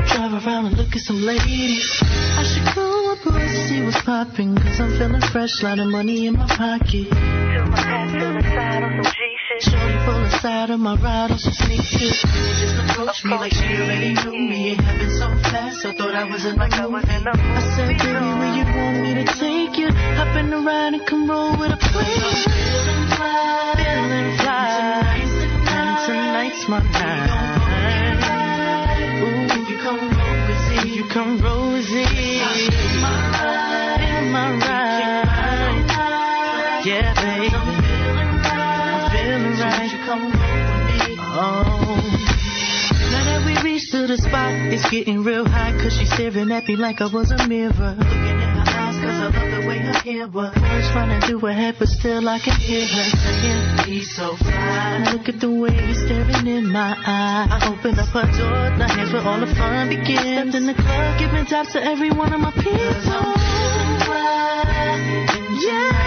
[0.10, 1.86] Drive around and look at some ladies.
[2.02, 5.86] I should call my boys to see what's poppin' Cause I'm feeling fresh, lot of
[5.90, 7.14] money in my pocket.
[7.14, 11.30] Till my hat to the side on some G-shit Shorty pull aside of my ride
[11.30, 14.72] on some sneak tips Just approached me like she already knew me.
[14.74, 17.06] It happened so fast, I thought I was in a movie.
[17.06, 19.94] I said, baby, where you want me to take you?
[20.18, 25.20] Hop in the ride and come roll with a player Feeling fly, feeling fly.
[25.22, 25.29] And
[26.50, 27.30] tonight's my night
[29.22, 30.10] Ooh, you come
[30.72, 31.38] if you come
[31.82, 32.08] Z In
[34.32, 35.26] my ride.
[36.86, 37.50] Yeah, baby.
[37.54, 39.92] I'm feeling right.
[39.92, 40.32] You come
[41.32, 41.86] Oh.
[43.12, 46.68] Now that we reached to the spot, it's getting real hot Cause she's staring at
[46.68, 47.96] me like I was a mirror
[49.10, 50.56] cause I love the way her hair was.
[50.56, 55.12] Words running through her head but still I can hear her saying He's so fly
[55.14, 57.48] Look at the way he's staring in my eye.
[57.50, 60.20] I open up her door, now here's where all the fun begins.
[60.20, 63.34] Stepped in the club, giving tops to every one of my people.
[65.62, 65.99] Yeah, feeling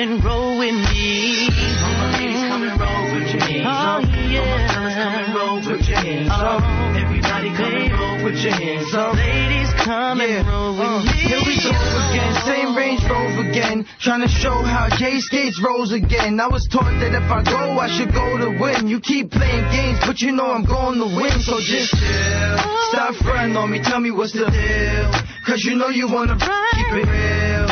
[0.00, 1.44] and roll with me.
[1.84, 3.60] All my ladies come and roll with me.
[3.60, 4.00] Oh
[4.32, 4.40] yeah.
[4.40, 6.28] All my fellas come and roll with me.
[6.32, 9.12] Oh, everybody come and roll with your hands up.
[9.12, 11.12] Ladies come and roll with me.
[11.28, 13.84] Here we go again, same Range Rover again.
[14.00, 16.40] Trying to show how Jay skates rolls again.
[16.40, 18.88] I was taught that if I go, I should go to win.
[18.88, 21.44] You keep playing games, but you know I'm going to win.
[21.44, 22.56] So just chill.
[22.88, 25.12] Stop fronting on me, tell me what's the deal.
[25.46, 27.59] Cause you know you wanna keep it real.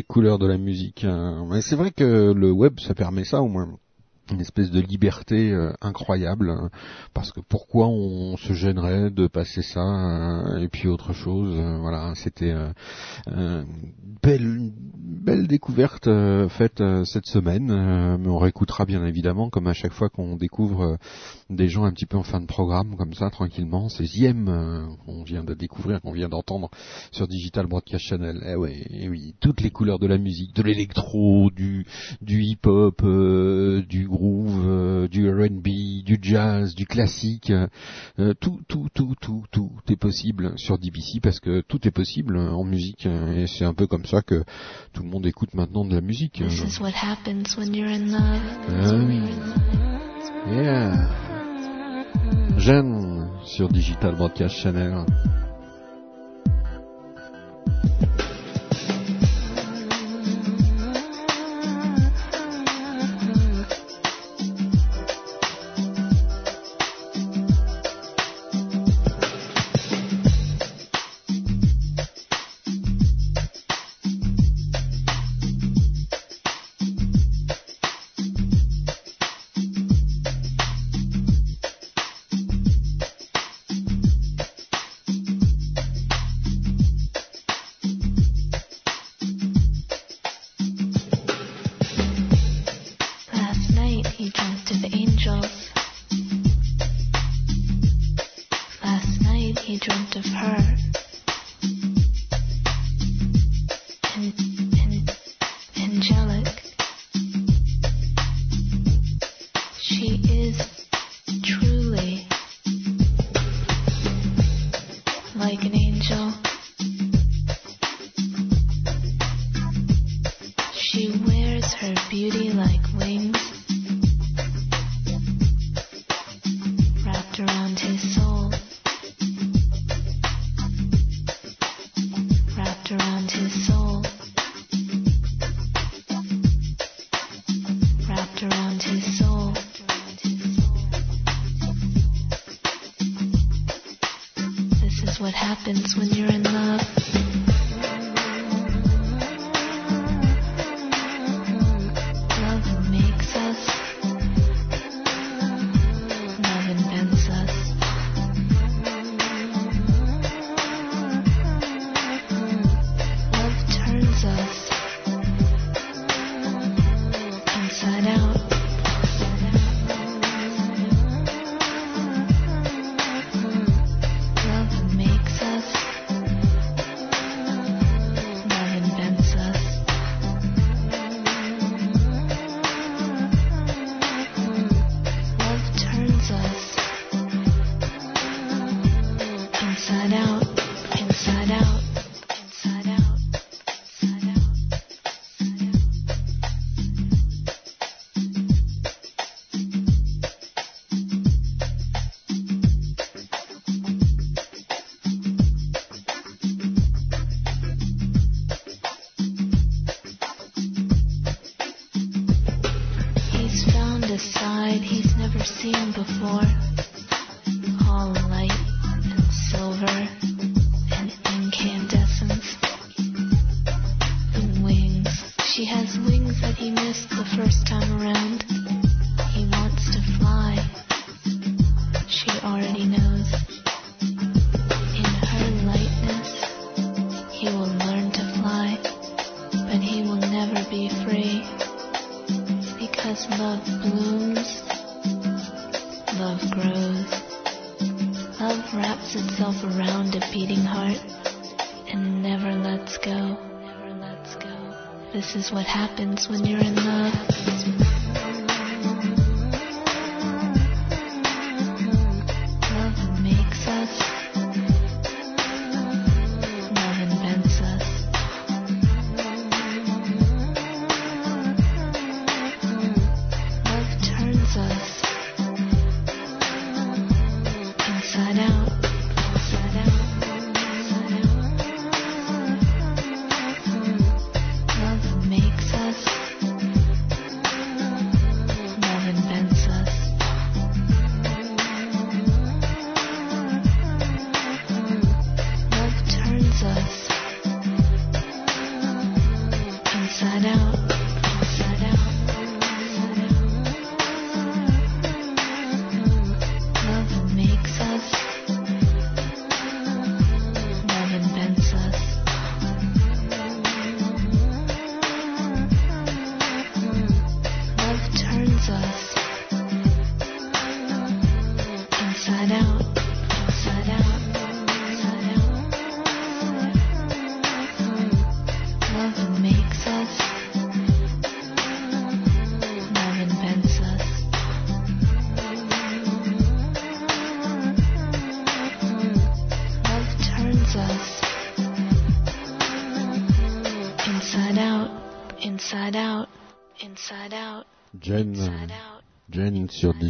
[0.00, 1.04] les couleurs de la musique.
[1.04, 1.46] hein.
[1.50, 3.68] Mais c'est vrai que le web, ça permet ça au moins.
[4.32, 6.70] Une espèce de liberté euh, incroyable, hein.
[7.12, 11.54] parce que pourquoi on se gênerait de passer ça euh, et puis autre chose.
[11.54, 12.54] euh, voilà, c'était
[14.22, 16.08] belle, une belle découverte
[16.48, 20.96] faite cette semaine, mais on réécoutera bien évidemment, comme à chaque fois qu'on découvre
[21.50, 23.88] des gens un petit peu en fin de programme, comme ça, tranquillement.
[23.88, 26.70] C'est Ziem euh, qu'on vient de découvrir, qu'on vient d'entendre
[27.10, 28.40] sur Digital Broadcast Channel.
[28.46, 31.84] Eh ouais, eh oui, toutes les couleurs de la musique, de l'électro, du,
[32.22, 37.52] du hip-hop, euh, du groove, euh, du R&B, du jazz, du classique,
[38.18, 42.38] euh, tout, tout, tout, tout, tout est possible sur DBC parce que tout est possible
[42.38, 44.44] en musique euh, et c'est un peu comme ça que
[44.92, 46.42] tout le monde écoute maintenant de la musique.
[46.46, 48.40] This is what happens when you're in love.
[48.68, 49.20] Ah oui.
[50.46, 51.39] Yeah.
[52.56, 55.04] Jeanne sur Digital Broadcast Channel.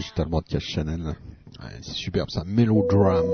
[0.01, 1.03] Digital Broadcast Channel.
[1.05, 3.27] Ouais, c'est superbe ça, mélodrame.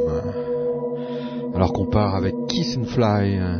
[1.54, 3.58] Alors qu'on part avec Kiss and Fly euh,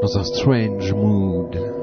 [0.00, 1.79] dans un strange mood.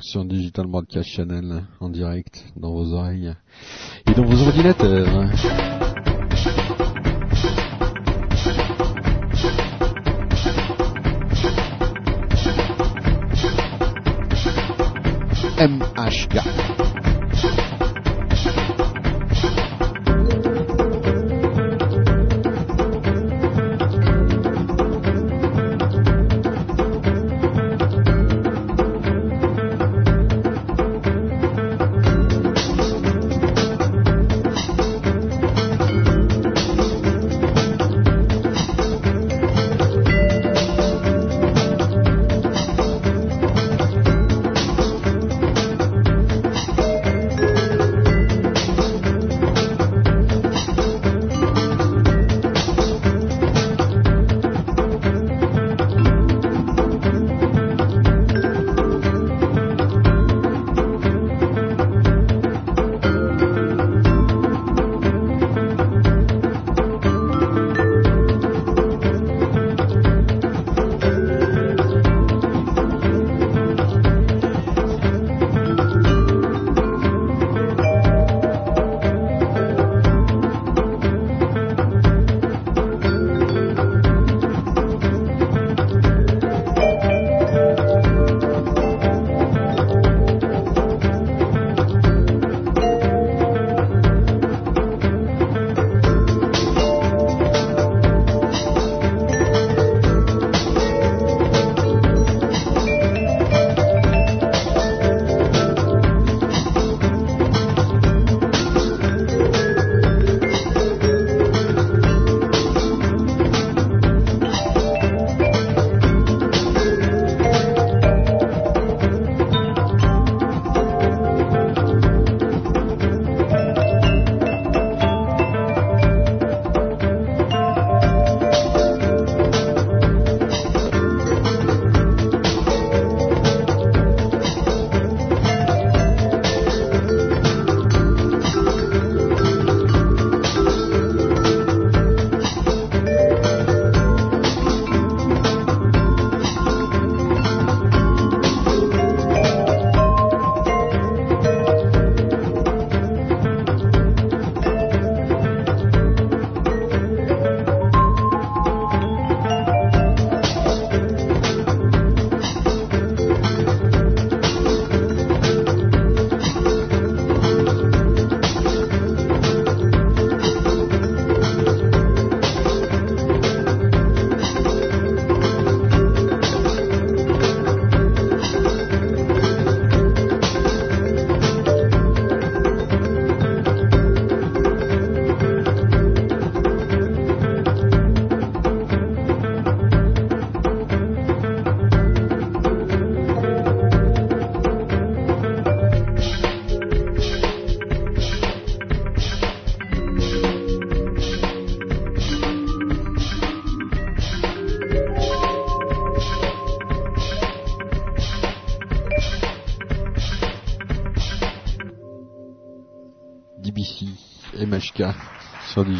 [0.00, 3.34] Sur Digital Broadcast Channel en direct dans vos oreilles
[4.06, 5.30] et dans vos ordinateurs.
[15.58, 16.45] MHK.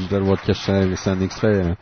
[0.07, 0.97] Digital Broadcast Channel.
[0.97, 1.75] C'est un extrait euh,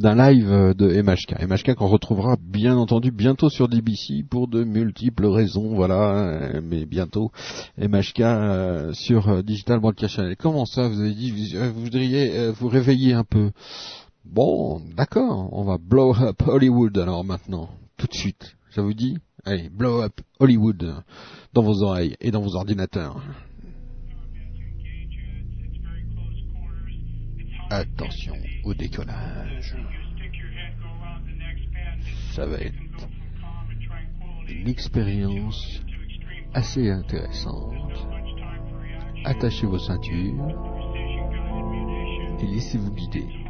[0.00, 1.46] d'un live euh, de MHK.
[1.46, 6.86] MHK qu'on retrouvera bien entendu bientôt sur DBC pour de multiples raisons, voilà, euh, mais
[6.86, 7.32] bientôt
[7.76, 10.36] MHK euh, sur Digital Broadcast Channel.
[10.38, 13.50] Comment ça, vous avez dit, vous, voudriez vous réveiller un peu?
[14.24, 18.56] Bon, d'accord, on va blow up Hollywood alors maintenant, tout de suite.
[18.74, 19.18] Ça vous dit?
[19.44, 20.94] Allez, blow up Hollywood
[21.52, 23.20] dans vos oreilles et dans vos ordinateurs.
[27.70, 29.76] Attention au décollage.
[32.32, 33.08] Ça va être
[34.48, 35.82] une expérience
[36.54, 38.06] assez intéressante.
[39.24, 40.48] Attachez vos ceintures
[42.40, 43.45] et laissez-vous guider.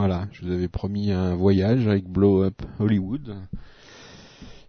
[0.00, 3.36] Voilà, je vous avais promis un voyage avec Blow Up Hollywood.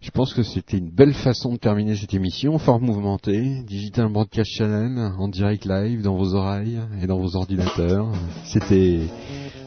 [0.01, 4.51] Je pense que c'était une belle façon de terminer cette émission, fort mouvementée, Digital Broadcast
[4.51, 8.11] Channel, en direct live dans vos oreilles et dans vos ordinateurs.
[8.43, 8.99] C'était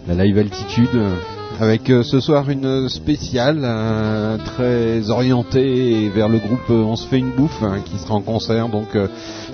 [0.07, 0.91] la live altitude,
[1.61, 7.07] avec euh, ce soir une spéciale euh, très orientée vers le groupe euh, On se
[7.07, 9.09] fait une bouffe, hein, qui sera en concert donc euh,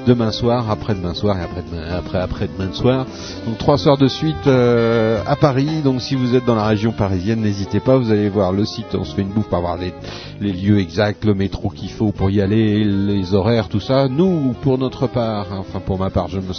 [0.06, 3.06] demain soir, après-demain soir et après-demain après, après demain soir.
[3.46, 5.82] Donc trois soirs de suite euh, à Paris.
[5.82, 8.94] Donc si vous êtes dans la région parisienne, n'hésitez pas, vous allez voir le site
[8.94, 9.92] On se fait une bouffe pour avoir les,
[10.40, 14.08] les lieux exacts, le métro qu'il faut pour y aller, les horaires, tout ça.
[14.08, 16.52] Nous, pour notre part, enfin pour ma part, je, me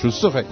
[0.00, 0.44] je serai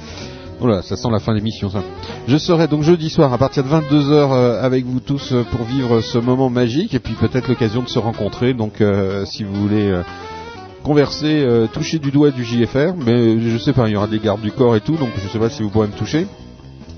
[0.62, 1.82] Voilà, ça sent la fin d'émission ça.
[2.28, 6.00] Je serai donc jeudi soir à partir de 22h avec vous tous euh, pour vivre
[6.00, 8.54] ce moment magique et puis peut-être l'occasion de se rencontrer.
[8.54, 10.02] Donc euh, si vous voulez euh,
[10.84, 14.20] converser, euh, toucher du doigt du JFR, mais je sais pas, il y aura des
[14.20, 16.28] gardes du corps et tout, donc je sais pas si vous pourrez me toucher.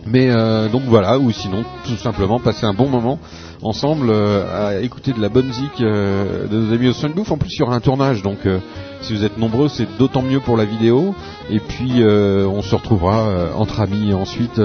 [0.07, 3.19] Mais euh, donc voilà, ou sinon tout simplement passer un bon moment
[3.63, 7.33] ensemble euh, à écouter de la bonne zik euh, de nos amis au Son Bouffe.
[7.33, 8.59] En plus il y aura un tournage, donc euh,
[9.01, 11.15] si vous êtes nombreux c'est d'autant mieux pour la vidéo.
[11.51, 14.61] Et puis euh, on se retrouvera euh, entre amis ensuite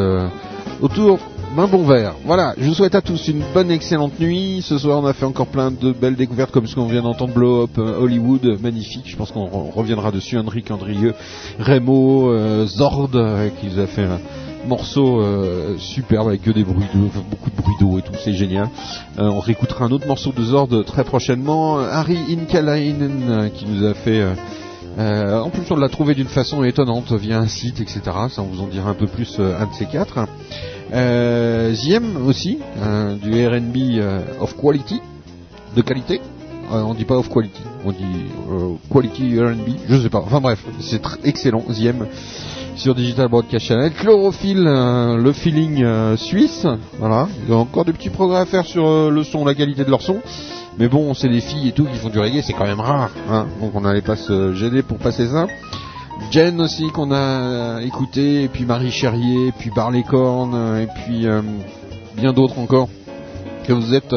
[0.82, 1.20] autour
[1.56, 2.16] d'un bon verre.
[2.26, 4.62] Voilà, je vous souhaite à tous une bonne excellente nuit.
[4.62, 7.34] Ce soir on a fait encore plein de belles découvertes comme ce qu'on vient d'entendre
[7.34, 9.06] Blow Up Hollywood, magnifique.
[9.06, 10.38] Je pense qu'on re- reviendra dessus.
[10.38, 11.14] Henrik Andrieux,
[11.60, 13.10] Remo, Zord
[13.62, 14.06] qui nous a fait
[14.68, 18.34] morceau euh, superbe avec que des bruits enfin, beaucoup de bruits d'eau et tout, c'est
[18.34, 18.70] génial.
[19.18, 21.80] Euh, on réécoutera un autre morceau de Zord très prochainement.
[21.80, 24.34] Harry Inkalainen euh, qui nous a fait euh,
[24.98, 28.02] euh, en plus, on l'a trouvé d'une façon étonnante via un site, etc.
[28.30, 30.20] Ça, on vous en dira un peu plus euh, un de ces quatre.
[30.92, 35.00] Euh, Ziem aussi, euh, du R&B euh, of quality,
[35.76, 36.20] de qualité.
[36.74, 37.98] Euh, on dit pas of quality, on dit
[38.52, 39.78] euh, quality R&B.
[39.88, 40.20] Je sais pas.
[40.20, 41.64] Enfin bref, c'est excellent.
[41.72, 42.08] Ziem
[42.80, 43.92] sur Digital Broadcast Channel.
[43.92, 46.66] Chlorophylle, euh, le feeling euh, suisse.
[46.98, 47.28] Voilà.
[47.44, 49.84] Il y a encore des petits progrès à faire sur euh, le son, la qualité
[49.84, 50.22] de leur son.
[50.78, 53.10] Mais bon, c'est des filles et tout qui font du reggae, c'est quand même rare.
[53.30, 55.48] Hein Donc on n'allait pas se gêner pour passer ça.
[56.32, 61.28] Jen aussi qu'on a écouté, et puis Marie Cherrier, puis Barley Corn, euh, et puis
[62.16, 62.88] bien d'autres encore
[63.68, 64.16] que vous êtes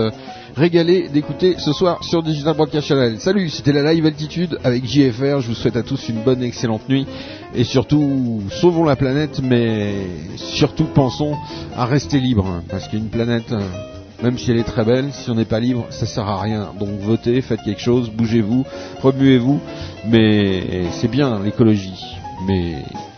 [0.56, 3.18] régalés d'écouter ce soir sur Digital Broadcast Channel.
[3.20, 5.40] Salut, c'était la live altitude avec JFR.
[5.40, 7.06] Je vous souhaite à tous une bonne, excellente nuit
[7.54, 9.94] et surtout sauvons la planète, mais
[10.36, 11.36] surtout pensons
[11.76, 13.52] à rester libre, hein, parce qu'une planète.
[13.52, 13.60] euh,
[14.22, 16.72] même si elle est très belle, si on n'est pas libre, ça sert à rien.
[16.78, 18.64] Donc votez, faites quelque chose, bougez-vous,
[19.02, 19.58] remuez-vous.
[20.08, 22.16] Mais c'est bien l'écologie.
[22.46, 22.76] Mais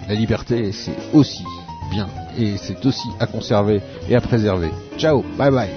[0.09, 1.44] la liberté, c'est aussi
[1.90, 2.09] bien.
[2.39, 4.70] Et c'est aussi à conserver et à préserver.
[4.97, 5.69] Ciao, bye bye.